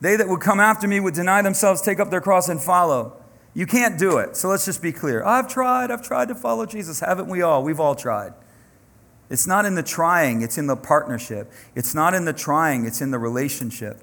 They 0.00 0.16
that 0.16 0.28
would 0.28 0.40
come 0.40 0.58
after 0.58 0.88
me 0.88 1.00
would 1.00 1.14
deny 1.14 1.42
themselves, 1.42 1.82
take 1.82 2.00
up 2.00 2.10
their 2.10 2.20
cross, 2.20 2.48
and 2.48 2.60
follow. 2.60 3.16
You 3.54 3.66
can't 3.66 3.98
do 3.98 4.18
it. 4.18 4.36
So 4.36 4.48
let's 4.48 4.64
just 4.64 4.82
be 4.82 4.90
clear. 4.90 5.24
I've 5.24 5.48
tried. 5.48 5.90
I've 5.90 6.02
tried 6.02 6.28
to 6.28 6.34
follow 6.34 6.66
Jesus. 6.66 7.00
Haven't 7.00 7.28
we 7.28 7.42
all? 7.42 7.62
We've 7.62 7.78
all 7.78 7.94
tried. 7.94 8.32
It's 9.30 9.46
not 9.46 9.64
in 9.64 9.74
the 9.74 9.82
trying, 9.82 10.42
it's 10.42 10.58
in 10.58 10.66
the 10.66 10.76
partnership. 10.76 11.50
It's 11.74 11.94
not 11.94 12.14
in 12.14 12.24
the 12.24 12.32
trying, 12.32 12.86
it's 12.86 13.00
in 13.00 13.10
the 13.10 13.18
relationship. 13.18 14.02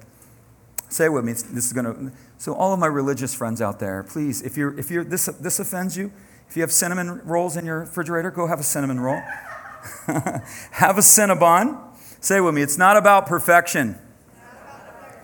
Say 0.88 1.08
with 1.08 1.24
me. 1.24 1.32
This 1.32 1.66
is 1.66 1.72
going 1.72 1.86
to. 1.86 2.12
So, 2.36 2.54
all 2.54 2.74
of 2.74 2.80
my 2.80 2.86
religious 2.86 3.34
friends 3.34 3.62
out 3.62 3.78
there, 3.78 4.02
please, 4.02 4.42
if 4.42 4.56
you're, 4.56 4.78
if 4.78 4.90
you're, 4.90 5.04
this, 5.04 5.26
this 5.26 5.58
offends 5.58 5.96
you, 5.96 6.12
if 6.48 6.56
you 6.56 6.62
have 6.62 6.72
cinnamon 6.72 7.22
rolls 7.24 7.56
in 7.56 7.64
your 7.64 7.80
refrigerator, 7.80 8.30
go 8.30 8.46
have 8.46 8.60
a 8.60 8.64
cinnamon 8.64 9.00
roll. 9.00 9.22
have 10.72 10.98
a 10.98 11.00
Cinnabon. 11.00 11.78
Say 12.20 12.40
with 12.40 12.54
me, 12.54 12.62
it's 12.62 12.78
not 12.78 12.96
about 12.96 13.26
perfection, 13.26 13.98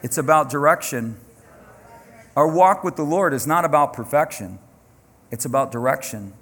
it's 0.03 0.19
about 0.19 0.51
direction. 0.51 1.19
Our 2.35 2.49
walk 2.49 2.85
with 2.85 2.97
the 2.97 3.03
Lord 3.03 3.35
is 3.35 3.47
not 3.47 3.65
about 3.65 3.93
perfection, 3.93 4.59
it's 5.31 5.45
about 5.45 5.71
direction. 5.71 6.33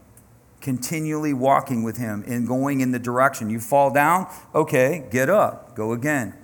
Continually 0.67 1.33
walking 1.33 1.85
with 1.85 1.97
Him 1.97 2.25
and 2.27 2.45
going 2.45 2.81
in 2.81 2.91
the 2.91 2.99
direction. 2.99 3.51
You 3.51 3.61
fall 3.61 3.93
down, 3.93 4.27
okay, 4.53 5.07
get 5.13 5.31
up, 5.31 5.77
go 5.77 5.93
again. 5.93 6.35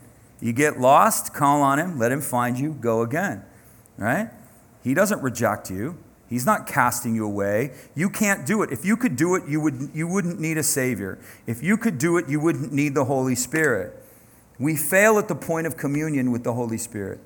You 0.41 0.53
get 0.53 0.79
lost, 0.79 1.35
call 1.35 1.61
on 1.61 1.81
Him, 1.81 1.99
let 1.99 2.13
Him 2.13 2.21
find 2.21 2.57
you, 2.57 2.73
go 2.73 3.03
again. 3.03 3.43
Right? 3.99 4.31
He 4.85 4.95
doesn't 4.95 5.21
reject 5.23 5.73
you. 5.73 5.99
He's 6.29 6.47
not 6.47 6.69
casting 6.69 7.17
you 7.17 7.27
away. 7.27 7.73
You 7.97 8.09
can't 8.09 8.47
do 8.47 8.63
it. 8.63 8.71
If 8.71 8.85
you 8.85 8.97
could 8.97 9.17
do 9.17 9.35
it, 9.35 9.49
you, 9.49 9.61
would, 9.61 9.91
you 9.93 10.07
wouldn't 10.07 10.39
need 10.39 10.57
a 10.57 10.63
Savior. 10.63 11.19
If 11.49 11.61
you 11.61 11.77
could 11.77 11.99
do 11.99 12.17
it, 12.17 12.29
you 12.29 12.39
wouldn't 12.39 12.73
need 12.73 12.95
the 12.95 13.07
Holy 13.07 13.35
Spirit. 13.35 13.93
We 14.57 14.77
fail 14.77 15.19
at 15.19 15.27
the 15.27 15.35
point 15.35 15.67
of 15.67 15.77
communion 15.77 16.31
with 16.31 16.45
the 16.45 16.53
Holy 16.53 16.79
Spirit. 16.79 17.19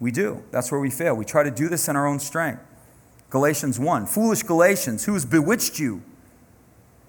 We 0.00 0.10
do. 0.10 0.42
That's 0.50 0.72
where 0.72 0.80
we 0.80 0.90
fail. 0.90 1.14
We 1.14 1.24
try 1.24 1.44
to 1.44 1.50
do 1.52 1.68
this 1.68 1.86
in 1.86 1.94
our 1.94 2.08
own 2.08 2.18
strength. 2.18 2.60
Galatians 3.30 3.78
1 3.78 4.06
Foolish 4.06 4.42
Galatians, 4.42 5.04
who 5.04 5.12
has 5.12 5.24
bewitched 5.24 5.78
you? 5.78 6.02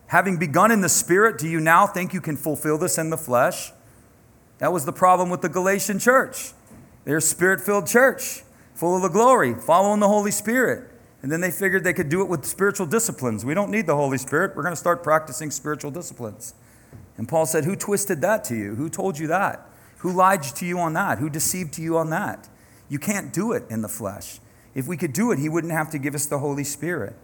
Having 0.07 0.37
begun 0.37 0.71
in 0.71 0.81
the 0.81 0.89
Spirit, 0.89 1.37
do 1.37 1.47
you 1.47 1.59
now 1.59 1.87
think 1.87 2.13
you 2.13 2.21
can 2.21 2.37
fulfill 2.37 2.77
this 2.77 2.97
in 2.97 3.09
the 3.09 3.17
flesh? 3.17 3.71
That 4.59 4.71
was 4.71 4.85
the 4.85 4.93
problem 4.93 5.29
with 5.29 5.41
the 5.41 5.49
Galatian 5.49 5.99
church. 5.99 6.51
They're 7.03 7.19
spirit 7.19 7.61
filled 7.61 7.87
church, 7.87 8.43
full 8.73 8.95
of 8.95 9.01
the 9.01 9.09
glory, 9.09 9.53
following 9.53 9.99
the 9.99 10.07
Holy 10.07 10.31
Spirit. 10.31 10.91
And 11.21 11.31
then 11.31 11.41
they 11.41 11.51
figured 11.51 11.83
they 11.83 11.93
could 11.93 12.09
do 12.09 12.21
it 12.21 12.27
with 12.27 12.45
spiritual 12.45 12.85
disciplines. 12.85 13.43
We 13.43 13.53
don't 13.53 13.71
need 13.71 13.87
the 13.87 13.95
Holy 13.95 14.17
Spirit. 14.17 14.55
We're 14.55 14.63
going 14.63 14.73
to 14.73 14.79
start 14.79 15.03
practicing 15.03 15.49
spiritual 15.51 15.91
disciplines. 15.91 16.53
And 17.17 17.27
Paul 17.27 17.45
said, 17.45 17.65
Who 17.65 17.75
twisted 17.75 18.21
that 18.21 18.43
to 18.45 18.55
you? 18.55 18.75
Who 18.75 18.89
told 18.89 19.17
you 19.17 19.27
that? 19.27 19.67
Who 19.99 20.11
lied 20.11 20.43
to 20.43 20.65
you 20.65 20.77
on 20.79 20.93
that? 20.93 21.19
Who 21.19 21.29
deceived 21.29 21.77
you 21.77 21.97
on 21.97 22.09
that? 22.11 22.47
You 22.89 22.99
can't 22.99 23.33
do 23.33 23.53
it 23.53 23.63
in 23.69 23.81
the 23.81 23.89
flesh. 23.89 24.39
If 24.75 24.87
we 24.87 24.97
could 24.97 25.13
do 25.13 25.31
it, 25.31 25.39
he 25.39 25.49
wouldn't 25.49 25.73
have 25.73 25.89
to 25.91 25.97
give 25.97 26.13
us 26.13 26.25
the 26.25 26.39
Holy 26.39 26.63
Spirit. 26.63 27.15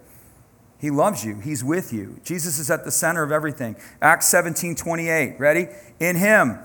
He 0.81 0.89
loves 0.89 1.23
you. 1.23 1.35
He's 1.35 1.63
with 1.63 1.93
you. 1.93 2.19
Jesus 2.23 2.57
is 2.57 2.71
at 2.71 2.85
the 2.85 2.91
center 2.91 3.21
of 3.21 3.31
everything. 3.31 3.75
Acts 4.01 4.27
17 4.29 4.75
28. 4.75 5.39
Ready? 5.39 5.67
In 5.99 6.15
him 6.15 6.57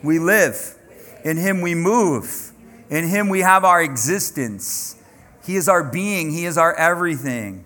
we 0.00 0.20
live. 0.20 0.76
In 1.24 1.36
him 1.36 1.60
we 1.60 1.74
move. 1.74 2.52
In 2.88 3.08
him 3.08 3.28
we 3.28 3.40
have 3.40 3.64
our 3.64 3.82
existence. 3.82 4.96
He 5.44 5.56
is 5.56 5.68
our 5.68 5.82
being. 5.82 6.30
He 6.30 6.46
is 6.46 6.56
our 6.56 6.72
everything. 6.76 7.64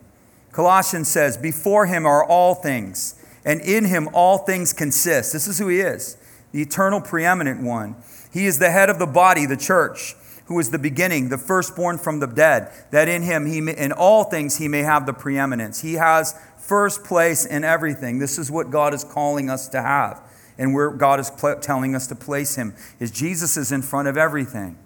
Colossians 0.51 1.09
says, 1.09 1.37
Before 1.37 1.85
him 1.85 2.07
are 2.07 2.25
all 2.25 2.55
things 2.55 3.23
and 3.45 3.61
in 3.61 3.85
him 3.85 4.09
all 4.15 4.39
things 4.39 4.73
consist. 4.73 5.35
This 5.35 5.47
is 5.47 5.59
who 5.59 5.69
he 5.69 5.81
is, 5.81 6.17
the 6.53 6.63
eternal 6.63 7.03
preeminent 7.03 7.63
one. 7.63 7.97
He 8.33 8.47
is 8.47 8.59
the 8.59 8.71
head 8.71 8.89
of 8.89 8.99
the 8.99 9.07
body, 9.07 9.45
the 9.45 9.57
church, 9.59 10.15
who 10.47 10.59
is 10.59 10.71
the 10.71 10.79
beginning, 10.79 11.29
the 11.29 11.39
firstborn 11.39 11.99
from 11.99 12.21
the 12.21 12.27
dead, 12.27 12.71
that 12.91 13.09
in 13.09 13.23
him, 13.23 13.47
he 13.47 13.61
may, 13.61 13.77
in 13.77 13.93
all 13.93 14.25
things, 14.25 14.59
he 14.59 14.69
may 14.69 14.83
have 14.83 15.07
the 15.07 15.13
preeminence. 15.13 15.83
He 15.83 15.95
has 15.95 16.35
first 16.57 17.05
place 17.05 17.45
in 17.45 17.65
everything. 17.65 18.19
This 18.19 18.39
is 18.39 18.51
what 18.51 18.71
God 18.71 18.95
is 18.95 19.05
calling 19.05 19.51
us 19.51 19.69
to 19.69 19.83
have. 19.83 20.21
And 20.59 20.73
where 20.73 20.91
God 20.91 21.21
is 21.21 21.31
pl- 21.31 21.59
telling 21.61 21.95
us 21.95 22.07
to 22.09 22.15
place 22.15 22.55
him 22.57 22.75
is 22.99 23.11
Jesus 23.11 23.57
is 23.57 23.73
in 23.73 23.83
front 23.83 24.09
of 24.09 24.17
everything. 24.17 24.79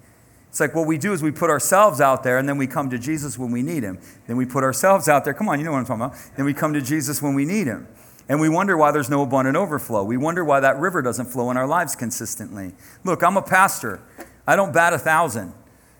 It's 0.49 0.59
like 0.59 0.75
what 0.75 0.85
we 0.85 0.97
do 0.97 1.13
is 1.13 1.23
we 1.23 1.31
put 1.31 1.49
ourselves 1.49 2.01
out 2.01 2.23
there 2.23 2.37
and 2.37 2.49
then 2.49 2.57
we 2.57 2.67
come 2.67 2.89
to 2.89 2.97
Jesus 2.97 3.39
when 3.39 3.51
we 3.51 3.61
need 3.61 3.83
him. 3.83 3.99
Then 4.27 4.35
we 4.35 4.45
put 4.45 4.65
ourselves 4.65 5.07
out 5.07 5.23
there. 5.23 5.33
Come 5.33 5.47
on, 5.47 5.59
you 5.59 5.65
know 5.65 5.71
what 5.71 5.77
I'm 5.77 5.85
talking 5.85 6.03
about. 6.03 6.17
Then 6.35 6.45
we 6.45 6.53
come 6.53 6.73
to 6.73 6.81
Jesus 6.81 7.21
when 7.21 7.35
we 7.35 7.45
need 7.45 7.67
him. 7.67 7.87
And 8.27 8.39
we 8.39 8.49
wonder 8.49 8.75
why 8.75 8.91
there's 8.91 9.09
no 9.09 9.23
abundant 9.23 9.55
overflow. 9.55 10.03
We 10.03 10.17
wonder 10.17 10.43
why 10.43 10.59
that 10.59 10.77
river 10.77 11.01
doesn't 11.01 11.27
flow 11.27 11.51
in 11.51 11.57
our 11.57 11.67
lives 11.67 11.95
consistently. 11.95 12.73
Look, 13.05 13.23
I'm 13.23 13.37
a 13.37 13.41
pastor. 13.41 14.01
I 14.45 14.55
don't 14.55 14.73
bat 14.73 14.93
a 14.93 14.97
thousand. 14.97 15.53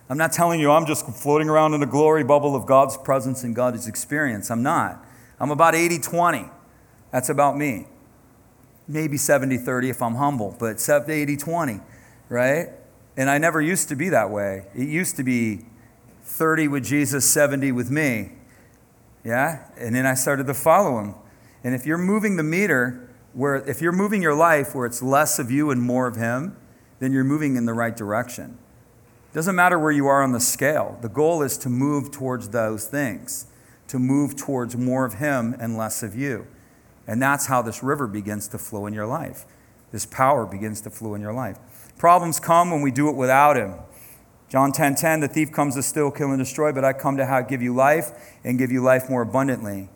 I'm 0.09 0.17
not 0.17 0.33
telling 0.33 0.59
you 0.59 0.71
I'm 0.71 0.85
just 0.85 1.05
floating 1.07 1.49
around 1.49 1.73
in 1.73 1.81
a 1.81 1.85
glory 1.87 2.23
bubble 2.23 2.55
of 2.55 2.65
God's 2.65 2.97
presence 2.97 3.43
and 3.43 3.55
God's 3.55 3.87
experience. 3.87 4.51
I'm 4.51 4.61
not. 4.61 5.03
I'm 5.39 5.51
about 5.51 5.73
80 5.73 5.99
20. 5.99 6.45
That's 7.11 7.29
about 7.29 7.57
me. 7.57 7.87
Maybe 8.87 9.17
70 9.17 9.57
30 9.57 9.89
if 9.89 10.01
I'm 10.01 10.15
humble, 10.15 10.55
but 10.59 10.85
80 10.89 11.37
20, 11.37 11.79
right? 12.29 12.69
And 13.15 13.29
I 13.29 13.37
never 13.37 13.61
used 13.61 13.89
to 13.89 13.95
be 13.95 14.09
that 14.09 14.29
way. 14.29 14.65
It 14.75 14.87
used 14.87 15.15
to 15.17 15.23
be 15.23 15.65
30 16.23 16.67
with 16.67 16.85
Jesus, 16.85 17.29
70 17.29 17.71
with 17.71 17.89
me. 17.89 18.31
Yeah? 19.23 19.65
And 19.77 19.95
then 19.95 20.05
I 20.05 20.13
started 20.13 20.47
to 20.47 20.53
follow 20.53 20.99
him. 20.99 21.15
And 21.63 21.75
if 21.75 21.85
you're 21.85 21.97
moving 21.97 22.37
the 22.37 22.43
meter, 22.43 23.09
where 23.33 23.55
if 23.69 23.81
you're 23.81 23.91
moving 23.91 24.21
your 24.21 24.35
life 24.35 24.73
where 24.75 24.85
it's 24.85 25.01
less 25.01 25.39
of 25.39 25.51
you 25.51 25.71
and 25.71 25.81
more 25.81 26.07
of 26.07 26.15
him, 26.15 26.57
then 27.01 27.11
you're 27.11 27.23
moving 27.23 27.55
in 27.55 27.65
the 27.65 27.73
right 27.73 27.97
direction. 27.97 28.59
It 29.31 29.33
doesn't 29.33 29.55
matter 29.55 29.79
where 29.79 29.91
you 29.91 30.05
are 30.05 30.21
on 30.21 30.33
the 30.33 30.39
scale. 30.39 30.99
The 31.01 31.09
goal 31.09 31.41
is 31.41 31.57
to 31.57 31.69
move 31.69 32.11
towards 32.11 32.49
those 32.49 32.85
things, 32.85 33.47
to 33.87 33.97
move 33.97 34.35
towards 34.35 34.77
more 34.77 35.03
of 35.03 35.15
him 35.15 35.55
and 35.59 35.75
less 35.75 36.03
of 36.03 36.15
you. 36.15 36.45
And 37.07 37.19
that's 37.19 37.47
how 37.47 37.63
this 37.63 37.81
river 37.81 38.05
begins 38.05 38.47
to 38.49 38.59
flow 38.59 38.85
in 38.85 38.93
your 38.93 39.07
life. 39.07 39.45
This 39.91 40.05
power 40.05 40.45
begins 40.45 40.79
to 40.81 40.91
flow 40.91 41.15
in 41.15 41.21
your 41.21 41.33
life. 41.33 41.57
Problems 41.97 42.39
come 42.39 42.69
when 42.69 42.81
we 42.81 42.91
do 42.91 43.09
it 43.09 43.15
without 43.15 43.57
him. 43.57 43.73
John 44.47 44.71
10:10, 44.71 44.75
10, 44.75 44.95
10, 44.95 45.19
the 45.21 45.27
thief 45.27 45.51
comes 45.51 45.73
to 45.75 45.81
steal, 45.81 46.11
kill, 46.11 46.29
and 46.29 46.37
destroy, 46.37 46.71
but 46.71 46.85
I 46.85 46.93
come 46.93 47.17
to 47.17 47.45
give 47.49 47.63
you 47.63 47.73
life 47.73 48.11
and 48.43 48.59
give 48.59 48.71
you 48.71 48.83
life 48.83 49.09
more 49.09 49.23
abundantly. 49.23 49.89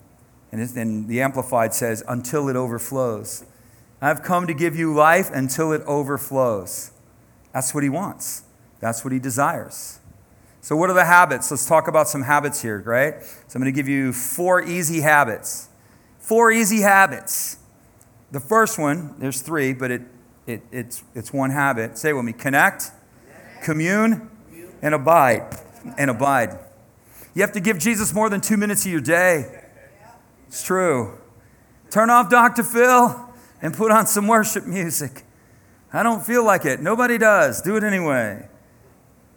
And 0.51 0.67
then 0.69 1.05
the 1.05 1.21
Amplified 1.21 1.75
says, 1.75 2.03
until 2.07 2.49
it 2.49 2.55
overflows. 2.55 3.45
I've 4.01 4.23
come 4.23 4.47
to 4.47 4.55
give 4.55 4.75
you 4.75 4.91
life 4.91 5.29
until 5.31 5.71
it 5.71 5.83
overflows. 5.83 6.91
That's 7.55 7.73
what 7.73 7.83
he 7.83 7.89
wants. 7.89 8.43
That's 8.81 9.05
what 9.05 9.13
he 9.13 9.19
desires. 9.19 9.99
So, 10.59 10.75
what 10.75 10.89
are 10.89 10.93
the 10.93 11.05
habits? 11.05 11.49
Let's 11.49 11.65
talk 11.65 11.87
about 11.87 12.09
some 12.09 12.23
habits 12.23 12.61
here, 12.61 12.81
right? 12.81 13.23
So, 13.23 13.55
I'm 13.55 13.61
going 13.61 13.73
to 13.73 13.75
give 13.75 13.87
you 13.87 14.11
four 14.11 14.61
easy 14.61 14.99
habits. 14.99 15.69
Four 16.19 16.51
easy 16.51 16.81
habits. 16.81 17.59
The 18.31 18.41
first 18.41 18.77
one, 18.77 19.15
there's 19.19 19.39
three, 19.39 19.73
but 19.73 19.89
it, 19.89 20.01
it, 20.45 20.63
it's, 20.69 21.01
it's 21.15 21.31
one 21.31 21.49
habit. 21.49 21.97
Say 21.97 22.09
it 22.09 22.13
with 22.13 22.25
me 22.25 22.33
connect, 22.33 22.91
commune, 23.63 24.29
and 24.81 24.93
abide. 24.93 25.57
And 25.97 26.09
abide. 26.09 26.59
You 27.35 27.41
have 27.41 27.53
to 27.53 27.61
give 27.61 27.79
Jesus 27.79 28.13
more 28.13 28.29
than 28.29 28.41
two 28.41 28.57
minutes 28.57 28.85
of 28.85 28.91
your 28.91 28.99
day. 28.99 29.63
It's 30.47 30.61
true. 30.61 31.19
Turn 31.89 32.09
off 32.09 32.29
Dr. 32.29 32.63
Phil 32.63 33.33
and 33.61 33.73
put 33.73 33.91
on 33.91 34.07
some 34.07 34.27
worship 34.27 34.65
music. 34.65 35.24
I 35.95 36.03
don't 36.03 36.25
feel 36.25 36.43
like 36.43 36.65
it. 36.65 36.81
Nobody 36.81 37.17
does. 37.17 37.61
Do 37.61 37.77
it 37.77 37.83
anyway. 37.83 38.49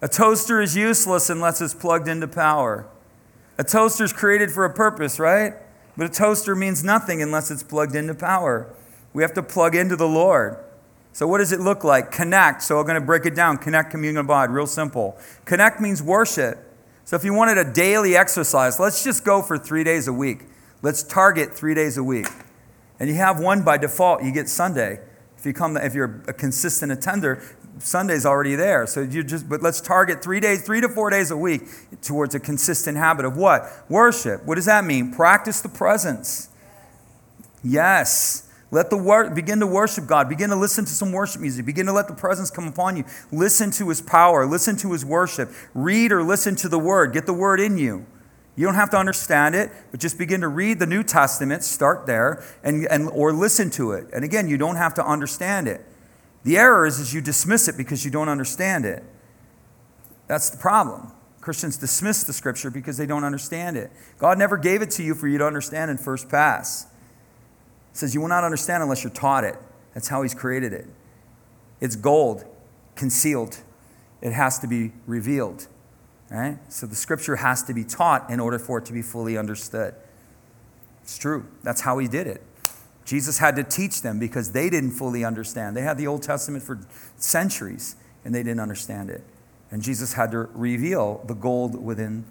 A 0.01 0.09
toaster 0.09 0.61
is 0.61 0.75
useless 0.75 1.29
unless 1.29 1.61
it's 1.61 1.73
plugged 1.73 2.09
into 2.09 2.27
power. 2.27 2.85
A 3.57 3.63
toaster 3.63 4.03
is 4.03 4.11
created 4.11 4.51
for 4.51 4.65
a 4.65 4.73
purpose, 4.73 5.19
right? 5.19 5.53
But 5.95 6.07
a 6.07 6.09
toaster 6.09 6.55
means 6.55 6.83
nothing 6.83 7.21
unless 7.21 7.49
it's 7.49 7.63
plugged 7.63 7.95
into 7.95 8.13
power. 8.13 8.73
We 9.13 9.23
have 9.23 9.33
to 9.33 9.43
plug 9.43 9.73
into 9.73 9.95
the 9.95 10.07
Lord. 10.07 10.57
So, 11.13 11.27
what 11.27 11.37
does 11.37 11.51
it 11.53 11.61
look 11.61 11.83
like? 11.83 12.11
Connect. 12.11 12.61
So, 12.61 12.77
I'm 12.79 12.85
going 12.85 12.99
to 12.99 13.05
break 13.05 13.25
it 13.25 13.35
down. 13.35 13.57
Connect, 13.57 13.89
communion, 13.89 14.17
abide. 14.17 14.49
Real 14.49 14.67
simple. 14.67 15.17
Connect 15.45 15.81
means 15.81 16.03
worship. 16.03 16.57
So, 17.05 17.15
if 17.15 17.23
you 17.23 17.33
wanted 17.33 17.57
a 17.57 17.69
daily 17.69 18.15
exercise, 18.15 18.79
let's 18.79 19.03
just 19.03 19.23
go 19.25 19.41
for 19.41 19.57
three 19.57 19.83
days 19.83 20.07
a 20.07 20.13
week. 20.13 20.43
Let's 20.81 21.03
target 21.03 21.53
three 21.53 21.73
days 21.73 21.97
a 21.97 22.03
week. 22.03 22.27
And 22.99 23.09
you 23.09 23.15
have 23.15 23.39
one 23.39 23.63
by 23.63 23.77
default, 23.77 24.23
you 24.23 24.31
get 24.31 24.47
Sunday. 24.49 24.99
If, 25.39 25.45
you 25.45 25.53
come, 25.53 25.77
if 25.77 25.95
you're 25.95 26.21
a 26.27 26.33
consistent 26.33 26.91
attender, 26.91 27.41
Sunday's 27.77 28.25
already 28.25 28.55
there. 28.55 28.85
So 28.87 29.01
you 29.01 29.23
just, 29.23 29.47
but 29.47 29.61
let's 29.61 29.79
target 29.79 30.21
three 30.21 30.41
days, 30.41 30.63
three 30.63 30.81
to 30.81 30.89
four 30.89 31.09
days 31.09 31.31
a 31.31 31.37
week 31.37 31.61
towards 32.01 32.35
a 32.35 32.41
consistent 32.41 32.97
habit 32.97 33.25
of 33.25 33.37
what? 33.37 33.63
Worship. 33.89 34.43
What 34.45 34.55
does 34.55 34.65
that 34.65 34.83
mean? 34.83 35.13
Practice 35.13 35.61
the 35.61 35.69
presence. 35.69 36.49
Yes. 37.63 38.49
Let 38.71 38.89
the 38.89 38.97
word 38.97 39.33
begin 39.33 39.61
to 39.61 39.67
worship 39.67 40.07
God. 40.07 40.27
Begin 40.27 40.49
to 40.49 40.55
listen 40.57 40.83
to 40.85 40.91
some 40.91 41.11
worship 41.11 41.41
music. 41.41 41.65
Begin 41.65 41.85
to 41.85 41.93
let 41.93 42.07
the 42.07 42.13
presence 42.13 42.51
come 42.51 42.67
upon 42.67 42.97
you. 42.97 43.05
Listen 43.31 43.71
to 43.71 43.89
his 43.89 44.01
power. 44.01 44.45
Listen 44.45 44.75
to 44.77 44.91
his 44.91 45.05
worship. 45.05 45.49
Read 45.73 46.11
or 46.11 46.21
listen 46.21 46.55
to 46.57 46.69
the 46.69 46.79
word. 46.79 47.13
Get 47.13 47.25
the 47.25 47.33
word 47.33 47.59
in 47.59 47.77
you. 47.77 48.05
You 48.59 48.65
don't 48.65 48.75
have 48.75 48.89
to 48.89 48.97
understand 48.97 49.55
it, 49.55 49.71
but 49.89 50.01
just 50.01 50.17
begin 50.17 50.41
to 50.41 50.49
read 50.49 50.79
the 50.79 50.85
New 50.85 51.01
Testament, 51.01 51.63
start 51.63 52.05
there, 52.05 52.43
and, 52.61 52.85
and, 52.87 53.07
or 53.07 53.31
listen 53.31 53.69
to 53.69 53.93
it. 53.93 54.09
And 54.11 54.25
again, 54.25 54.49
you 54.49 54.57
don't 54.57 54.75
have 54.75 54.93
to 54.95 55.05
understand 55.05 55.69
it. 55.69 55.79
The 56.43 56.57
error 56.57 56.85
is, 56.85 56.99
is 56.99 57.13
you 57.13 57.21
dismiss 57.21 57.69
it 57.69 57.77
because 57.77 58.03
you 58.03 58.11
don't 58.11 58.27
understand 58.27 58.83
it. 58.83 59.01
That's 60.27 60.49
the 60.49 60.57
problem. 60.57 61.13
Christians 61.39 61.77
dismiss 61.77 62.25
the 62.25 62.33
scripture 62.33 62.69
because 62.69 62.97
they 62.97 63.05
don't 63.05 63.23
understand 63.23 63.77
it. 63.77 63.91
God 64.17 64.37
never 64.37 64.57
gave 64.57 64.81
it 64.81 64.91
to 64.91 65.03
you 65.03 65.15
for 65.15 65.29
you 65.29 65.37
to 65.37 65.47
understand 65.47 65.89
in 65.89 65.97
first 65.97 66.27
pass. 66.27 66.83
It 66.83 67.97
says 67.97 68.13
you 68.13 68.19
will 68.19 68.27
not 68.27 68.43
understand 68.43 68.83
unless 68.83 69.05
you're 69.05 69.13
taught 69.13 69.45
it. 69.45 69.55
That's 69.93 70.09
how 70.09 70.21
He's 70.21 70.33
created 70.33 70.73
it. 70.73 70.85
It's 71.79 71.95
gold, 71.95 72.43
concealed. 72.97 73.59
It 74.21 74.33
has 74.33 74.59
to 74.59 74.67
be 74.67 74.91
revealed. 75.07 75.69
Right? 76.29 76.57
So 76.71 76.85
the 76.85 76.95
scripture 76.95 77.37
has 77.37 77.63
to 77.63 77.73
be 77.73 77.83
taught 77.83 78.29
in 78.29 78.39
order 78.39 78.59
for 78.59 78.77
it 78.77 78.85
to 78.85 78.93
be 78.93 79.01
fully 79.01 79.37
understood. 79.37 79.95
It's 81.01 81.17
true. 81.17 81.47
That's 81.63 81.81
how 81.81 81.97
he 81.97 82.07
did 82.07 82.27
it. 82.27 82.43
Jesus 83.03 83.39
had 83.39 83.55
to 83.55 83.63
teach 83.63 84.03
them 84.03 84.19
because 84.19 84.51
they 84.51 84.69
didn't 84.69 84.91
fully 84.91 85.25
understand. 85.25 85.75
They 85.75 85.81
had 85.81 85.97
the 85.97 86.05
Old 86.05 86.21
Testament 86.21 86.63
for 86.63 86.79
centuries 87.17 87.95
and 88.23 88.35
they 88.35 88.43
didn't 88.43 88.59
understand 88.59 89.09
it. 89.09 89.23
And 89.71 89.81
Jesus 89.81 90.13
had 90.13 90.31
to 90.31 90.49
reveal 90.53 91.23
the 91.25 91.33
gold 91.33 91.83
within 91.83 92.25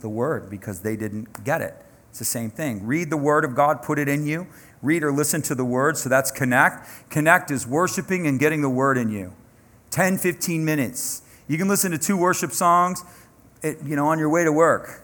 the 0.00 0.10
word 0.10 0.50
because 0.50 0.80
they 0.80 0.96
didn't 0.96 1.44
get 1.44 1.62
it. 1.62 1.74
It's 2.10 2.18
the 2.18 2.26
same 2.26 2.50
thing. 2.50 2.86
Read 2.86 3.08
the 3.08 3.16
word 3.16 3.44
of 3.44 3.54
God, 3.54 3.82
put 3.82 3.98
it 3.98 4.08
in 4.08 4.26
you. 4.26 4.46
Read 4.82 5.02
or 5.02 5.12
listen 5.12 5.40
to 5.42 5.54
the 5.54 5.64
word. 5.64 5.96
So 5.96 6.08
that's 6.08 6.30
connect. 6.30 6.86
Connect 7.08 7.50
is 7.50 7.66
worshiping 7.66 8.26
and 8.26 8.38
getting 8.38 8.62
the 8.62 8.70
word 8.70 8.98
in 8.98 9.10
you. 9.10 9.32
10, 9.90 10.18
15 10.18 10.64
minutes. 10.64 11.22
You 11.48 11.58
can 11.58 11.68
listen 11.68 11.92
to 11.92 11.98
two 11.98 12.16
worship 12.16 12.52
songs 12.52 13.04
it, 13.62 13.78
you 13.84 13.96
know, 13.96 14.06
on 14.06 14.18
your 14.18 14.28
way 14.28 14.44
to 14.44 14.52
work, 14.52 15.02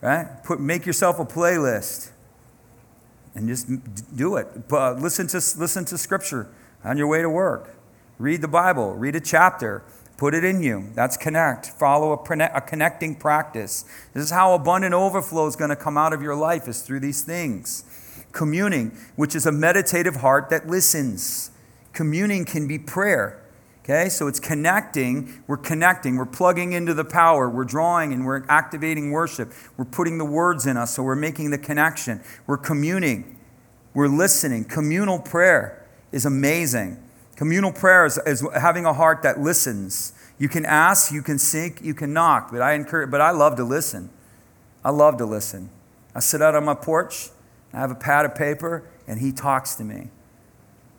right? 0.00 0.42
Put, 0.44 0.60
make 0.60 0.86
yourself 0.86 1.18
a 1.18 1.24
playlist 1.24 2.10
and 3.34 3.48
just 3.48 3.68
do 4.16 4.36
it. 4.36 4.68
But 4.68 4.76
uh, 4.76 5.00
listen 5.00 5.26
to, 5.28 5.36
listen 5.36 5.84
to 5.86 5.98
scripture 5.98 6.48
on 6.84 6.96
your 6.96 7.06
way 7.06 7.22
to 7.22 7.30
work. 7.30 7.74
Read 8.18 8.40
the 8.40 8.48
Bible, 8.48 8.94
read 8.94 9.14
a 9.14 9.20
chapter, 9.20 9.82
put 10.16 10.34
it 10.34 10.42
in 10.42 10.62
you. 10.62 10.90
That's 10.94 11.16
connect. 11.16 11.66
Follow 11.66 12.12
a, 12.12 12.44
a 12.54 12.60
connecting 12.60 13.14
practice. 13.14 13.84
This 14.14 14.24
is 14.24 14.30
how 14.30 14.54
abundant 14.54 14.94
overflow 14.94 15.46
is 15.46 15.54
going 15.54 15.70
to 15.70 15.76
come 15.76 15.98
out 15.98 16.12
of 16.12 16.22
your 16.22 16.34
life, 16.34 16.66
is 16.66 16.80
through 16.80 17.00
these 17.00 17.22
things. 17.22 17.84
Communing, 18.32 18.96
which 19.16 19.34
is 19.34 19.46
a 19.46 19.52
meditative 19.52 20.16
heart 20.16 20.50
that 20.50 20.66
listens. 20.66 21.50
Communing 21.92 22.44
can 22.44 22.66
be 22.66 22.78
prayer. 22.78 23.42
Okay, 23.88 24.08
so 24.08 24.26
it's 24.26 24.40
connecting. 24.40 25.44
We're 25.46 25.58
connecting. 25.58 26.16
We're 26.16 26.26
plugging 26.26 26.72
into 26.72 26.92
the 26.92 27.04
power. 27.04 27.48
We're 27.48 27.62
drawing 27.62 28.12
and 28.12 28.26
we're 28.26 28.44
activating 28.48 29.12
worship. 29.12 29.52
We're 29.76 29.84
putting 29.84 30.18
the 30.18 30.24
words 30.24 30.66
in 30.66 30.76
us, 30.76 30.96
so 30.96 31.04
we're 31.04 31.14
making 31.14 31.52
the 31.52 31.58
connection. 31.58 32.20
We're 32.48 32.56
communing. 32.56 33.38
We're 33.94 34.08
listening. 34.08 34.64
Communal 34.64 35.20
prayer 35.20 35.86
is 36.10 36.26
amazing. 36.26 37.00
Communal 37.36 37.70
prayer 37.70 38.04
is, 38.04 38.18
is 38.26 38.44
having 38.56 38.86
a 38.86 38.92
heart 38.92 39.22
that 39.22 39.38
listens. 39.38 40.14
You 40.36 40.48
can 40.48 40.66
ask, 40.66 41.12
you 41.12 41.22
can 41.22 41.38
seek, 41.38 41.80
you 41.80 41.94
can 41.94 42.12
knock, 42.12 42.50
but 42.50 42.62
I 42.62 42.72
encourage, 42.72 43.12
but 43.12 43.20
I 43.20 43.30
love 43.30 43.54
to 43.54 43.64
listen. 43.64 44.10
I 44.84 44.90
love 44.90 45.16
to 45.18 45.26
listen. 45.26 45.70
I 46.12 46.18
sit 46.18 46.42
out 46.42 46.56
on 46.56 46.64
my 46.64 46.74
porch, 46.74 47.28
I 47.72 47.78
have 47.78 47.92
a 47.92 47.94
pad 47.94 48.24
of 48.24 48.34
paper, 48.34 48.82
and 49.06 49.20
he 49.20 49.30
talks 49.30 49.76
to 49.76 49.84
me. 49.84 50.08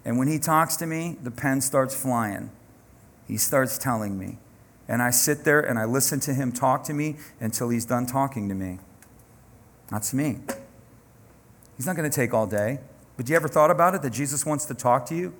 And 0.05 0.17
when 0.17 0.29
he 0.29 0.39
talks 0.39 0.77
to 0.77 0.85
me, 0.85 1.17
the 1.21 1.31
pen 1.31 1.59
starts 1.59 1.93
flying. 1.93 2.51
He 3.27 3.37
starts 3.37 3.77
telling 3.77 4.17
me. 4.17 4.37
And 4.87 5.01
I 5.01 5.11
sit 5.11 5.43
there 5.43 5.59
and 5.59 5.77
I 5.77 5.85
listen 5.85 6.19
to 6.21 6.33
him 6.33 6.51
talk 6.51 6.83
to 6.85 6.93
me 6.93 7.17
until 7.39 7.69
he's 7.69 7.85
done 7.85 8.05
talking 8.05 8.47
to 8.47 8.55
me. 8.55 8.79
That's 9.91 10.13
me. 10.13 10.39
He's 11.75 11.85
not 11.85 11.95
going 11.95 12.09
to 12.09 12.15
take 12.15 12.33
all 12.33 12.47
day. 12.47 12.79
But 13.17 13.27
you 13.27 13.35
ever 13.35 13.47
thought 13.47 13.71
about 13.71 13.95
it 13.95 14.01
that 14.03 14.11
Jesus 14.11 14.45
wants 14.45 14.65
to 14.65 14.73
talk 14.73 15.05
to 15.07 15.15
you? 15.15 15.33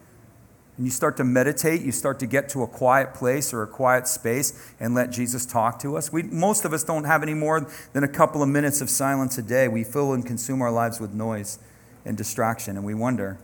And 0.76 0.86
you 0.86 0.92
start 0.92 1.18
to 1.18 1.24
meditate, 1.24 1.82
you 1.82 1.92
start 1.92 2.20
to 2.20 2.28
get 2.28 2.50
to 2.50 2.62
a 2.62 2.68
quiet 2.68 3.16
place 3.16 3.52
or 3.52 3.64
a 3.64 3.68
quiet 3.68 4.08
space 4.08 4.74
and 4.80 4.94
let 4.94 5.10
Jesus 5.10 5.44
talk 5.44 5.80
to 5.80 5.98
us. 5.98 6.12
We, 6.12 6.24
most 6.24 6.66
of 6.66 6.74
us 6.74 6.84
don't 6.84 7.06
have 7.06 7.24
any 7.24 7.34
more 7.34 7.68
than 7.94 8.04
a 8.04 8.08
couple 8.08 8.44
of 8.44 8.50
minutes 8.50 8.80
of 8.82 8.90
silence 8.90 9.40
a 9.40 9.42
day. 9.42 9.68
We 9.68 9.84
fill 9.84 10.14
and 10.14 10.24
consume 10.24 10.62
our 10.62 10.72
lives 10.72 11.00
with 11.00 11.14
noise 11.14 11.58
and 12.06 12.16
distraction, 12.16 12.78
and 12.78 12.86
we 12.86 12.94
wonder. 12.94 13.40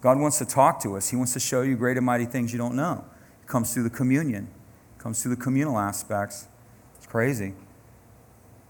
God 0.00 0.18
wants 0.18 0.38
to 0.38 0.46
talk 0.46 0.80
to 0.84 0.96
us, 0.96 1.10
He 1.10 1.16
wants 1.16 1.34
to 1.34 1.40
show 1.40 1.60
you 1.60 1.76
great 1.76 1.98
and 1.98 2.06
mighty 2.06 2.24
things 2.24 2.50
you 2.50 2.58
don't 2.58 2.76
know 2.76 3.04
comes 3.46 3.72
through 3.72 3.84
the 3.84 3.90
communion, 3.90 4.48
comes 4.98 5.22
through 5.22 5.34
the 5.34 5.40
communal 5.40 5.78
aspects. 5.78 6.48
It's 6.96 7.06
crazy. 7.06 7.54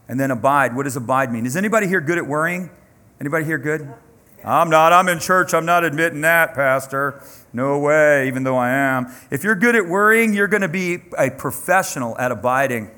And 0.08 0.20
then 0.20 0.30
abide. 0.30 0.76
What 0.76 0.82
does 0.82 0.96
abide 0.96 1.32
mean? 1.32 1.46
Is 1.46 1.56
anybody 1.56 1.86
here 1.86 2.00
good 2.00 2.18
at 2.18 2.26
worrying? 2.26 2.70
Anybody 3.20 3.44
here 3.44 3.58
good? 3.58 3.92
I'm 4.44 4.68
not. 4.68 4.92
I'm 4.92 5.08
in 5.08 5.20
church. 5.20 5.54
I'm 5.54 5.64
not 5.64 5.84
admitting 5.84 6.20
that, 6.20 6.54
Pastor. 6.54 7.22
No 7.54 7.78
way, 7.78 8.28
even 8.28 8.44
though 8.44 8.58
I 8.58 8.70
am. 8.70 9.10
If 9.30 9.42
you're 9.42 9.54
good 9.54 9.74
at 9.74 9.86
worrying, 9.86 10.34
you're 10.34 10.48
going 10.48 10.60
to 10.60 10.68
be 10.68 10.98
a 11.16 11.30
professional 11.30 12.18
at 12.18 12.30
abiding. 12.30 12.90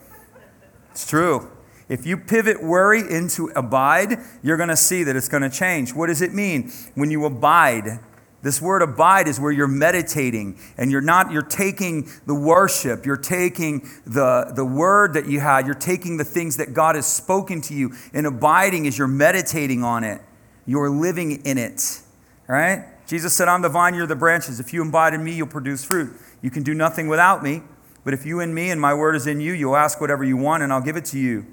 It's 0.90 1.08
true. 1.08 1.52
If 1.88 2.04
you 2.04 2.16
pivot 2.16 2.60
worry 2.60 3.00
into 3.00 3.52
abide, 3.54 4.18
you're 4.42 4.56
going 4.56 4.70
to 4.70 4.76
see 4.76 5.04
that 5.04 5.14
it's 5.14 5.28
going 5.28 5.44
to 5.44 5.50
change. 5.50 5.94
What 5.94 6.08
does 6.08 6.20
it 6.20 6.34
mean? 6.34 6.72
When 6.96 7.12
you 7.12 7.24
abide, 7.24 8.00
This 8.42 8.60
word 8.60 8.82
abide 8.82 9.28
is 9.28 9.40
where 9.40 9.50
you're 9.50 9.66
meditating 9.66 10.58
and 10.76 10.90
you're 10.90 11.00
not, 11.00 11.32
you're 11.32 11.42
taking 11.42 12.08
the 12.26 12.34
worship, 12.34 13.04
you're 13.04 13.16
taking 13.16 13.88
the, 14.06 14.52
the 14.54 14.64
word 14.64 15.14
that 15.14 15.26
you 15.26 15.40
had, 15.40 15.66
you're 15.66 15.74
taking 15.74 16.16
the 16.16 16.24
things 16.24 16.56
that 16.58 16.72
God 16.74 16.94
has 16.94 17.06
spoken 17.06 17.60
to 17.62 17.74
you. 17.74 17.92
And 18.12 18.26
abiding 18.26 18.86
is 18.86 18.98
you're 18.98 19.08
meditating 19.08 19.82
on 19.82 20.04
it, 20.04 20.20
you're 20.64 20.90
living 20.90 21.44
in 21.44 21.58
it. 21.58 22.00
Right? 22.46 22.84
Jesus 23.06 23.36
said, 23.36 23.48
I'm 23.48 23.62
the 23.62 23.68
vine, 23.68 23.94
you're 23.94 24.06
the 24.06 24.14
branches. 24.14 24.60
If 24.60 24.72
you 24.72 24.86
abide 24.86 25.14
in 25.14 25.24
me, 25.24 25.32
you'll 25.32 25.46
produce 25.46 25.84
fruit. 25.84 26.12
You 26.42 26.50
can 26.50 26.62
do 26.62 26.74
nothing 26.74 27.08
without 27.08 27.42
me, 27.42 27.62
but 28.04 28.14
if 28.14 28.24
you 28.24 28.40
in 28.40 28.54
me 28.54 28.70
and 28.70 28.80
my 28.80 28.94
word 28.94 29.16
is 29.16 29.26
in 29.26 29.40
you, 29.40 29.52
you'll 29.52 29.76
ask 29.76 30.00
whatever 30.00 30.22
you 30.22 30.36
want 30.36 30.62
and 30.62 30.72
I'll 30.72 30.82
give 30.82 30.96
it 30.96 31.06
to 31.06 31.18
you. 31.18 31.46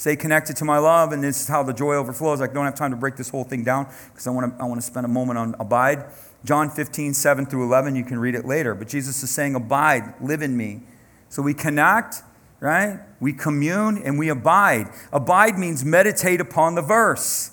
Stay 0.00 0.16
connected 0.16 0.56
to 0.56 0.64
my 0.64 0.78
love, 0.78 1.12
and 1.12 1.22
this 1.22 1.42
is 1.42 1.48
how 1.48 1.62
the 1.62 1.74
joy 1.74 1.94
overflows. 1.94 2.40
I 2.40 2.46
don't 2.46 2.64
have 2.64 2.74
time 2.74 2.90
to 2.90 2.96
break 2.96 3.16
this 3.16 3.28
whole 3.28 3.44
thing 3.44 3.64
down 3.64 3.86
because 4.08 4.26
I 4.26 4.30
want 4.30 4.56
to 4.56 4.62
I 4.62 4.66
want 4.66 4.80
to 4.80 4.86
spend 4.86 5.04
a 5.04 5.10
moment 5.10 5.38
on 5.38 5.54
abide. 5.60 6.06
John 6.42 6.70
15, 6.70 7.12
7 7.12 7.44
through 7.44 7.64
11, 7.64 7.96
you 7.96 8.04
can 8.04 8.18
read 8.18 8.34
it 8.34 8.46
later. 8.46 8.74
But 8.74 8.88
Jesus 8.88 9.22
is 9.22 9.30
saying, 9.30 9.56
Abide, 9.56 10.14
live 10.22 10.40
in 10.40 10.56
me. 10.56 10.80
So 11.28 11.42
we 11.42 11.52
connect, 11.52 12.22
right? 12.60 13.00
We 13.20 13.34
commune 13.34 14.00
and 14.02 14.18
we 14.18 14.30
abide. 14.30 14.86
Abide 15.12 15.58
means 15.58 15.84
meditate 15.84 16.40
upon 16.40 16.76
the 16.76 16.82
verse. 16.82 17.50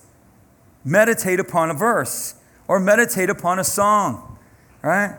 Meditate 0.85 1.41
upon 1.41 1.69
a 1.69 1.73
verse 1.73 2.35
or 2.69 2.79
meditate 2.79 3.29
upon 3.29 3.59
a 3.59 3.65
song, 3.65 4.39
right? 4.81 5.17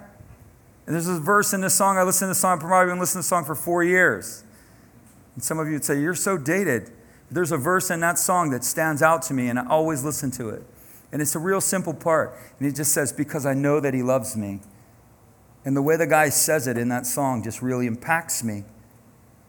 And 0.87 0.95
there's 0.95 1.09
a 1.09 1.20
verse 1.20 1.53
in 1.53 1.61
this 1.61 1.74
song. 1.74 1.99
I 1.99 2.05
listened 2.05 2.29
to 2.29 2.31
the 2.31 2.41
song, 2.41 2.59
probably 2.59 2.91
been 2.91 2.99
listening 2.99 3.20
to 3.20 3.26
the 3.26 3.29
song 3.29 3.45
for 3.45 3.55
four 3.55 3.85
years. 3.85 4.45
And 5.35 5.45
some 5.45 5.59
of 5.59 5.66
you 5.66 5.74
would 5.74 5.85
say, 5.85 6.01
You're 6.01 6.14
so 6.14 6.39
dated. 6.39 6.93
There's 7.31 7.53
a 7.53 7.59
verse 7.59 7.91
in 7.91 8.01
that 8.01 8.18
song 8.18 8.51
that 8.51 8.64
stands 8.64 9.03
out 9.03 9.22
to 9.22 9.35
me, 9.35 9.49
and 9.49 9.59
I 9.59 9.66
always 9.66 10.03
listen 10.03 10.31
to 10.33 10.49
it. 10.49 10.62
And 11.12 11.22
it's 11.22 11.35
a 11.35 11.39
real 11.39 11.61
simple 11.61 11.95
part. 11.95 12.35
And 12.59 12.68
it 12.68 12.74
just 12.74 12.93
says, 12.93 13.12
Because 13.12 13.47
I 13.47 13.55
know 13.55 13.81
that 13.81 13.95
he 13.95 14.03
loves 14.03 14.37
me. 14.37 14.61
And 15.64 15.76
the 15.76 15.83
way 15.83 15.97
the 15.97 16.07
guy 16.07 16.29
says 16.29 16.66
it 16.66 16.79
in 16.79 16.89
that 16.89 17.07
song 17.07 17.43
just 17.43 17.61
really 17.61 17.87
impacts 17.87 18.43
me. 18.43 18.64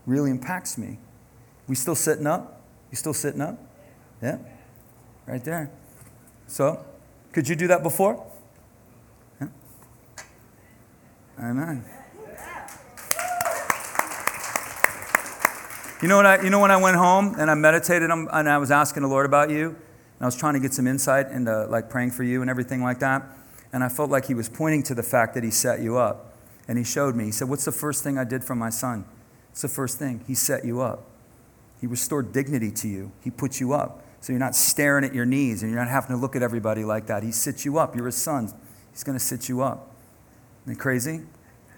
Really 0.06 0.32
impacts 0.32 0.78
me. 0.78 0.98
We 1.68 1.76
still 1.76 1.96
sitting 1.96 2.28
up? 2.28 2.62
You 2.92 2.98
still 2.98 3.14
sitting 3.14 3.42
up? 3.42 3.58
Yeah? 4.22 4.40
Right 5.26 5.44
there. 5.44 5.72
So, 6.48 6.84
could 7.32 7.48
you 7.48 7.56
do 7.56 7.68
that 7.68 7.84
before? 7.84 8.26
Yeah. 9.40 9.48
Amen. 11.40 11.86
You 16.02 16.08
know, 16.08 16.16
when 16.16 16.26
I, 16.26 16.42
you 16.42 16.50
know 16.50 16.62
when 16.62 16.72
I 16.72 16.78
went 16.78 16.96
home 16.96 17.36
and 17.38 17.52
I 17.52 17.56
meditated 17.56 18.10
and 18.10 18.30
I 18.30 18.58
was 18.58 18.72
asking 18.72 19.04
the 19.04 19.10
Lord 19.10 19.26
about 19.26 19.50
you, 19.50 19.68
and 19.68 20.22
I 20.22 20.26
was 20.26 20.36
trying 20.36 20.54
to 20.54 20.62
get 20.62 20.74
some 20.74 20.88
insight 20.88 21.30
into 21.30 21.66
like 21.66 21.90
praying 21.90 22.12
for 22.12 22.24
you 22.24 22.40
and 22.40 22.50
everything 22.50 22.82
like 22.82 23.00
that, 23.00 23.24
and 23.74 23.84
I 23.84 23.90
felt 23.90 24.10
like 24.10 24.26
He 24.26 24.34
was 24.34 24.48
pointing 24.48 24.82
to 24.84 24.96
the 24.96 25.04
fact 25.04 25.34
that 25.34 25.44
He 25.44 25.52
set 25.52 25.82
you 25.82 25.98
up. 25.98 26.38
And 26.70 26.78
He 26.78 26.86
showed 26.86 27.18
me. 27.18 27.26
He 27.26 27.32
said, 27.32 27.50
What's 27.50 27.66
the 27.66 27.74
first 27.74 28.02
thing 28.02 28.18
I 28.18 28.24
did 28.24 28.46
for 28.46 28.56
my 28.56 28.70
son? 28.70 29.04
It's 29.52 29.62
the 29.62 29.68
first 29.68 30.00
thing. 30.00 30.24
He 30.26 30.36
set 30.36 30.64
you 30.64 30.80
up. 30.80 31.04
He 31.82 31.88
restored 31.88 32.32
dignity 32.32 32.72
to 32.72 32.88
you. 32.88 33.12
He 33.22 33.30
put 33.30 33.60
you 33.60 33.74
up. 33.74 34.02
So 34.22 34.32
you're 34.32 34.40
not 34.40 34.56
staring 34.56 35.04
at 35.04 35.14
your 35.14 35.26
knees 35.26 35.64
and 35.64 35.72
you're 35.72 35.82
not 35.82 35.90
having 35.90 36.16
to 36.16 36.22
look 36.22 36.36
at 36.36 36.42
everybody 36.42 36.86
like 36.86 37.08
that. 37.08 37.24
He 37.24 37.32
sits 37.34 37.66
you 37.66 37.78
up. 37.78 37.96
You're 37.96 38.06
his 38.06 38.16
son. 38.16 38.54
He's 38.92 39.04
going 39.04 39.18
to 39.18 39.24
sit 39.24 39.50
you 39.50 39.62
up. 39.62 39.92
Isn't 40.64 40.74
it 40.74 40.80
crazy? 40.80 41.22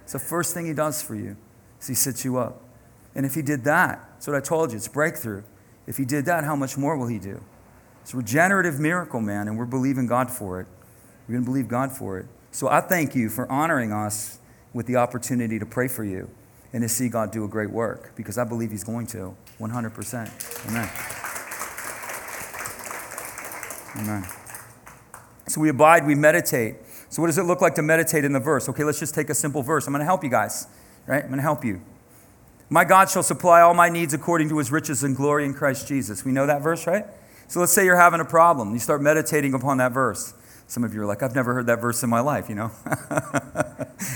It's 0.03 0.13
the 0.13 0.19
first 0.19 0.53
thing 0.53 0.67
he 0.67 0.73
does 0.73 1.01
for 1.01 1.15
you. 1.15 1.37
Is 1.79 1.87
he 1.87 1.95
sits 1.95 2.23
you 2.23 2.37
up. 2.37 2.60
And 3.15 3.25
if 3.25 3.35
he 3.35 3.41
did 3.41 3.63
that, 3.65 4.07
that's 4.13 4.27
what 4.27 4.35
I 4.35 4.39
told 4.39 4.71
you, 4.71 4.77
it's 4.77 4.87
breakthrough. 4.87 5.43
If 5.87 5.97
he 5.97 6.05
did 6.05 6.25
that, 6.25 6.43
how 6.43 6.55
much 6.55 6.77
more 6.77 6.97
will 6.97 7.07
he 7.07 7.19
do? 7.19 7.41
It's 8.01 8.13
a 8.13 8.17
regenerative 8.17 8.79
miracle, 8.79 9.21
man, 9.21 9.47
and 9.47 9.57
we're 9.57 9.65
believing 9.65 10.07
God 10.07 10.31
for 10.31 10.59
it. 10.59 10.67
We're 11.27 11.33
going 11.33 11.45
to 11.45 11.51
believe 11.51 11.67
God 11.67 11.91
for 11.91 12.17
it. 12.17 12.25
So 12.51 12.67
I 12.67 12.81
thank 12.81 13.15
you 13.15 13.29
for 13.29 13.49
honoring 13.51 13.91
us 13.91 14.39
with 14.73 14.85
the 14.85 14.95
opportunity 14.95 15.59
to 15.59 15.65
pray 15.65 15.87
for 15.87 16.03
you 16.03 16.29
and 16.73 16.81
to 16.81 16.89
see 16.89 17.09
God 17.09 17.31
do 17.31 17.43
a 17.43 17.47
great 17.47 17.69
work 17.69 18.15
because 18.15 18.37
I 18.37 18.43
believe 18.43 18.71
he's 18.71 18.83
going 18.83 19.07
to 19.07 19.35
100%. 19.59 20.67
Amen. 20.69 20.89
Amen. 23.97 24.23
So 25.47 25.59
we 25.59 25.69
abide, 25.69 26.07
we 26.07 26.15
meditate. 26.15 26.75
So, 27.09 27.21
what 27.21 27.27
does 27.27 27.37
it 27.37 27.43
look 27.43 27.59
like 27.59 27.75
to 27.75 27.81
meditate 27.81 28.23
in 28.23 28.31
the 28.31 28.39
verse? 28.39 28.69
Okay, 28.69 28.85
let's 28.85 28.99
just 28.99 29.13
take 29.13 29.29
a 29.29 29.35
simple 29.35 29.61
verse. 29.61 29.85
I'm 29.85 29.91
going 29.91 29.99
to 29.99 30.05
help 30.05 30.23
you 30.23 30.29
guys, 30.29 30.67
right? 31.07 31.21
I'm 31.21 31.27
going 31.27 31.39
to 31.39 31.43
help 31.43 31.65
you. 31.65 31.81
My 32.71 32.85
God 32.85 33.09
shall 33.09 33.21
supply 33.21 33.59
all 33.59 33.73
my 33.73 33.89
needs 33.89 34.13
according 34.13 34.47
to 34.47 34.57
his 34.57 34.71
riches 34.71 35.03
and 35.03 35.13
glory 35.13 35.43
in 35.43 35.53
Christ 35.53 35.89
Jesus. 35.89 36.23
We 36.23 36.31
know 36.31 36.47
that 36.47 36.61
verse, 36.61 36.87
right? 36.87 37.05
So 37.49 37.59
let's 37.59 37.73
say 37.73 37.83
you're 37.83 37.97
having 37.97 38.21
a 38.21 38.25
problem. 38.25 38.71
You 38.71 38.79
start 38.79 39.01
meditating 39.01 39.53
upon 39.53 39.79
that 39.79 39.91
verse. 39.91 40.33
Some 40.67 40.85
of 40.85 40.93
you 40.93 41.01
are 41.01 41.05
like, 41.05 41.21
I've 41.21 41.35
never 41.35 41.53
heard 41.53 41.65
that 41.65 41.81
verse 41.81 42.01
in 42.01 42.09
my 42.09 42.21
life, 42.21 42.47
you 42.47 42.55
know? 42.55 42.71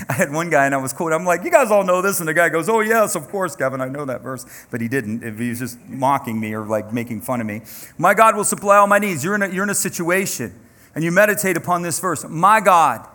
I 0.08 0.14
had 0.14 0.32
one 0.32 0.48
guy 0.48 0.64
and 0.64 0.74
I 0.74 0.78
was 0.78 0.94
quoting, 0.94 1.20
I'm 1.20 1.26
like, 1.26 1.44
you 1.44 1.50
guys 1.50 1.70
all 1.70 1.84
know 1.84 2.00
this. 2.00 2.18
And 2.20 2.26
the 2.26 2.32
guy 2.32 2.48
goes, 2.48 2.66
Oh, 2.70 2.80
yes, 2.80 3.14
of 3.14 3.28
course, 3.28 3.54
Kevin, 3.54 3.82
I 3.82 3.88
know 3.88 4.06
that 4.06 4.22
verse. 4.22 4.46
But 4.70 4.80
he 4.80 4.88
didn't. 4.88 5.38
He 5.38 5.50
was 5.50 5.58
just 5.58 5.78
mocking 5.86 6.40
me 6.40 6.54
or 6.54 6.64
like 6.64 6.94
making 6.94 7.20
fun 7.20 7.42
of 7.42 7.46
me. 7.46 7.60
My 7.98 8.14
God 8.14 8.36
will 8.36 8.44
supply 8.44 8.78
all 8.78 8.86
my 8.86 8.98
needs. 8.98 9.22
You're 9.22 9.34
in 9.34 9.42
a, 9.42 9.48
you're 9.50 9.64
in 9.64 9.70
a 9.70 9.74
situation 9.74 10.58
and 10.94 11.04
you 11.04 11.12
meditate 11.12 11.58
upon 11.58 11.82
this 11.82 12.00
verse. 12.00 12.24
My 12.26 12.60
God 12.60 13.06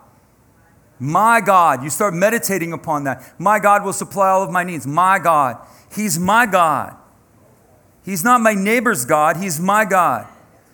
my 1.02 1.41
God. 1.41 1.84
You 1.84 1.89
start 1.89 2.14
meditating 2.14 2.74
upon 2.74 3.06
that. 3.06 3.34
My 3.39 3.58
God 3.58 3.84
will 3.84 3.91
supply 3.91 4.30
all 4.30 4.43
of 4.43 4.52
my 4.52 4.64
needs. 4.64 4.86
My 4.86 5.18
God. 5.18 5.58
He's 5.91 6.20
my 6.20 6.45
God. 6.45 6.95
He's 8.06 8.24
not 8.24 8.39
my 8.39 8.54
neighbor's 8.54 9.04
God. 9.04 9.38
He's 9.38 9.60
my 9.60 9.84
God. 9.84 10.28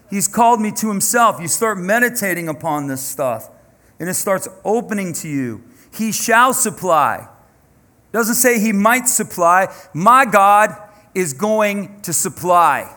He's 0.09 0.27
called 0.27 0.59
me 0.59 0.73
to 0.73 0.89
himself. 0.89 1.39
You 1.39 1.47
start 1.47 1.77
meditating 1.77 2.49
upon 2.49 2.87
this 2.87 3.01
stuff, 3.01 3.49
and 4.01 4.09
it 4.09 4.15
starts 4.15 4.49
opening 4.65 5.13
to 5.13 5.29
you. 5.29 5.63
He 5.93 6.11
shall 6.11 6.53
supply. 6.53 7.29
Doesn't 8.11 8.35
say 8.35 8.59
he 8.59 8.73
might 8.73 9.07
supply. 9.07 9.73
My 9.93 10.25
God 10.25 10.75
is 11.15 11.31
going 11.31 12.01
to 12.01 12.11
supply. 12.11 12.93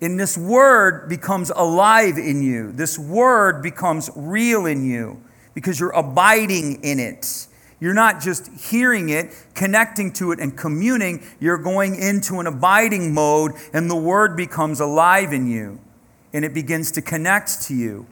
And 0.00 0.18
this 0.18 0.38
word 0.38 1.10
becomes 1.10 1.50
alive 1.50 2.16
in 2.16 2.42
you. 2.42 2.72
This 2.72 2.98
word 2.98 3.62
becomes 3.62 4.08
real 4.16 4.64
in 4.64 4.86
you 4.86 5.22
because 5.54 5.78
you're 5.80 5.90
abiding 5.90 6.82
in 6.82 6.98
it. 6.98 7.46
You're 7.80 7.94
not 7.94 8.20
just 8.20 8.48
hearing 8.70 9.08
it, 9.08 9.34
connecting 9.54 10.12
to 10.12 10.30
it, 10.30 10.38
and 10.38 10.56
communing. 10.56 11.22
You're 11.40 11.58
going 11.58 11.96
into 11.96 12.38
an 12.38 12.46
abiding 12.46 13.12
mode, 13.12 13.52
and 13.72 13.90
the 13.90 13.96
word 13.96 14.36
becomes 14.36 14.78
alive 14.78 15.32
in 15.32 15.48
you, 15.48 15.80
and 16.32 16.44
it 16.44 16.54
begins 16.54 16.92
to 16.92 17.02
connect 17.02 17.62
to 17.62 17.74
you. 17.74 18.06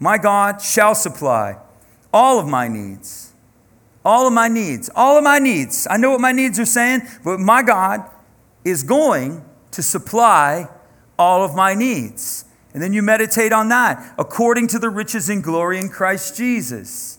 My 0.00 0.18
God 0.18 0.60
shall 0.60 0.94
supply 0.96 1.58
all 2.12 2.40
of 2.40 2.48
my 2.48 2.66
needs. 2.66 3.32
All 4.04 4.26
of 4.26 4.32
my 4.32 4.48
needs. 4.48 4.90
All 4.96 5.16
of 5.16 5.22
my 5.22 5.38
needs. 5.38 5.86
I 5.88 5.96
know 5.96 6.10
what 6.10 6.20
my 6.20 6.32
needs 6.32 6.58
are 6.58 6.64
saying, 6.64 7.02
but 7.22 7.38
my 7.38 7.62
God 7.62 8.10
is 8.64 8.82
going 8.82 9.44
to 9.70 9.82
supply 9.82 10.68
all 11.18 11.44
of 11.44 11.54
my 11.54 11.74
needs. 11.74 12.44
And 12.72 12.82
then 12.82 12.92
you 12.92 13.02
meditate 13.02 13.52
on 13.52 13.68
that 13.68 14.14
according 14.18 14.68
to 14.68 14.78
the 14.78 14.90
riches 14.90 15.28
and 15.28 15.42
glory 15.42 15.78
in 15.78 15.88
Christ 15.88 16.36
Jesus. 16.36 17.18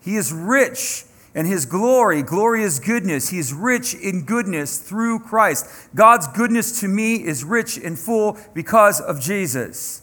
He 0.00 0.16
is 0.16 0.32
rich 0.32 1.04
in 1.34 1.46
his 1.46 1.66
glory. 1.66 2.22
Glory 2.22 2.62
is 2.62 2.78
goodness. 2.78 3.30
He 3.30 3.38
is 3.38 3.52
rich 3.52 3.94
in 3.94 4.24
goodness 4.24 4.78
through 4.78 5.20
Christ. 5.20 5.66
God's 5.94 6.28
goodness 6.28 6.80
to 6.80 6.88
me 6.88 7.16
is 7.16 7.42
rich 7.44 7.78
and 7.78 7.98
full 7.98 8.38
because 8.54 9.00
of 9.00 9.20
Jesus. 9.20 10.02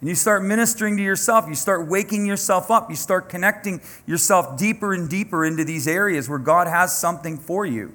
And 0.00 0.08
you 0.08 0.14
start 0.14 0.42
ministering 0.42 0.98
to 0.98 1.02
yourself. 1.02 1.46
You 1.48 1.54
start 1.54 1.86
waking 1.86 2.26
yourself 2.26 2.70
up. 2.70 2.90
You 2.90 2.96
start 2.96 3.30
connecting 3.30 3.80
yourself 4.06 4.58
deeper 4.58 4.92
and 4.92 5.08
deeper 5.08 5.46
into 5.46 5.64
these 5.64 5.88
areas 5.88 6.28
where 6.28 6.38
God 6.38 6.66
has 6.66 6.96
something 6.96 7.38
for 7.38 7.64
you. 7.64 7.94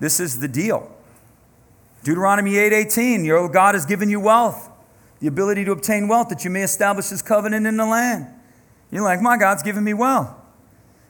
This 0.00 0.18
is 0.18 0.40
the 0.40 0.48
deal. 0.48 0.90
Deuteronomy 2.02 2.56
8:18, 2.56 3.24
your 3.24 3.48
God 3.48 3.74
has 3.74 3.86
given 3.86 4.10
you 4.10 4.18
wealth 4.18 4.70
the 5.20 5.26
ability 5.26 5.64
to 5.64 5.72
obtain 5.72 6.08
wealth 6.08 6.28
that 6.28 6.44
you 6.44 6.50
may 6.50 6.62
establish 6.62 7.08
his 7.08 7.22
covenant 7.22 7.66
in 7.66 7.76
the 7.76 7.86
land. 7.86 8.26
You're 8.90 9.02
like, 9.02 9.20
my 9.20 9.36
God's 9.36 9.62
given 9.62 9.84
me 9.84 9.94
wealth. 9.94 10.30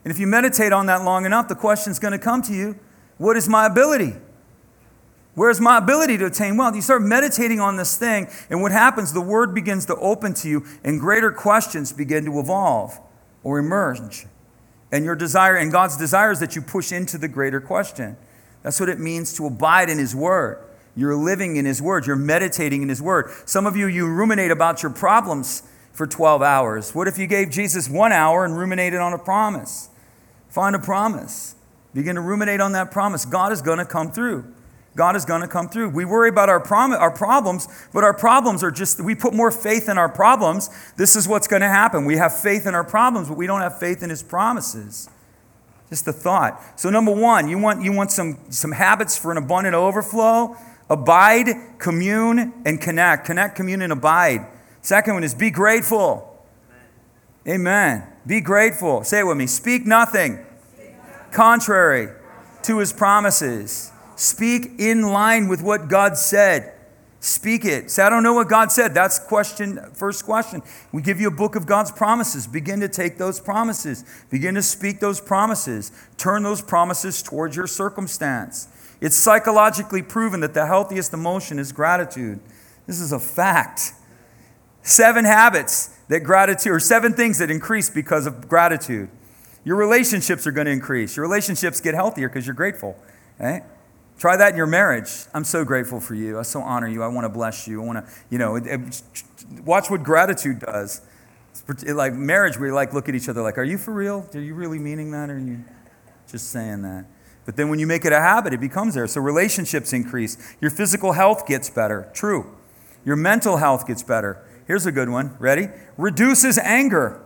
And 0.04 0.12
if 0.12 0.18
you 0.18 0.26
meditate 0.26 0.72
on 0.72 0.86
that 0.86 1.02
long 1.02 1.26
enough, 1.26 1.48
the 1.48 1.54
question's 1.54 1.98
going 1.98 2.12
to 2.12 2.18
come 2.18 2.42
to 2.42 2.54
you 2.54 2.78
what 3.18 3.36
is 3.36 3.48
my 3.48 3.66
ability? 3.66 4.14
Where's 5.34 5.60
my 5.60 5.78
ability 5.78 6.18
to 6.18 6.26
attain 6.26 6.56
wealth? 6.56 6.74
You 6.74 6.82
start 6.82 7.02
meditating 7.02 7.60
on 7.60 7.76
this 7.76 7.96
thing, 7.96 8.28
and 8.48 8.62
what 8.62 8.72
happens, 8.72 9.12
the 9.12 9.20
word 9.20 9.54
begins 9.54 9.84
to 9.86 9.96
open 9.96 10.32
to 10.34 10.48
you, 10.48 10.64
and 10.82 10.98
greater 10.98 11.30
questions 11.30 11.92
begin 11.92 12.24
to 12.24 12.38
evolve 12.38 12.98
or 13.42 13.58
emerge. 13.58 14.26
And 14.90 15.04
your 15.04 15.14
desire, 15.14 15.56
and 15.56 15.70
God's 15.70 15.96
desire 15.96 16.30
is 16.30 16.40
that 16.40 16.56
you 16.56 16.62
push 16.62 16.90
into 16.90 17.18
the 17.18 17.28
greater 17.28 17.60
question. 17.60 18.16
That's 18.62 18.80
what 18.80 18.88
it 18.88 18.98
means 18.98 19.34
to 19.34 19.46
abide 19.46 19.90
in 19.90 19.98
His 19.98 20.14
word. 20.14 20.64
You're 20.96 21.14
living 21.14 21.56
in 21.56 21.66
His 21.66 21.82
Word. 21.82 22.06
You're 22.06 22.16
meditating 22.16 22.82
in 22.82 22.88
His 22.88 23.02
Word. 23.02 23.30
Some 23.44 23.66
of 23.66 23.76
you, 23.76 23.86
you 23.86 24.06
ruminate 24.06 24.50
about 24.50 24.82
your 24.82 24.90
problems 24.90 25.62
for 25.92 26.06
12 26.06 26.42
hours. 26.42 26.94
What 26.94 27.06
if 27.06 27.18
you 27.18 27.26
gave 27.26 27.50
Jesus 27.50 27.88
one 27.88 28.12
hour 28.12 28.44
and 28.44 28.56
ruminated 28.56 28.98
on 28.98 29.12
a 29.12 29.18
promise? 29.18 29.90
Find 30.48 30.74
a 30.74 30.78
promise. 30.78 31.54
Begin 31.94 32.16
to 32.16 32.20
ruminate 32.20 32.60
on 32.60 32.72
that 32.72 32.90
promise. 32.90 33.24
God 33.24 33.52
is 33.52 33.62
going 33.62 33.78
to 33.78 33.84
come 33.84 34.10
through. 34.10 34.52
God 34.96 35.14
is 35.14 35.26
going 35.26 35.42
to 35.42 35.48
come 35.48 35.68
through. 35.68 35.90
We 35.90 36.06
worry 36.06 36.30
about 36.30 36.48
our, 36.48 36.58
prom- 36.58 36.92
our 36.92 37.10
problems, 37.10 37.68
but 37.92 38.02
our 38.02 38.14
problems 38.14 38.64
are 38.64 38.70
just, 38.70 38.98
we 38.98 39.14
put 39.14 39.34
more 39.34 39.50
faith 39.50 39.90
in 39.90 39.98
our 39.98 40.08
problems. 40.08 40.70
This 40.96 41.14
is 41.14 41.28
what's 41.28 41.46
going 41.46 41.60
to 41.60 41.68
happen. 41.68 42.06
We 42.06 42.16
have 42.16 42.38
faith 42.38 42.66
in 42.66 42.74
our 42.74 42.84
problems, 42.84 43.28
but 43.28 43.36
we 43.36 43.46
don't 43.46 43.60
have 43.60 43.78
faith 43.78 44.02
in 44.02 44.08
His 44.08 44.22
promises. 44.22 45.10
Just 45.90 46.06
the 46.06 46.12
thought. 46.12 46.60
So, 46.80 46.90
number 46.90 47.12
one, 47.12 47.48
you 47.48 47.58
want, 47.58 47.82
you 47.82 47.92
want 47.92 48.10
some, 48.10 48.38
some 48.50 48.72
habits 48.72 49.16
for 49.16 49.30
an 49.30 49.36
abundant 49.36 49.74
overflow? 49.74 50.56
Abide, 50.88 51.48
commune, 51.78 52.52
and 52.64 52.80
connect. 52.80 53.26
Connect, 53.26 53.56
commune, 53.56 53.82
and 53.82 53.92
abide. 53.92 54.46
Second 54.82 55.14
one 55.14 55.24
is 55.24 55.34
be 55.34 55.50
grateful. 55.50 56.44
Amen. 57.48 58.06
Be 58.26 58.40
grateful. 58.40 59.04
Say 59.04 59.20
it 59.20 59.26
with 59.26 59.36
me. 59.36 59.46
Speak 59.46 59.86
nothing 59.86 60.44
contrary 61.32 62.08
to 62.62 62.78
his 62.78 62.92
promises. 62.92 63.92
Speak 64.16 64.70
in 64.78 65.02
line 65.02 65.48
with 65.48 65.62
what 65.62 65.88
God 65.88 66.16
said. 66.16 66.72
Speak 67.20 67.64
it. 67.64 67.90
Say, 67.90 68.02
I 68.02 68.08
don't 68.08 68.22
know 68.22 68.34
what 68.34 68.48
God 68.48 68.70
said. 68.70 68.94
That's 68.94 69.18
question, 69.18 69.80
first 69.94 70.24
question. 70.24 70.62
We 70.92 71.02
give 71.02 71.20
you 71.20 71.28
a 71.28 71.32
book 71.32 71.56
of 71.56 71.66
God's 71.66 71.90
promises. 71.90 72.46
Begin 72.46 72.80
to 72.80 72.88
take 72.88 73.18
those 73.18 73.40
promises. 73.40 74.04
Begin 74.30 74.54
to 74.54 74.62
speak 74.62 75.00
those 75.00 75.20
promises. 75.20 75.90
Turn 76.16 76.42
those 76.42 76.62
promises 76.62 77.22
towards 77.22 77.56
your 77.56 77.66
circumstance. 77.66 78.68
It's 79.00 79.16
psychologically 79.16 80.02
proven 80.02 80.40
that 80.40 80.54
the 80.54 80.66
healthiest 80.66 81.12
emotion 81.12 81.58
is 81.58 81.72
gratitude. 81.72 82.40
This 82.86 83.00
is 83.00 83.12
a 83.12 83.18
fact. 83.18 83.92
Seven 84.82 85.24
habits 85.24 85.90
that 86.08 86.20
gratitude, 86.20 86.72
or 86.72 86.80
seven 86.80 87.12
things 87.12 87.38
that 87.38 87.50
increase 87.50 87.90
because 87.90 88.26
of 88.26 88.48
gratitude. 88.48 89.08
Your 89.64 89.76
relationships 89.76 90.46
are 90.46 90.52
going 90.52 90.66
to 90.66 90.70
increase. 90.70 91.16
Your 91.16 91.26
relationships 91.26 91.80
get 91.80 91.94
healthier 91.94 92.28
because 92.28 92.46
you're 92.46 92.54
grateful. 92.54 92.96
Right? 93.38 93.64
Try 94.18 94.36
that 94.36 94.50
in 94.52 94.56
your 94.56 94.66
marriage. 94.66 95.10
I'm 95.34 95.44
so 95.44 95.64
grateful 95.64 96.00
for 96.00 96.14
you. 96.14 96.38
I 96.38 96.42
so 96.42 96.60
honor 96.60 96.88
you. 96.88 97.02
I 97.02 97.08
want 97.08 97.24
to 97.24 97.28
bless 97.28 97.66
you. 97.66 97.82
I 97.82 97.84
want 97.84 98.06
to, 98.06 98.12
you 98.30 98.38
know, 98.38 98.58
watch 99.64 99.90
what 99.90 100.04
gratitude 100.04 100.60
does. 100.60 101.02
Like 101.84 102.14
marriage, 102.14 102.56
we 102.58 102.70
like 102.70 102.94
look 102.94 103.08
at 103.08 103.14
each 103.14 103.28
other 103.28 103.42
like, 103.42 103.58
are 103.58 103.64
you 103.64 103.76
for 103.76 103.92
real? 103.92 104.28
Are 104.32 104.40
you 104.40 104.54
really 104.54 104.78
meaning 104.78 105.10
that? 105.10 105.28
Or 105.28 105.34
are 105.34 105.38
you 105.38 105.64
just 106.30 106.50
saying 106.50 106.82
that? 106.82 107.06
But 107.46 107.56
then 107.56 107.70
when 107.70 107.78
you 107.78 107.86
make 107.86 108.04
it 108.04 108.12
a 108.12 108.20
habit, 108.20 108.52
it 108.52 108.60
becomes 108.60 108.94
there. 108.94 109.06
So 109.06 109.20
relationships 109.20 109.92
increase. 109.92 110.36
Your 110.60 110.70
physical 110.70 111.12
health 111.12 111.46
gets 111.46 111.70
better. 111.70 112.10
True. 112.12 112.54
Your 113.04 113.16
mental 113.16 113.58
health 113.58 113.86
gets 113.86 114.02
better. 114.02 114.44
Here's 114.66 114.84
a 114.84 114.92
good 114.92 115.08
one. 115.08 115.36
Ready? 115.38 115.68
Reduces 115.96 116.58
anger. 116.58 117.22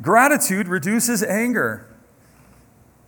Gratitude 0.00 0.66
reduces 0.66 1.22
anger. 1.22 1.86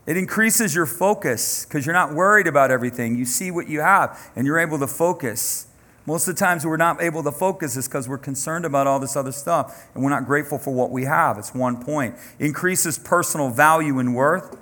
It 0.06 0.16
increases 0.16 0.74
your 0.74 0.86
focus 0.86 1.64
because 1.64 1.86
you're 1.86 1.94
not 1.94 2.14
worried 2.14 2.46
about 2.46 2.70
everything. 2.70 3.16
You 3.16 3.24
see 3.24 3.50
what 3.50 3.66
you 3.68 3.80
have 3.80 4.30
and 4.36 4.46
you're 4.46 4.58
able 4.58 4.78
to 4.78 4.86
focus. 4.86 5.66
Most 6.04 6.28
of 6.28 6.36
the 6.36 6.38
times 6.38 6.64
we're 6.64 6.76
not 6.76 7.02
able 7.02 7.24
to 7.24 7.32
focus 7.32 7.76
is 7.76 7.88
because 7.88 8.08
we're 8.08 8.18
concerned 8.18 8.64
about 8.64 8.86
all 8.86 9.00
this 9.00 9.16
other 9.16 9.32
stuff 9.32 9.88
and 9.94 10.04
we're 10.04 10.10
not 10.10 10.26
grateful 10.26 10.58
for 10.58 10.72
what 10.72 10.90
we 10.90 11.04
have. 11.04 11.38
It's 11.38 11.54
one 11.54 11.82
point. 11.82 12.14
Increases 12.38 12.98
personal 12.98 13.50
value 13.50 13.98
and 13.98 14.14
worth, 14.14 14.56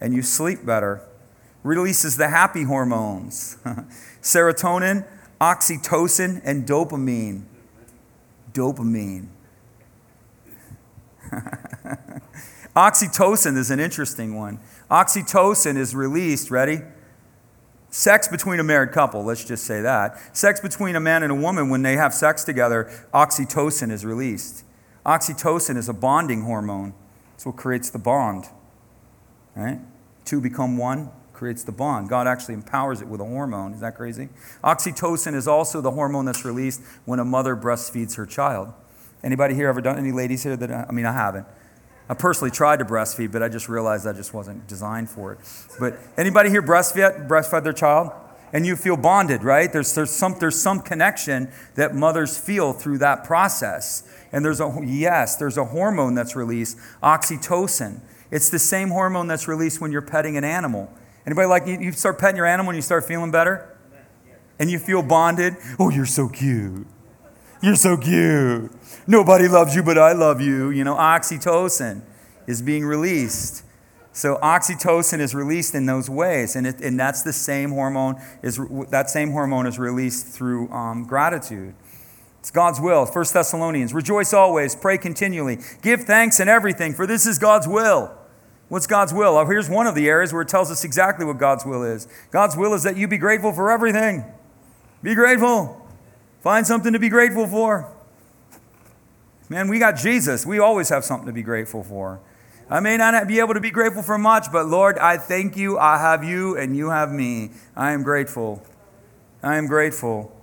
and 0.00 0.14
you 0.14 0.22
sleep 0.22 0.64
better. 0.64 1.02
Releases 1.64 2.16
the 2.16 2.28
happy 2.28 2.62
hormones 2.62 3.56
serotonin, 4.22 5.04
oxytocin, 5.40 6.40
and 6.44 6.66
dopamine. 6.66 7.44
Dopamine. 8.52 9.28
Oxytocin 12.76 13.56
is 13.56 13.70
an 13.70 13.80
interesting 13.80 14.36
one. 14.36 14.60
Oxytocin 14.90 15.76
is 15.76 15.94
released, 15.94 16.50
ready? 16.50 16.82
Sex 17.88 18.26
between 18.26 18.58
a 18.58 18.64
married 18.64 18.92
couple, 18.92 19.24
let's 19.24 19.44
just 19.44 19.64
say 19.64 19.80
that. 19.80 20.36
Sex 20.36 20.60
between 20.60 20.96
a 20.96 21.00
man 21.00 21.22
and 21.22 21.30
a 21.30 21.34
woman, 21.34 21.70
when 21.70 21.82
they 21.82 21.96
have 21.96 22.12
sex 22.12 22.42
together, 22.44 22.90
oxytocin 23.14 23.90
is 23.92 24.04
released. 24.04 24.64
Oxytocin 25.06 25.76
is 25.76 25.88
a 25.88 25.92
bonding 25.92 26.42
hormone. 26.42 26.92
It's 27.34 27.46
what 27.46 27.56
creates 27.56 27.90
the 27.90 27.98
bond. 27.98 28.46
Right? 29.54 29.78
Two 30.24 30.40
become 30.40 30.76
one, 30.76 31.10
creates 31.34 31.64
the 31.64 31.72
bond. 31.72 32.08
God 32.08 32.26
actually 32.26 32.54
empowers 32.54 33.02
it 33.02 33.08
with 33.08 33.20
a 33.20 33.24
hormone. 33.24 33.74
Is 33.74 33.80
that 33.80 33.96
crazy? 33.96 34.30
Oxytocin 34.62 35.34
is 35.34 35.46
also 35.46 35.80
the 35.80 35.90
hormone 35.90 36.24
that's 36.24 36.44
released 36.44 36.80
when 37.04 37.18
a 37.18 37.24
mother 37.24 37.54
breastfeeds 37.54 38.16
her 38.16 38.24
child. 38.24 38.72
Anybody 39.22 39.54
here 39.54 39.68
ever 39.68 39.80
done 39.80 39.98
any 39.98 40.12
ladies 40.12 40.42
here 40.42 40.56
that 40.56 40.70
I 40.70 40.92
mean 40.92 41.06
I 41.06 41.12
haven't. 41.12 41.46
I 42.08 42.14
personally 42.14 42.50
tried 42.50 42.80
to 42.80 42.84
breastfeed, 42.84 43.32
but 43.32 43.42
I 43.42 43.48
just 43.48 43.68
realized 43.68 44.06
I 44.06 44.12
just 44.12 44.34
wasn't 44.34 44.66
designed 44.68 45.08
for 45.08 45.32
it. 45.32 45.38
But 45.80 45.98
anybody 46.18 46.50
here 46.50 46.62
breastfed, 46.62 47.26
breastfed 47.28 47.64
their 47.64 47.72
child? 47.72 48.12
And 48.52 48.64
you 48.64 48.76
feel 48.76 48.96
bonded, 48.96 49.42
right? 49.42 49.72
There's, 49.72 49.94
there's, 49.94 50.10
some, 50.10 50.36
there's 50.38 50.60
some 50.60 50.80
connection 50.80 51.50
that 51.74 51.94
mothers 51.94 52.38
feel 52.38 52.72
through 52.72 52.98
that 52.98 53.24
process. 53.24 54.08
And 54.30 54.44
there's 54.44 54.60
a, 54.60 54.80
yes, 54.84 55.36
there's 55.36 55.56
a 55.56 55.64
hormone 55.64 56.14
that's 56.14 56.36
released, 56.36 56.78
oxytocin. 57.02 58.00
It's 58.30 58.50
the 58.50 58.58
same 58.58 58.90
hormone 58.90 59.26
that's 59.26 59.48
released 59.48 59.80
when 59.80 59.90
you're 59.90 60.02
petting 60.02 60.36
an 60.36 60.44
animal. 60.44 60.92
Anybody 61.26 61.46
like, 61.46 61.66
you, 61.66 61.92
start 61.92 62.18
petting 62.18 62.36
your 62.36 62.46
animal 62.46 62.70
and 62.70 62.76
you 62.76 62.82
start 62.82 63.04
feeling 63.06 63.30
better? 63.30 63.70
And 64.58 64.70
you 64.70 64.78
feel 64.78 65.02
bonded? 65.02 65.56
Oh, 65.78 65.90
you're 65.90 66.06
so 66.06 66.28
cute. 66.28 66.86
You're 67.60 67.76
so 67.76 67.96
cute. 67.96 68.70
Nobody 69.06 69.48
loves 69.48 69.74
you, 69.74 69.82
but 69.82 69.98
I 69.98 70.12
love 70.12 70.40
you. 70.40 70.70
You 70.70 70.84
know, 70.84 70.94
oxytocin 70.94 72.02
is 72.46 72.60
being 72.60 72.84
released. 72.84 73.64
So 74.12 74.36
oxytocin 74.36 75.18
is 75.18 75.34
released 75.34 75.74
in 75.74 75.86
those 75.86 76.08
ways, 76.08 76.54
and, 76.54 76.68
it, 76.68 76.80
and 76.80 77.00
that's 77.00 77.22
the 77.22 77.32
same 77.32 77.70
hormone 77.70 78.20
is 78.42 78.60
that 78.90 79.10
same 79.10 79.32
hormone 79.32 79.66
is 79.66 79.76
released 79.76 80.28
through 80.28 80.70
um, 80.70 81.04
gratitude. 81.04 81.74
It's 82.38 82.52
God's 82.52 82.80
will. 82.80 83.06
1 83.06 83.24
Thessalonians, 83.32 83.92
rejoice 83.92 84.32
always, 84.32 84.76
pray 84.76 84.98
continually, 84.98 85.58
give 85.82 86.04
thanks 86.04 86.38
in 86.38 86.48
everything, 86.48 86.94
for 86.94 87.08
this 87.08 87.26
is 87.26 87.40
God's 87.40 87.66
will. 87.66 88.16
What's 88.68 88.86
God's 88.86 89.12
will? 89.12 89.36
Oh, 89.36 89.46
here's 89.46 89.68
one 89.68 89.86
of 89.86 89.94
the 89.94 90.08
areas 90.08 90.32
where 90.32 90.42
it 90.42 90.48
tells 90.48 90.70
us 90.70 90.84
exactly 90.84 91.24
what 91.24 91.38
God's 91.38 91.64
will 91.64 91.82
is. 91.82 92.08
God's 92.30 92.56
will 92.56 92.74
is 92.74 92.82
that 92.82 92.96
you 92.96 93.06
be 93.06 93.18
grateful 93.18 93.52
for 93.52 93.70
everything. 93.70 94.24
Be 95.02 95.14
grateful. 95.14 95.86
Find 96.42 96.66
something 96.66 96.92
to 96.92 96.98
be 96.98 97.08
grateful 97.08 97.46
for. 97.46 97.90
Man, 99.48 99.68
we 99.68 99.78
got 99.78 99.96
Jesus. 99.96 100.46
We 100.46 100.58
always 100.58 100.88
have 100.88 101.04
something 101.04 101.26
to 101.26 101.32
be 101.32 101.42
grateful 101.42 101.82
for. 101.82 102.20
I 102.70 102.80
may 102.80 102.96
not 102.96 103.28
be 103.28 103.40
able 103.40 103.54
to 103.54 103.60
be 103.60 103.70
grateful 103.70 104.02
for 104.02 104.16
much, 104.16 104.50
but 104.50 104.66
Lord, 104.66 104.98
I 104.98 105.18
thank 105.18 105.56
you. 105.56 105.78
I 105.78 105.98
have 105.98 106.24
you 106.24 106.56
and 106.56 106.74
you 106.76 106.90
have 106.90 107.12
me. 107.12 107.50
I 107.76 107.92
am 107.92 108.02
grateful. 108.02 108.64
I 109.42 109.56
am 109.56 109.66
grateful. 109.66 110.34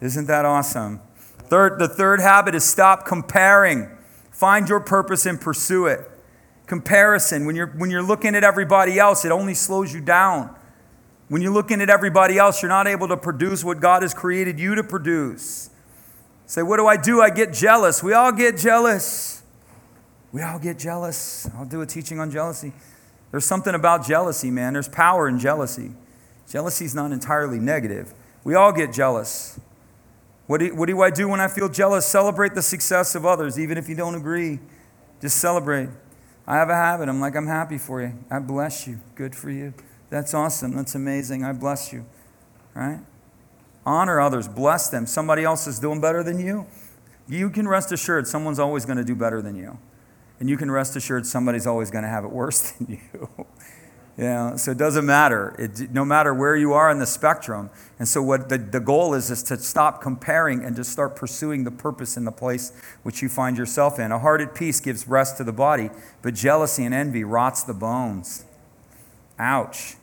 Isn't 0.00 0.26
that 0.26 0.44
awesome? 0.44 1.00
Third, 1.48 1.78
the 1.78 1.88
third 1.88 2.20
habit 2.20 2.54
is 2.54 2.64
stop 2.64 3.06
comparing. 3.06 3.88
Find 4.30 4.68
your 4.68 4.80
purpose 4.80 5.24
and 5.24 5.40
pursue 5.40 5.86
it. 5.86 6.10
Comparison, 6.66 7.46
when 7.46 7.54
you're, 7.54 7.68
when 7.68 7.90
you're 7.90 8.02
looking 8.02 8.34
at 8.34 8.44
everybody 8.44 8.98
else, 8.98 9.24
it 9.24 9.30
only 9.30 9.54
slows 9.54 9.94
you 9.94 10.00
down. 10.00 10.54
When 11.28 11.42
you're 11.42 11.52
looking 11.52 11.80
at 11.80 11.90
everybody 11.90 12.38
else, 12.38 12.62
you're 12.62 12.68
not 12.68 12.86
able 12.86 13.08
to 13.08 13.16
produce 13.16 13.64
what 13.64 13.80
God 13.80 14.02
has 14.02 14.14
created 14.14 14.58
you 14.58 14.74
to 14.74 14.84
produce. 14.84 15.70
Say, 16.46 16.62
what 16.62 16.76
do 16.76 16.86
I 16.86 16.96
do? 16.96 17.20
I 17.20 17.30
get 17.30 17.52
jealous. 17.52 18.02
We 18.02 18.12
all 18.12 18.32
get 18.32 18.56
jealous. 18.56 19.42
We 20.32 20.42
all 20.42 20.58
get 20.58 20.78
jealous. 20.78 21.48
I'll 21.56 21.64
do 21.64 21.80
a 21.80 21.86
teaching 21.86 22.20
on 22.20 22.30
jealousy. 22.30 22.72
There's 23.30 23.44
something 23.44 23.74
about 23.74 24.06
jealousy, 24.06 24.50
man. 24.50 24.72
There's 24.72 24.88
power 24.88 25.28
in 25.28 25.38
jealousy. 25.38 25.92
Jealousy 26.48 26.84
is 26.84 26.94
not 26.94 27.10
entirely 27.10 27.58
negative. 27.58 28.14
We 28.44 28.54
all 28.54 28.72
get 28.72 28.92
jealous. 28.92 29.58
What 30.46 30.60
do, 30.60 30.74
what 30.76 30.86
do 30.86 31.00
I 31.02 31.10
do 31.10 31.28
when 31.28 31.40
I 31.40 31.48
feel 31.48 31.68
jealous? 31.68 32.06
Celebrate 32.06 32.54
the 32.54 32.62
success 32.62 33.16
of 33.16 33.26
others, 33.26 33.58
even 33.58 33.78
if 33.78 33.88
you 33.88 33.96
don't 33.96 34.14
agree. 34.14 34.60
Just 35.20 35.38
celebrate. 35.38 35.88
I 36.46 36.56
have 36.56 36.70
a 36.70 36.74
habit. 36.74 37.08
I'm 37.08 37.20
like, 37.20 37.34
I'm 37.34 37.46
happy 37.46 37.78
for 37.78 38.00
you. 38.00 38.14
I 38.30 38.38
bless 38.38 38.86
you. 38.86 39.00
Good 39.14 39.34
for 39.34 39.50
you. 39.50 39.74
That's 40.10 40.32
awesome. 40.34 40.76
That's 40.76 40.94
amazing. 40.94 41.44
I 41.44 41.52
bless 41.52 41.92
you. 41.92 42.06
Right? 42.74 43.00
Honor 43.84 44.20
others, 44.20 44.48
bless 44.48 44.88
them. 44.88 45.06
Somebody 45.06 45.44
else 45.44 45.66
is 45.66 45.78
doing 45.78 46.00
better 46.00 46.22
than 46.22 46.38
you. 46.38 46.66
You 47.28 47.50
can 47.50 47.66
rest 47.66 47.92
assured 47.92 48.26
someone's 48.26 48.58
always 48.58 48.84
going 48.84 48.98
to 48.98 49.04
do 49.04 49.14
better 49.14 49.40
than 49.40 49.56
you. 49.56 49.78
And 50.38 50.50
you 50.50 50.56
can 50.56 50.70
rest 50.70 50.96
assured 50.96 51.24
somebody's 51.26 51.66
always 51.66 51.90
going 51.90 52.04
to 52.04 52.10
have 52.10 52.24
it 52.24 52.30
worse 52.30 52.70
than 52.78 53.00
you. 53.12 53.28
You 54.18 54.24
know, 54.24 54.56
so 54.56 54.70
it 54.70 54.78
doesn't 54.78 55.04
matter. 55.04 55.54
It, 55.58 55.92
no 55.92 56.02
matter 56.02 56.32
where 56.32 56.56
you 56.56 56.72
are 56.72 56.90
in 56.90 56.98
the 56.98 57.06
spectrum. 57.06 57.68
And 57.98 58.08
so 58.08 58.22
what 58.22 58.48
the, 58.48 58.56
the 58.56 58.80
goal 58.80 59.12
is 59.12 59.30
is 59.30 59.42
to 59.44 59.58
stop 59.58 60.00
comparing 60.00 60.64
and 60.64 60.74
to 60.76 60.84
start 60.84 61.16
pursuing 61.16 61.64
the 61.64 61.70
purpose 61.70 62.16
in 62.16 62.24
the 62.24 62.32
place 62.32 62.72
which 63.02 63.20
you 63.20 63.28
find 63.28 63.58
yourself 63.58 63.98
in. 63.98 64.12
A 64.12 64.18
heart 64.18 64.40
at 64.40 64.54
peace 64.54 64.80
gives 64.80 65.06
rest 65.06 65.36
to 65.36 65.44
the 65.44 65.52
body, 65.52 65.90
but 66.22 66.34
jealousy 66.34 66.84
and 66.84 66.94
envy 66.94 67.24
rots 67.24 67.62
the 67.62 67.74
bones. 67.74 68.46
Ouch, 69.38 69.96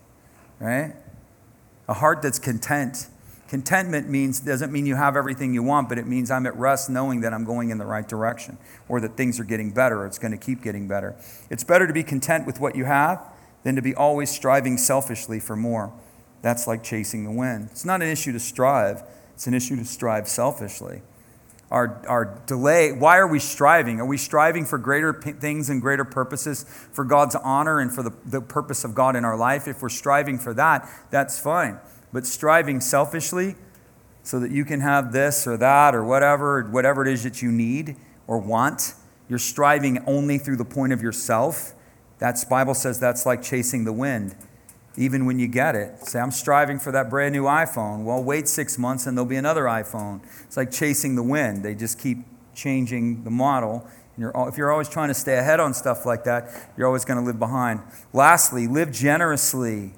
right? 0.60 0.94
A 1.88 1.94
heart 1.96 2.22
that's 2.22 2.38
content. 2.38 3.08
Contentment 3.48 4.10
means 4.10 4.40
doesn't 4.40 4.72
mean 4.72 4.86
you 4.86 4.96
have 4.96 5.18
everything 5.18 5.56
you 5.56 5.64
want, 5.64 5.90
but 5.90 5.98
it 5.98 6.06
means 6.06 6.30
I'm 6.30 6.46
at 6.46 6.56
rest 6.56 6.88
knowing 6.88 7.22
that 7.22 7.34
I'm 7.34 7.46
going 7.46 7.72
in 7.72 7.80
the 7.80 7.86
right 7.86 8.08
direction 8.08 8.60
or 8.88 9.02
that 9.02 9.18
things 9.18 9.40
are 9.40 9.44
getting 9.44 9.72
better 9.72 10.02
or 10.02 10.06
it's 10.06 10.20
going 10.20 10.32
to 10.32 10.38
keep 10.38 10.62
getting 10.62 10.88
better. 10.88 11.16
It's 11.50 11.64
better 11.64 11.88
to 11.88 11.94
be 11.94 12.04
content 12.04 12.46
with 12.46 12.60
what 12.60 12.76
you 12.76 12.86
have 12.86 13.33
than 13.64 13.76
to 13.76 13.82
be 13.82 13.96
always 13.96 14.30
striving 14.30 14.78
selfishly 14.78 15.40
for 15.40 15.56
more. 15.56 15.94
that's 16.42 16.68
like 16.68 16.84
chasing 16.84 17.24
the 17.24 17.32
wind. 17.32 17.70
It's 17.72 17.86
not 17.86 18.02
an 18.02 18.10
issue 18.10 18.34
to 18.34 18.40
strive, 18.40 19.04
it's 19.34 19.48
an 19.48 19.54
issue 19.54 19.78
to 19.78 19.86
strive 19.86 20.28
selfishly. 20.28 21.02
Our, 21.72 22.04
our 22.08 22.40
delay, 22.46 22.92
why 22.92 23.18
are 23.18 23.26
we 23.26 23.40
striving? 23.40 24.00
Are 24.00 24.06
we 24.06 24.18
striving 24.18 24.64
for 24.64 24.78
greater 24.78 25.12
p- 25.12 25.32
things 25.32 25.72
and 25.72 25.82
greater 25.82 26.06
purposes 26.06 26.66
for 26.92 27.04
God's 27.04 27.34
honor 27.36 27.80
and 27.80 27.92
for 27.92 28.04
the, 28.04 28.12
the 28.26 28.42
purpose 28.42 28.84
of 28.84 28.94
God 28.94 29.16
in 29.16 29.26
our 29.26 29.36
life? 29.36 29.68
If 29.68 29.82
we're 29.82 29.90
striving 29.90 30.38
for 30.38 30.54
that, 30.54 30.88
that's 31.10 31.40
fine. 31.40 31.80
But 32.12 32.28
striving 32.28 32.80
selfishly 32.80 33.56
so 34.22 34.40
that 34.40 34.52
you 34.52 34.66
can 34.66 34.82
have 34.82 35.14
this 35.14 35.48
or 35.48 35.58
that 35.58 35.96
or 35.96 36.04
whatever, 36.04 36.62
whatever 36.64 37.02
it 37.02 37.12
is 37.12 37.24
that 37.24 37.42
you 37.42 37.52
need 37.52 37.96
or 38.28 38.38
want, 38.38 38.94
you're 39.28 39.40
striving 39.40 40.04
only 40.06 40.38
through 40.38 40.58
the 40.58 40.66
point 40.66 40.94
of 40.94 41.02
yourself. 41.02 41.74
That's 42.20 42.44
Bible 42.46 42.74
says 42.74 43.00
that's 43.00 43.26
like 43.26 43.42
chasing 43.42 43.84
the 43.86 43.94
wind 43.94 44.36
even 44.98 45.26
when 45.26 45.40
you 45.40 45.48
get 45.48 45.76
it. 45.76 46.06
Say, 46.06 46.20
I'm 46.20 46.32
striving 46.32 46.80
for 46.80 46.92
that 46.92 47.10
brand 47.10 47.34
new 47.34 47.44
iPhone. 47.44 48.04
Well, 48.04 48.24
wait 48.24 48.48
six 48.48 48.78
months 48.78 49.08
and 49.08 49.18
there'll 49.18 49.30
be 49.30 49.36
another 49.36 49.64
iPhone. 49.64 50.22
It's 50.44 50.58
like 50.58 50.72
chasing 50.72 51.16
the 51.16 51.24
wind. 51.24 51.64
They 51.64 51.76
just 51.76 52.00
keep 52.00 52.20
changing 52.54 53.24
the 53.24 53.32
model. 53.32 53.88
You're, 54.18 54.32
if 54.48 54.58
you're 54.58 54.72
always 54.72 54.90
trying 54.90 55.08
to 55.08 55.16
stay 55.16 55.38
ahead 55.38 55.60
on 55.60 55.74
stuff 55.74 56.06
like 56.06 56.24
that, 56.26 56.70
you're 56.78 56.86
always 56.86 57.06
going 57.06 57.20
to 57.20 57.26
live 57.26 57.40
behind. 57.40 57.82
Lastly, 58.12 58.68
live 58.68 58.92
generously. 58.92 59.94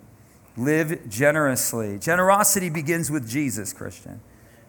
Live 0.56 1.10
generously. 1.10 2.00
Generosity 2.00 2.70
begins 2.70 3.12
with 3.12 3.30
Jesus, 3.30 3.74
Christian. 3.74 4.22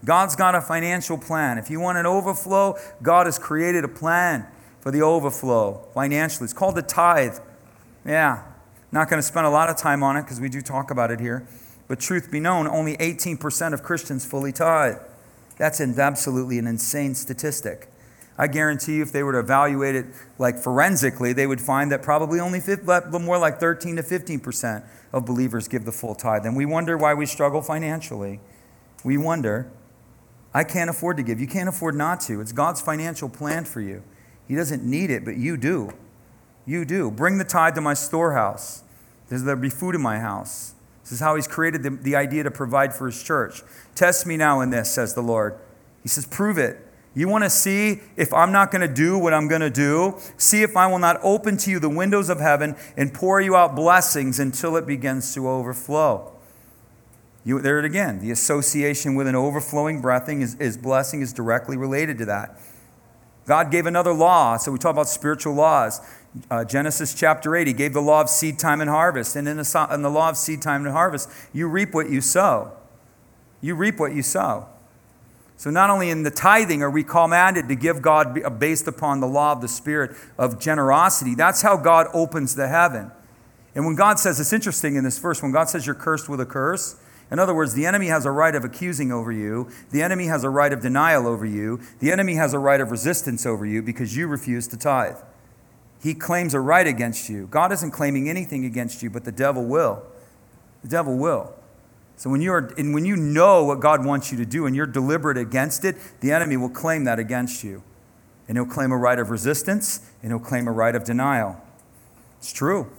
God's 0.05 0.34
got 0.34 0.57
a 0.57 0.61
financial 0.61 1.16
plan. 1.16 1.59
If 1.59 1.70
you 1.70 1.78
want 1.78 1.99
an 1.99 2.07
overflow, 2.07 2.76
God 3.03 3.26
has 3.26 3.38
created 3.38 3.84
a 3.84 3.88
plan 3.88 4.47
for 4.87 4.93
the 4.93 5.03
overflow 5.03 5.84
financially. 5.95 6.45
It's 6.45 6.53
called 6.53 6.76
the 6.76 6.82
tithe. 6.82 7.39
Yeah, 8.05 8.45
not 8.93 9.11
going 9.11 9.18
to 9.18 9.26
spend 9.26 9.45
a 9.45 9.51
lot 9.51 9.68
of 9.68 9.76
time 9.76 10.05
on 10.05 10.16
it 10.16 10.22
because 10.22 10.41
we 10.41 10.49
do 10.49 10.62
talk 10.62 10.93
about 10.93 11.11
it 11.11 11.18
here. 11.18 11.45
But 11.89 11.99
truth 11.99 12.30
be 12.30 12.39
known, 12.39 12.68
only 12.68 12.97
18% 12.99 13.72
of 13.72 13.82
Christians 13.82 14.24
fully 14.24 14.53
tithe. 14.53 14.99
That's 15.59 15.80
absolutely 15.80 16.61
an 16.61 16.68
insane 16.68 17.16
statistic. 17.16 17.89
I 18.39 18.47
guarantee 18.47 18.99
you, 18.99 19.03
if 19.03 19.11
they 19.11 19.24
were 19.24 19.32
to 19.32 19.41
evaluate 19.41 19.97
it 19.97 20.07
like 20.39 20.57
forensically, 20.57 21.32
they 21.32 21.49
would 21.49 21.61
find 21.61 21.91
that 21.91 22.05
probably 22.05 22.39
only 22.39 22.62
more 23.20 23.39
like 23.39 23.59
13 23.59 23.97
to 23.97 24.05
15% 24.05 24.84
of 25.12 25.26
believers 25.26 25.66
give 25.66 25.84
the 25.84 25.91
full 25.91 26.14
tithe. 26.14 26.47
And 26.47 26.57
we 26.57 26.64
wonder 26.64 26.97
why 26.97 27.12
we 27.12 27.26
struggle 27.26 27.61
financially. 27.61 28.39
We 29.03 29.16
wonder, 29.16 29.68
I 30.55 30.62
can't 30.62 30.89
afford 30.89 31.16
to 31.16 31.24
give. 31.24 31.41
You 31.41 31.49
can't 31.49 31.68
afford 31.68 31.97
not 31.97 32.20
to. 32.20 32.41
It's 32.41 32.53
God's 32.53 32.80
financial 32.80 33.28
plan 33.28 33.64
for 33.64 33.80
you. 33.80 34.05
He 34.49 34.55
doesn't 34.55 34.84
need 34.84 35.11
it, 35.11 35.24
but 35.24 35.36
you 35.36 35.57
do. 35.57 35.92
You 36.66 36.84
do. 36.84 37.11
Bring 37.11 37.38
the 37.38 37.44
tithe 37.44 37.74
to 37.76 37.80
my 37.80 37.94
storehouse. 37.94 38.82
There'll 39.28 39.61
be 39.61 39.70
food 39.70 39.94
in 39.94 40.01
my 40.01 40.18
house. 40.18 40.74
This 41.03 41.12
is 41.12 41.20
how 41.20 41.36
he's 41.36 41.49
created 41.49 41.82
the, 41.82 41.90
the 41.90 42.16
idea 42.16 42.42
to 42.42 42.51
provide 42.51 42.94
for 42.94 43.07
his 43.07 43.22
church. 43.22 43.62
Test 43.94 44.26
me 44.26 44.36
now 44.36 44.61
in 44.61 44.70
this, 44.70 44.90
says 44.90 45.14
the 45.14 45.22
Lord. 45.22 45.59
He 46.03 46.09
says, 46.09 46.26
prove 46.26 46.59
it. 46.59 46.78
You 47.14 47.28
want 47.28 47.44
to 47.44 47.51
see 47.51 48.03
if 48.16 48.32
I'm 48.34 48.53
not 48.53 48.70
going 48.70 48.86
to 48.86 48.92
do 48.92 49.16
what 49.18 49.32
I'm 49.32 49.49
going 49.49 49.62
to 49.62 49.70
do? 49.70 50.16
See 50.36 50.62
if 50.62 50.76
I 50.76 50.86
will 50.86 50.99
not 50.99 51.18
open 51.22 51.57
to 51.59 51.70
you 51.70 51.78
the 51.78 51.88
windows 51.88 52.28
of 52.28 52.40
heaven 52.40 52.76
and 52.97 53.14
pour 53.14 53.40
you 53.40 53.57
out 53.57 53.74
blessings 53.74 54.38
until 54.38 54.76
it 54.76 54.86
begins 54.86 55.32
to 55.34 55.49
overflow. 55.49 56.32
You, 57.44 57.61
there 57.61 57.78
it 57.78 57.84
again. 57.84 58.18
The 58.18 58.32
association 58.32 59.14
with 59.14 59.28
an 59.28 59.36
overflowing 59.36 60.01
breathing 60.01 60.42
is, 60.42 60.57
is 60.57 60.76
blessing 60.76 61.22
is 61.22 61.32
directly 61.32 61.76
related 61.76 62.18
to 62.18 62.24
that. 62.26 62.61
God 63.47 63.70
gave 63.70 63.86
another 63.86 64.12
law. 64.12 64.57
So 64.57 64.72
we 64.72 64.78
talk 64.78 64.92
about 64.92 65.09
spiritual 65.09 65.55
laws. 65.55 66.01
Uh, 66.51 66.64
Genesis 66.64 67.14
chapter 67.14 67.57
8, 67.57 67.66
he 67.66 67.72
gave 67.72 67.92
the 67.92 68.03
law 68.03 68.20
of 68.20 68.28
seed 68.28 68.59
time 68.59 68.80
and 68.80 68.90
harvest. 68.90 69.36
And 69.36 69.49
in 69.49 69.57
the, 69.57 69.88
in 69.92 70.03
the 70.03 70.11
law 70.11 70.28
of 70.28 70.36
seed 70.36 70.61
time 70.61 70.84
and 70.84 70.92
harvest, 70.92 71.30
you 71.53 71.68
reap 71.68 71.94
what 71.94 72.11
you 72.11 72.20
sow. 72.20 72.72
You 73.61 73.74
reap 73.74 73.99
what 73.99 74.14
you 74.14 74.22
sow. 74.22 74.68
So, 75.59 75.70
not 75.70 75.88
only 75.88 76.11
in 76.11 76.22
the 76.22 76.30
tithing 76.30 76.82
are 76.82 76.90
we 76.90 77.03
commanded 77.03 77.68
to 77.68 77.74
give 77.74 78.03
God 78.03 78.42
uh, 78.42 78.51
based 78.51 78.86
upon 78.86 79.20
the 79.20 79.26
law 79.26 79.53
of 79.53 79.62
the 79.62 79.68
Spirit 79.68 80.14
of 80.36 80.61
generosity, 80.61 81.34
that's 81.34 81.62
how 81.62 81.78
God 81.78 82.09
opens 82.12 82.55
the 82.55 82.68
heaven. 82.68 83.11
And 83.74 83.86
when 83.86 83.94
God 83.94 84.18
says, 84.18 84.38
it's 84.38 84.53
interesting 84.53 84.97
in 84.97 85.05
this 85.05 85.18
verse, 85.18 85.42
when 85.42 85.53
God 85.53 85.70
says 85.70 85.86
you're 85.86 85.94
cursed 85.94 86.28
with 86.28 86.40
a 86.40 86.47
curse, 86.47 86.97
in 87.30 87.38
other 87.38 87.54
words, 87.54 87.74
the 87.74 87.86
enemy 87.86 88.06
has 88.06 88.24
a 88.24 88.30
right 88.30 88.54
of 88.54 88.64
accusing 88.64 89.10
over 89.10 89.32
you. 89.32 89.68
The 89.90 90.02
enemy 90.02 90.26
has 90.26 90.44
a 90.44 90.50
right 90.50 90.72
of 90.72 90.80
denial 90.80 91.26
over 91.26 91.44
you. 91.44 91.80
The 91.98 92.12
enemy 92.12 92.34
has 92.34 92.54
a 92.54 92.58
right 92.58 92.80
of 92.80 92.90
resistance 92.90 93.44
over 93.44 93.66
you 93.66 93.82
because 93.82 94.16
you 94.16 94.28
refuse 94.28 94.68
to 94.68 94.76
tithe. 94.76 95.16
He 96.00 96.14
claims 96.14 96.54
a 96.54 96.60
right 96.60 96.86
against 96.86 97.28
you. 97.28 97.48
God 97.48 97.72
isn't 97.72 97.90
claiming 97.90 98.28
anything 98.28 98.64
against 98.64 99.02
you, 99.02 99.10
but 99.10 99.24
the 99.24 99.32
devil 99.32 99.64
will. 99.64 100.04
The 100.82 100.88
devil 100.88 101.16
will. 101.16 101.52
So 102.16 102.30
when, 102.30 102.40
you're, 102.40 102.72
and 102.78 102.94
when 102.94 103.04
you 103.04 103.16
know 103.16 103.64
what 103.64 103.80
God 103.80 104.04
wants 104.04 104.30
you 104.30 104.38
to 104.38 104.46
do 104.46 104.66
and 104.66 104.76
you're 104.76 104.86
deliberate 104.86 105.36
against 105.36 105.84
it, 105.84 105.96
the 106.20 106.30
enemy 106.32 106.56
will 106.56 106.70
claim 106.70 107.04
that 107.04 107.18
against 107.18 107.64
you. 107.64 107.82
And 108.48 108.56
he'll 108.56 108.66
claim 108.66 108.92
a 108.92 108.96
right 108.96 109.18
of 109.18 109.30
resistance 109.30 110.08
and 110.22 110.30
he'll 110.30 110.38
claim 110.38 110.68
a 110.68 110.72
right 110.72 110.94
of 110.94 111.02
denial. 111.02 111.60
It's 112.38 112.52
true. 112.52 112.90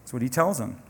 That's 0.00 0.12
what 0.12 0.22
he 0.22 0.30
tells 0.30 0.58
them. 0.58 0.82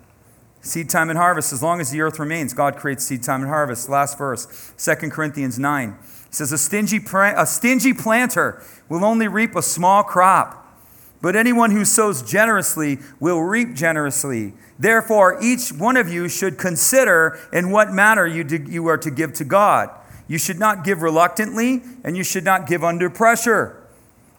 Seed 0.64 0.88
time 0.88 1.10
and 1.10 1.18
harvest, 1.18 1.52
as 1.52 1.60
long 1.60 1.80
as 1.80 1.90
the 1.90 2.00
earth 2.00 2.20
remains, 2.20 2.54
God 2.54 2.76
creates 2.76 3.04
seed 3.04 3.24
time 3.24 3.40
and 3.40 3.50
harvest. 3.50 3.88
Last 3.88 4.16
verse, 4.16 4.72
2 4.78 5.10
Corinthians 5.10 5.58
9. 5.58 5.98
He 6.00 6.06
says, 6.30 6.52
a 6.52 6.58
stingy, 6.58 7.00
a 7.12 7.46
stingy 7.46 7.92
planter 7.92 8.62
will 8.88 9.04
only 9.04 9.26
reap 9.26 9.56
a 9.56 9.62
small 9.62 10.04
crop, 10.04 10.78
but 11.20 11.34
anyone 11.34 11.72
who 11.72 11.84
sows 11.84 12.22
generously 12.22 12.98
will 13.18 13.40
reap 13.40 13.74
generously. 13.74 14.54
Therefore, 14.78 15.36
each 15.42 15.70
one 15.72 15.96
of 15.96 16.08
you 16.08 16.28
should 16.28 16.58
consider 16.58 17.40
in 17.52 17.70
what 17.70 17.92
manner 17.92 18.26
you, 18.26 18.44
you 18.68 18.86
are 18.86 18.98
to 18.98 19.10
give 19.10 19.32
to 19.34 19.44
God. 19.44 19.90
You 20.28 20.38
should 20.38 20.60
not 20.60 20.84
give 20.84 21.02
reluctantly, 21.02 21.82
and 22.04 22.16
you 22.16 22.22
should 22.22 22.44
not 22.44 22.68
give 22.68 22.84
under 22.84 23.10
pressure. 23.10 23.82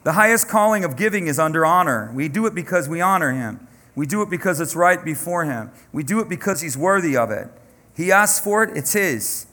The 0.04 0.12
highest 0.12 0.48
calling 0.48 0.84
of 0.84 0.96
giving 0.96 1.26
is 1.26 1.38
under 1.38 1.66
honor. 1.66 2.10
We 2.14 2.28
do 2.28 2.46
it 2.46 2.54
because 2.54 2.88
we 2.88 3.02
honor 3.02 3.32
Him. 3.32 3.68
We 3.94 4.06
do 4.06 4.22
it 4.22 4.30
because 4.30 4.60
it's 4.60 4.74
right 4.74 5.04
before 5.04 5.44
Him. 5.44 5.70
We 5.92 6.02
do 6.02 6.20
it 6.20 6.28
because 6.28 6.60
He's 6.60 6.76
worthy 6.76 7.16
of 7.16 7.30
it. 7.30 7.48
He 7.96 8.10
asks 8.10 8.42
for 8.42 8.62
it, 8.62 8.76
it's 8.76 8.92
His. 8.92 9.46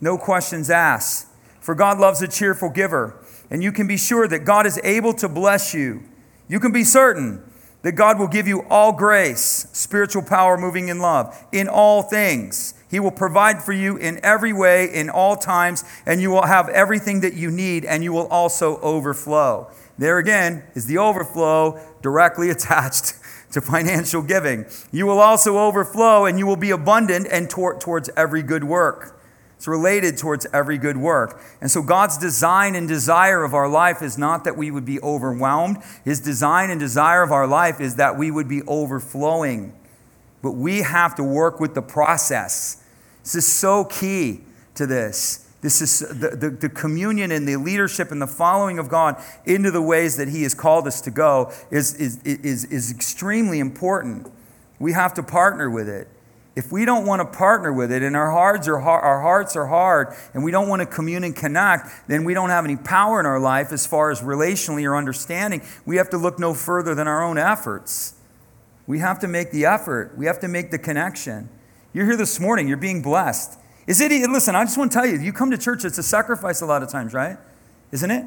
No 0.00 0.18
questions 0.18 0.70
asked. 0.70 1.28
For 1.60 1.74
God 1.74 1.98
loves 1.98 2.22
a 2.22 2.28
cheerful 2.28 2.70
giver. 2.70 3.22
And 3.50 3.62
you 3.62 3.70
can 3.70 3.86
be 3.86 3.96
sure 3.96 4.26
that 4.28 4.40
God 4.40 4.66
is 4.66 4.80
able 4.82 5.12
to 5.14 5.28
bless 5.28 5.74
you. 5.74 6.02
You 6.48 6.58
can 6.58 6.72
be 6.72 6.84
certain 6.84 7.44
that 7.82 7.92
God 7.92 8.18
will 8.18 8.28
give 8.28 8.46
you 8.46 8.62
all 8.70 8.92
grace, 8.92 9.66
spiritual 9.72 10.22
power 10.22 10.56
moving 10.56 10.88
in 10.88 11.00
love, 11.00 11.36
in 11.52 11.68
all 11.68 12.02
things. 12.02 12.74
He 12.90 13.00
will 13.00 13.10
provide 13.10 13.62
for 13.62 13.72
you 13.72 13.96
in 13.96 14.20
every 14.22 14.52
way, 14.52 14.92
in 14.92 15.10
all 15.10 15.36
times, 15.36 15.84
and 16.06 16.20
you 16.20 16.30
will 16.30 16.46
have 16.46 16.68
everything 16.68 17.20
that 17.20 17.34
you 17.34 17.50
need, 17.50 17.84
and 17.84 18.04
you 18.04 18.12
will 18.12 18.28
also 18.28 18.78
overflow. 18.78 19.70
There 19.98 20.18
again 20.18 20.64
is 20.74 20.86
the 20.86 20.98
overflow 20.98 21.80
directly 22.02 22.50
attached 22.56 23.14
to 23.52 23.60
financial 23.60 24.22
giving. 24.22 24.66
You 24.90 25.06
will 25.06 25.20
also 25.20 25.58
overflow 25.58 26.26
and 26.26 26.38
you 26.38 26.46
will 26.46 26.56
be 26.56 26.70
abundant 26.70 27.28
and 27.30 27.48
tor- 27.48 27.78
towards 27.78 28.10
every 28.16 28.42
good 28.42 28.64
work. 28.64 29.18
It's 29.56 29.68
related 29.68 30.18
towards 30.18 30.44
every 30.52 30.76
good 30.76 30.96
work. 30.96 31.40
And 31.60 31.70
so 31.70 31.82
God's 31.82 32.18
design 32.18 32.74
and 32.74 32.88
desire 32.88 33.44
of 33.44 33.54
our 33.54 33.68
life 33.68 34.02
is 34.02 34.18
not 34.18 34.42
that 34.42 34.56
we 34.56 34.72
would 34.72 34.84
be 34.84 35.00
overwhelmed. 35.00 35.78
His 36.04 36.18
design 36.18 36.70
and 36.70 36.80
desire 36.80 37.22
of 37.22 37.30
our 37.30 37.46
life 37.46 37.80
is 37.80 37.94
that 37.94 38.18
we 38.18 38.32
would 38.32 38.48
be 38.48 38.62
overflowing. 38.62 39.72
But 40.42 40.52
we 40.52 40.78
have 40.78 41.14
to 41.14 41.22
work 41.22 41.60
with 41.60 41.74
the 41.74 41.82
process. 41.82 42.82
This 43.22 43.36
is 43.36 43.46
so 43.46 43.84
key 43.84 44.40
to 44.74 44.84
this. 44.84 45.41
This 45.62 45.80
is 45.80 46.00
the, 46.00 46.36
the, 46.36 46.50
the, 46.50 46.68
communion 46.68 47.30
and 47.30 47.46
the 47.46 47.56
leadership 47.56 48.10
and 48.10 48.20
the 48.20 48.26
following 48.26 48.80
of 48.80 48.88
God 48.88 49.22
into 49.46 49.70
the 49.70 49.80
ways 49.80 50.16
that 50.16 50.26
He 50.26 50.42
has 50.42 50.54
called 50.54 50.88
us 50.88 51.00
to 51.02 51.12
go 51.12 51.52
is, 51.70 51.94
is, 51.94 52.20
is, 52.24 52.64
is 52.64 52.90
extremely 52.90 53.60
important. 53.60 54.30
We 54.80 54.92
have 54.92 55.14
to 55.14 55.22
partner 55.22 55.70
with 55.70 55.88
it. 55.88 56.08
If 56.56 56.72
we 56.72 56.84
don't 56.84 57.06
want 57.06 57.20
to 57.20 57.38
partner 57.38 57.72
with 57.72 57.92
it 57.92 58.02
and 58.02 58.16
our 58.16 58.32
hearts 58.32 58.66
are, 58.66 58.80
hard, 58.80 59.04
our 59.04 59.22
hearts 59.22 59.54
are 59.54 59.66
hard 59.66 60.08
and 60.34 60.42
we 60.42 60.50
don't 60.50 60.68
want 60.68 60.80
to 60.80 60.86
commune 60.86 61.22
and 61.22 61.34
connect, 61.34 62.08
then 62.08 62.24
we 62.24 62.34
don't 62.34 62.50
have 62.50 62.64
any 62.64 62.76
power 62.76 63.20
in 63.20 63.24
our 63.24 63.40
life 63.40 63.70
as 63.70 63.86
far 63.86 64.10
as 64.10 64.20
relationally 64.20 64.84
or 64.84 64.96
understanding. 64.96 65.62
We 65.86 65.96
have 65.96 66.10
to 66.10 66.18
look 66.18 66.40
no 66.40 66.54
further 66.54 66.96
than 66.96 67.06
our 67.06 67.22
own 67.22 67.38
efforts. 67.38 68.14
We 68.88 68.98
have 68.98 69.20
to 69.20 69.28
make 69.28 69.52
the 69.52 69.64
effort, 69.64 70.18
we 70.18 70.26
have 70.26 70.40
to 70.40 70.48
make 70.48 70.72
the 70.72 70.78
connection. 70.78 71.48
You're 71.92 72.06
here 72.06 72.16
this 72.16 72.40
morning, 72.40 72.66
you're 72.66 72.76
being 72.76 73.00
blessed. 73.00 73.60
Is 73.86 74.00
it, 74.00 74.10
listen, 74.30 74.54
I 74.54 74.64
just 74.64 74.78
want 74.78 74.92
to 74.92 74.98
tell 74.98 75.06
you, 75.06 75.18
you 75.18 75.32
come 75.32 75.50
to 75.50 75.58
church, 75.58 75.84
it's 75.84 75.98
a 75.98 76.02
sacrifice 76.02 76.60
a 76.60 76.66
lot 76.66 76.82
of 76.82 76.88
times, 76.88 77.12
right? 77.12 77.36
Isn't 77.90 78.10
it? 78.10 78.26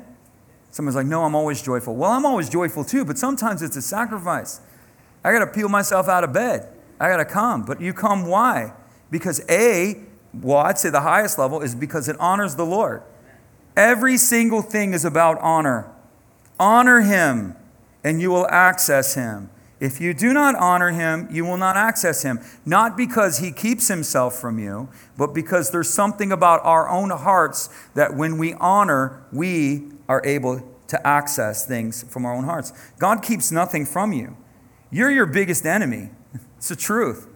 Someone's 0.72 0.96
like, 0.96 1.08
no, 1.08 1.24
I'm 1.24 1.36
always 1.36 1.62
joyful. 1.62 1.96
Well, 1.96 2.12
I'm 2.12 2.26
always 2.26 2.50
joyful 2.50 2.84
too, 2.84 3.06
but 3.06 3.18
sometimes 3.18 3.62
it's 3.62 3.78
a 3.78 3.82
sacrifice. 3.82 4.60
I 5.24 5.32
got 5.32 5.40
to 5.40 5.48
peel 5.48 5.70
myself 5.70 6.10
out 6.10 6.24
of 6.24 6.34
bed. 6.34 6.68
I 7.00 7.08
got 7.08 7.18
to 7.18 7.26
come. 7.26 7.64
But 7.64 7.80
you 7.80 7.94
come 7.94 8.28
why? 8.28 8.74
Because 9.10 9.42
A, 9.50 10.02
well, 10.34 10.58
I'd 10.58 10.78
say 10.78 10.90
the 10.90 11.02
highest 11.02 11.40
level 11.40 11.62
is 11.62 11.74
because 11.74 12.10
it 12.10 12.18
honors 12.20 12.56
the 12.56 12.66
Lord. 12.66 13.04
Every 13.78 14.18
single 14.18 14.62
thing 14.62 14.94
is 14.94 15.06
about 15.06 15.40
honor. 15.40 15.90
Honor 16.60 17.02
Him, 17.02 17.56
and 18.04 18.22
you 18.22 18.30
will 18.30 18.48
access 18.48 19.16
Him. 19.16 19.50
If 19.80 20.00
you 20.00 20.14
do 20.14 20.32
not 20.32 20.56
honor 20.56 20.92
him, 20.92 21.28
you 21.30 21.44
will 21.44 21.58
not 21.58 21.76
access 21.76 22.24
him. 22.24 22.40
Not 22.66 22.96
because 22.96 23.40
he 23.40 23.52
keeps 23.52 23.88
himself 23.90 24.36
from 24.40 24.58
you, 24.58 24.90
but 25.18 25.34
because 25.34 25.72
there's 25.72 25.90
something 25.90 26.32
about 26.32 26.62
our 26.64 26.90
own 26.90 27.10
hearts 27.10 27.70
that 27.94 28.16
when 28.16 28.38
we 28.38 28.54
honor, 28.54 29.24
we 29.34 29.84
are 30.08 30.26
able 30.26 30.64
to 30.88 31.08
access 31.08 31.66
things 31.66 32.04
from 32.04 32.26
our 32.26 32.34
own 32.34 32.46
hearts. 32.46 32.72
God 33.00 33.22
keeps 33.22 33.52
nothing 33.52 33.86
from 33.86 34.14
you. 34.14 34.38
You're 34.92 35.12
your 35.12 35.26
biggest 35.26 35.66
enemy. 35.66 36.10
It's 36.58 36.70
the 36.70 36.76
truth. 36.76 37.28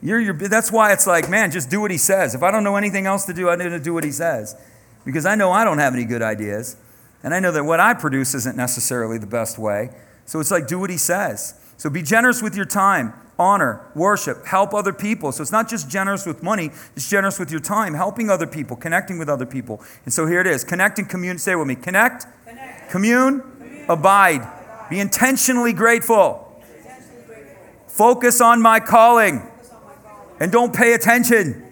You're 0.00 0.20
your, 0.20 0.32
that's 0.34 0.72
why 0.72 0.92
it's 0.92 1.06
like, 1.06 1.28
man, 1.28 1.50
just 1.50 1.68
do 1.68 1.80
what 1.80 1.90
he 1.90 1.98
says. 1.98 2.34
If 2.34 2.42
I 2.42 2.50
don't 2.50 2.64
know 2.64 2.76
anything 2.76 3.04
else 3.04 3.26
to 3.26 3.34
do, 3.34 3.50
I 3.50 3.56
need 3.56 3.68
to 3.70 3.80
do 3.80 3.92
what 3.92 4.04
he 4.04 4.12
says. 4.12 4.56
Because 5.04 5.26
I 5.26 5.34
know 5.34 5.50
I 5.50 5.64
don't 5.64 5.78
have 5.78 5.92
any 5.92 6.04
good 6.04 6.22
ideas. 6.22 6.76
And 7.22 7.34
I 7.34 7.40
know 7.40 7.52
that 7.52 7.64
what 7.64 7.80
I 7.80 7.92
produce 7.92 8.34
isn't 8.34 8.56
necessarily 8.56 9.18
the 9.18 9.26
best 9.26 9.58
way. 9.58 9.90
So 10.24 10.40
it's 10.40 10.50
like, 10.50 10.66
do 10.66 10.78
what 10.78 10.88
he 10.88 10.96
says. 10.96 11.60
So 11.76 11.90
be 11.90 12.02
generous 12.02 12.42
with 12.42 12.54
your 12.56 12.64
time, 12.64 13.12
honor, 13.38 13.86
worship, 13.94 14.46
help 14.46 14.74
other 14.74 14.92
people. 14.92 15.32
So 15.32 15.42
it's 15.42 15.52
not 15.52 15.68
just 15.68 15.88
generous 15.88 16.26
with 16.26 16.42
money, 16.42 16.70
it's 16.96 17.08
generous 17.08 17.38
with 17.38 17.50
your 17.50 17.60
time, 17.60 17.94
helping 17.94 18.30
other 18.30 18.46
people, 18.46 18.76
connecting 18.76 19.18
with 19.18 19.28
other 19.28 19.46
people. 19.46 19.82
And 20.04 20.12
so 20.12 20.26
here 20.26 20.40
it 20.40 20.46
is 20.46 20.64
connect 20.64 20.98
and 20.98 21.08
commune. 21.08 21.38
Say 21.38 21.54
with 21.54 21.66
me 21.66 21.74
connect, 21.74 22.26
connect. 22.46 22.90
Commune, 22.90 23.40
commune. 23.40 23.84
Abide. 23.88 24.42
Abide. 24.42 24.90
Be 24.90 25.00
intentionally 25.00 25.72
grateful. 25.72 26.40
Focus 27.86 28.40
on 28.40 28.60
my 28.60 28.80
calling. 28.80 29.48
And 30.40 30.50
don't 30.50 30.74
pay 30.74 30.94
attention 30.94 31.64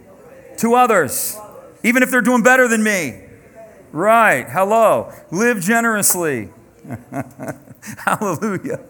to 0.59 0.75
others, 0.75 1.37
even 1.83 2.03
if 2.03 2.11
they're 2.11 2.21
doing 2.23 2.43
better 2.43 2.69
than 2.69 2.83
me. 2.83 3.21
Right. 3.91 4.49
Hello. 4.49 5.13
Live 5.31 5.61
generously. 5.61 6.51
Hallelujah. 7.99 8.81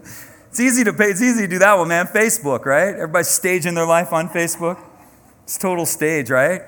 It's 0.52 0.60
easy 0.60 0.84
to 0.84 0.92
pay, 0.92 1.06
it's 1.06 1.22
easy 1.22 1.44
to 1.44 1.48
do 1.48 1.58
that 1.60 1.78
one, 1.78 1.88
man. 1.88 2.06
Facebook, 2.08 2.66
right? 2.66 2.94
Everybody's 2.94 3.28
staging 3.28 3.72
their 3.72 3.86
life 3.86 4.12
on 4.12 4.28
Facebook. 4.28 4.78
It's 5.44 5.56
total 5.56 5.86
stage, 5.86 6.28
right? 6.28 6.60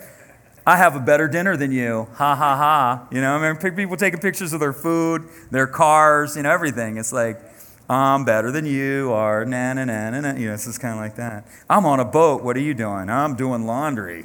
I 0.66 0.78
have 0.78 0.96
a 0.96 1.00
better 1.00 1.28
dinner 1.28 1.54
than 1.54 1.70
you. 1.70 2.08
Ha 2.14 2.34
ha 2.34 2.56
ha. 2.56 3.06
You 3.10 3.20
know, 3.20 3.36
I 3.36 3.52
mean, 3.52 3.74
people 3.76 3.98
taking 3.98 4.20
pictures 4.20 4.54
of 4.54 4.60
their 4.60 4.72
food, 4.72 5.28
their 5.50 5.66
cars, 5.66 6.34
you 6.34 6.44
know, 6.44 6.50
everything. 6.50 6.96
It's 6.96 7.12
like, 7.12 7.38
I'm 7.86 8.24
better 8.24 8.50
than 8.50 8.64
you 8.64 9.12
are. 9.12 9.44
Na 9.44 9.74
na 9.74 9.84
na 9.84 10.08
na 10.08 10.20
na. 10.20 10.32
You 10.32 10.46
know, 10.46 10.54
it's 10.54 10.64
just 10.64 10.80
kind 10.80 10.94
of 10.94 11.00
like 11.00 11.16
that. 11.16 11.46
I'm 11.68 11.84
on 11.84 12.00
a 12.00 12.06
boat. 12.06 12.42
What 12.42 12.56
are 12.56 12.60
you 12.60 12.72
doing? 12.72 13.10
I'm 13.10 13.36
doing 13.36 13.66
laundry. 13.66 14.24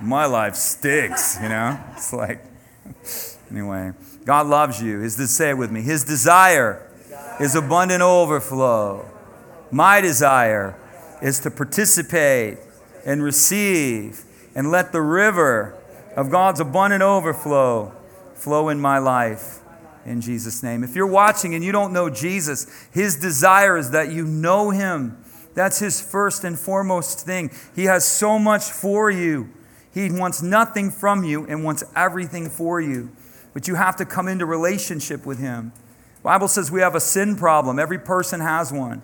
My 0.00 0.26
life 0.26 0.54
stinks, 0.54 1.38
you 1.42 1.48
know? 1.48 1.76
It's 1.96 2.12
like, 2.12 2.44
anyway. 3.50 3.94
God 4.24 4.46
loves 4.46 4.80
you. 4.80 5.00
His, 5.00 5.16
say 5.28 5.50
it 5.50 5.58
with 5.58 5.72
me. 5.72 5.82
His 5.82 6.04
desire 6.04 6.88
is 7.42 7.56
abundant 7.56 8.02
overflow. 8.02 9.04
My 9.72 10.00
desire 10.00 10.78
is 11.20 11.40
to 11.40 11.50
participate 11.50 12.58
and 13.04 13.20
receive 13.20 14.24
and 14.54 14.70
let 14.70 14.92
the 14.92 15.00
river 15.00 15.76
of 16.16 16.30
God's 16.30 16.60
abundant 16.60 17.02
overflow 17.02 17.92
flow 18.34 18.68
in 18.68 18.80
my 18.80 18.98
life 18.98 19.58
in 20.04 20.20
Jesus' 20.20 20.62
name. 20.62 20.84
If 20.84 20.94
you're 20.94 21.04
watching 21.04 21.56
and 21.56 21.64
you 21.64 21.72
don't 21.72 21.92
know 21.92 22.08
Jesus, 22.08 22.68
his 22.92 23.16
desire 23.16 23.76
is 23.76 23.90
that 23.90 24.12
you 24.12 24.24
know 24.24 24.70
him. 24.70 25.16
That's 25.54 25.80
his 25.80 26.00
first 26.00 26.44
and 26.44 26.56
foremost 26.56 27.26
thing. 27.26 27.50
He 27.74 27.84
has 27.84 28.04
so 28.04 28.38
much 28.38 28.70
for 28.70 29.10
you. 29.10 29.50
He 29.92 30.12
wants 30.12 30.42
nothing 30.42 30.92
from 30.92 31.24
you 31.24 31.44
and 31.46 31.64
wants 31.64 31.82
everything 31.96 32.48
for 32.48 32.80
you. 32.80 33.10
But 33.52 33.66
you 33.66 33.74
have 33.74 33.96
to 33.96 34.04
come 34.04 34.28
into 34.28 34.46
relationship 34.46 35.26
with 35.26 35.40
him. 35.40 35.72
Bible 36.22 36.48
says 36.48 36.70
we 36.70 36.80
have 36.80 36.94
a 36.94 37.00
sin 37.00 37.36
problem. 37.36 37.78
Every 37.78 37.98
person 37.98 38.40
has 38.40 38.72
one. 38.72 39.02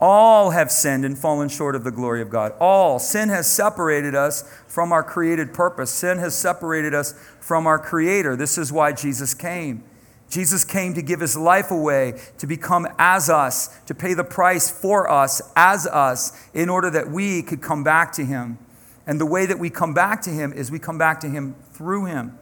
All 0.00 0.50
have 0.50 0.70
sinned 0.70 1.04
and 1.04 1.18
fallen 1.18 1.48
short 1.48 1.74
of 1.74 1.82
the 1.82 1.90
glory 1.90 2.22
of 2.22 2.30
God. 2.30 2.52
All. 2.60 2.98
Sin 2.98 3.28
has 3.30 3.50
separated 3.50 4.14
us 4.14 4.42
from 4.68 4.92
our 4.92 5.02
created 5.02 5.52
purpose. 5.52 5.90
Sin 5.90 6.18
has 6.18 6.36
separated 6.36 6.94
us 6.94 7.14
from 7.40 7.66
our 7.66 7.78
Creator. 7.78 8.36
This 8.36 8.58
is 8.58 8.72
why 8.72 8.92
Jesus 8.92 9.34
came. 9.34 9.82
Jesus 10.30 10.64
came 10.64 10.94
to 10.94 11.02
give 11.02 11.20
his 11.20 11.36
life 11.36 11.70
away, 11.70 12.20
to 12.36 12.46
become 12.46 12.86
as 12.98 13.30
us, 13.30 13.68
to 13.86 13.94
pay 13.94 14.14
the 14.14 14.24
price 14.24 14.70
for 14.70 15.10
us, 15.10 15.40
as 15.56 15.86
us, 15.86 16.48
in 16.52 16.68
order 16.68 16.90
that 16.90 17.10
we 17.10 17.42
could 17.42 17.62
come 17.62 17.82
back 17.82 18.12
to 18.12 18.24
him. 18.24 18.58
And 19.06 19.18
the 19.18 19.26
way 19.26 19.46
that 19.46 19.58
we 19.58 19.70
come 19.70 19.94
back 19.94 20.20
to 20.22 20.30
him 20.30 20.52
is 20.52 20.70
we 20.70 20.78
come 20.78 20.98
back 20.98 21.18
to 21.20 21.28
him 21.28 21.56
through 21.72 22.04
him. 22.04 22.38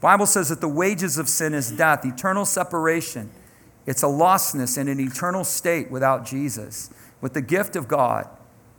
Bible 0.00 0.26
says 0.26 0.48
that 0.48 0.62
the 0.62 0.68
wages 0.68 1.18
of 1.18 1.28
sin 1.28 1.52
is 1.52 1.70
death, 1.70 2.04
eternal 2.06 2.46
separation. 2.46 3.30
It's 3.86 4.02
a 4.02 4.06
lostness 4.06 4.76
in 4.76 4.88
an 4.88 5.00
eternal 5.00 5.44
state 5.44 5.90
without 5.90 6.26
Jesus. 6.26 6.90
With 7.20 7.34
the 7.34 7.40
gift 7.40 7.76
of 7.76 7.88
God 7.88 8.28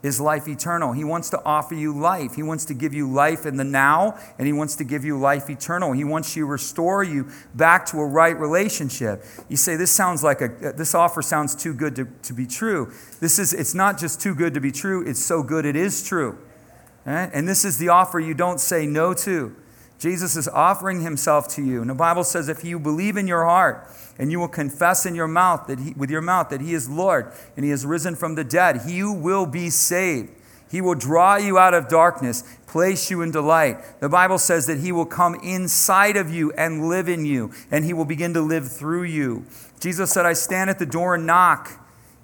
is 0.04 0.22
life 0.22 0.48
eternal. 0.48 0.94
He 0.94 1.04
wants 1.04 1.30
to 1.32 1.44
offer 1.44 1.74
you 1.74 1.98
life. 1.98 2.36
He 2.36 2.44
wants 2.44 2.66
to 2.66 2.74
give 2.74 2.94
you 2.94 3.12
life 3.12 3.46
in 3.46 3.58
the 3.58 3.64
now, 3.64 4.18
and 4.38 4.46
He 4.46 4.54
wants 4.54 4.76
to 4.76 4.84
give 4.84 5.04
you 5.04 5.18
life 5.18 5.50
eternal. 5.50 5.92
He 5.94 6.04
wants 6.04 6.34
to 6.36 6.46
restore 6.46 7.04
you 7.04 7.30
back 7.56 7.86
to 7.88 7.98
a 7.98 8.06
right 8.06 8.38
relationship. 8.38 9.24
You 9.50 9.58
say, 9.58 9.76
This 9.76 9.92
sounds 9.92 10.24
like 10.24 10.42
a, 10.42 10.74
this 10.76 10.94
offer 10.94 11.22
sounds 11.22 11.56
too 11.56 11.74
good 11.74 11.96
to, 11.96 12.06
to 12.24 12.34
be 12.34 12.46
true. 12.46 12.94
This 13.20 13.40
is, 13.40 13.54
it's 13.54 13.74
not 13.74 13.98
just 13.98 14.22
too 14.22 14.36
good 14.36 14.54
to 14.54 14.62
be 14.62 14.72
true, 14.72 15.08
it's 15.08 15.24
so 15.24 15.42
good 15.42 15.66
it 15.66 15.76
is 15.76 16.08
true. 16.08 16.38
Right? 17.06 17.30
And 17.34 17.48
this 17.48 17.66
is 17.66 17.78
the 17.78 17.90
offer 17.90 18.20
you 18.20 18.34
don't 18.34 18.60
say 18.60 18.86
no 18.86 19.14
to. 19.14 19.56
Jesus 20.00 20.36
is 20.36 20.48
offering 20.48 21.02
himself 21.02 21.48
to 21.56 21.64
you. 21.64 21.82
And 21.82 21.90
the 21.90 21.96
Bible 21.96 22.24
says 22.24 22.50
if 22.50 22.64
you 22.64 22.80
believe 22.80 23.18
in 23.18 23.28
your 23.28 23.46
heart 23.46 23.90
and 24.20 24.32
you 24.32 24.40
will 24.40 24.48
confess 24.48 25.06
in 25.06 25.16
your 25.16 25.28
mouth 25.28 25.68
that 25.68 25.80
he, 25.80 25.94
with 25.94 26.12
your 26.12 26.22
mouth 26.22 26.50
that 26.50 26.62
he 26.62 26.74
is 26.74 26.90
Lord 26.90 27.32
and 27.56 27.66
he 27.66 27.72
has 27.72 27.86
risen 27.86 28.16
from 28.16 28.36
the 28.36 28.44
dead, 28.44 28.82
you 28.86 29.12
will 29.12 29.46
be 29.46 29.70
saved. 29.70 30.30
He 30.70 30.82
will 30.82 30.96
draw 30.96 31.38
you 31.38 31.58
out 31.58 31.74
of 31.74 31.88
darkness, 31.88 32.44
place 32.68 33.10
you 33.10 33.22
into 33.22 33.42
light. 33.42 34.02
The 34.02 34.10
Bible 34.10 34.38
says 34.38 34.68
that 34.68 34.80
he 34.80 34.92
will 34.92 35.06
come 35.06 35.36
inside 35.36 36.18
of 36.18 36.30
you 36.30 36.52
and 36.54 36.90
live 36.90 37.08
in 37.08 37.26
you, 37.26 37.52
and 37.72 37.86
he 37.86 37.94
will 37.94 38.06
begin 38.06 38.34
to 38.34 38.42
live 38.42 38.70
through 38.70 39.04
you. 39.04 39.46
Jesus 39.80 40.12
said, 40.12 40.26
I 40.26 40.34
stand 40.34 40.70
at 40.70 40.78
the 40.78 40.86
door 40.86 41.16
and 41.16 41.26
knock. 41.26 41.72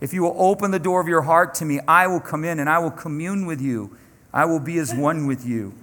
If 0.01 0.13
you 0.13 0.23
will 0.23 0.35
open 0.37 0.71
the 0.71 0.79
door 0.79 0.99
of 0.99 1.07
your 1.07 1.21
heart 1.21 1.55
to 1.55 1.65
me, 1.65 1.79
I 1.87 2.07
will 2.07 2.19
come 2.19 2.43
in 2.43 2.59
and 2.59 2.69
I 2.69 2.79
will 2.79 2.91
commune 2.91 3.45
with 3.45 3.61
you. 3.61 3.95
I 4.33 4.43
will 4.43 4.59
be 4.59 4.77
as 4.77 4.93
one 4.93 5.25
with 5.25 5.45
you. 5.45 5.73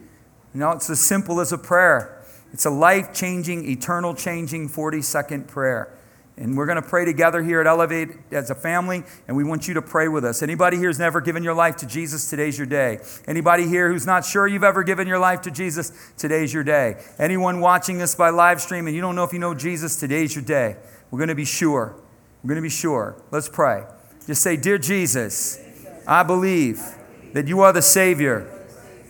You 0.55 0.61
know, 0.61 0.73
it's 0.73 0.91
as 0.91 1.01
simple 1.01 1.41
as 1.41 1.53
a 1.53 1.59
prayer. 1.59 2.23
It's 2.53 2.67
a 2.67 2.71
life 2.71 3.15
changing, 3.15 3.69
eternal 3.71 4.15
changing 4.15 4.69
40 4.69 5.03
second 5.03 5.49
prayer. 5.49 5.97
And 6.37 6.57
we're 6.57 6.65
going 6.65 6.83
to 6.83 6.89
pray 6.89 7.05
together 7.05 7.43
here 7.43 7.61
at 7.61 7.67
Elevate 7.67 8.09
as 8.33 8.49
a 8.49 8.55
family, 8.55 9.03
and 9.29 9.37
we 9.37 9.45
want 9.45 9.69
you 9.69 9.75
to 9.75 9.83
pray 9.83 10.09
with 10.09 10.25
us. 10.25 10.43
Anybody 10.43 10.79
here 10.79 10.87
who's 10.87 10.99
never 10.99 11.21
given 11.21 11.45
your 11.45 11.53
life 11.53 11.77
to 11.77 11.87
Jesus, 11.87 12.31
today's 12.31 12.57
your 12.57 12.67
day. 12.67 12.99
Anybody 13.27 13.69
here 13.69 13.93
who's 13.93 14.07
not 14.07 14.25
sure 14.25 14.47
you've 14.47 14.65
ever 14.65 14.83
given 14.83 15.07
your 15.07 15.19
life 15.19 15.43
to 15.43 15.51
Jesus, 15.51 15.93
today's 16.17 16.55
your 16.55 16.65
day. 16.65 16.97
Anyone 17.19 17.61
watching 17.61 17.99
this 17.99 18.15
by 18.15 18.31
live 18.31 18.61
stream 18.61 18.87
and 18.87 18.97
you 18.97 19.03
don't 19.03 19.15
know 19.15 19.25
if 19.25 19.35
you 19.35 19.39
know 19.39 19.53
Jesus, 19.53 19.97
today's 19.97 20.35
your 20.35 20.45
day. 20.45 20.77
We're 21.11 21.19
going 21.19 21.29
to 21.29 21.35
be 21.35 21.45
sure. 21.45 21.95
We're 22.43 22.49
going 22.49 22.57
to 22.57 22.63
be 22.63 22.71
sure. 22.71 23.17
Let's 23.31 23.49
pray. 23.49 23.85
Just 24.27 24.43
say, 24.43 24.57
Dear 24.57 24.79
Jesus, 24.79 25.61
I 26.07 26.23
believe 26.23 26.81
that 27.35 27.49
you 27.49 27.61
are 27.61 27.73
the 27.73 27.83
Savior 27.83 28.60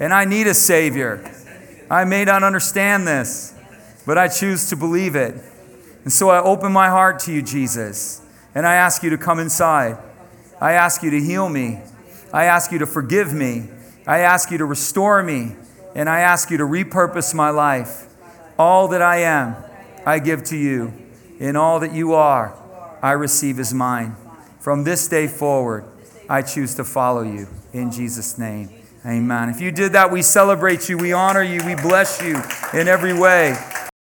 and 0.01 0.13
I 0.13 0.25
need 0.25 0.47
a 0.47 0.55
Savior. 0.55 1.23
I 1.91 2.05
may 2.05 2.25
not 2.25 2.43
understand 2.43 3.07
this, 3.07 3.55
but 4.07 4.17
I 4.17 4.29
choose 4.29 4.69
to 4.71 4.77
believe 4.77 5.15
it. 5.15 5.35
And 6.05 6.13
so 6.13 6.31
I 6.31 6.41
open 6.41 6.73
my 6.73 6.89
heart 6.89 7.21
to 7.21 7.33
you, 7.33 7.43
Jesus, 7.43 8.23
and 8.55 8.67
I 8.67 8.75
ask 8.77 9.03
you 9.03 9.11
to 9.11 9.19
come 9.19 9.39
inside. 9.39 9.99
I 10.61 10.73
ask 10.73 11.03
you 11.03 11.11
to 11.11 11.21
heal 11.21 11.49
me. 11.49 11.81
I 12.33 12.45
ask 12.45 12.73
you 12.73 12.79
to 12.79 12.87
forgive 12.87 13.33
me. 13.33 13.69
I 14.07 14.21
ask 14.21 14.51
you 14.51 14.59
to 14.59 14.65
restore 14.65 15.23
me. 15.23 15.57
And 15.95 16.09
I 16.09 16.21
ask 16.21 16.51
you 16.51 16.57
to 16.59 16.65
repurpose 16.65 17.35
my 17.35 17.51
life. 17.51 18.07
All 18.59 18.89
that 18.89 19.03
I 19.03 19.19
am, 19.19 19.57
I 20.07 20.19
give 20.19 20.45
to 20.45 20.57
you. 20.57 20.93
In 21.39 21.57
all 21.57 21.81
that 21.81 21.93
you 21.93 22.15
are, 22.15 22.55
I 23.03 23.13
receive 23.13 23.59
as 23.59 23.73
mine. 23.75 24.17
From 24.61 24.85
this 24.85 25.09
day 25.09 25.27
forward, 25.27 25.85
I 26.29 26.43
choose 26.43 26.75
to 26.77 26.85
follow 26.85 27.23
you. 27.23 27.49
In 27.73 27.91
Jesus' 27.91 28.39
name. 28.39 28.80
Amen. 29.07 29.49
If 29.49 29.63
you 29.63 29.71
did 29.71 29.93
that, 29.93 30.11
we 30.11 30.21
celebrate 30.21 30.89
you, 30.91 30.99
we 30.99 31.15
honor 31.15 31.43
you, 31.43 31.61
we 31.65 31.75
bless 31.75 32.21
you 32.23 32.43
in 32.75 32.87
every 32.87 33.15
way. 33.15 33.57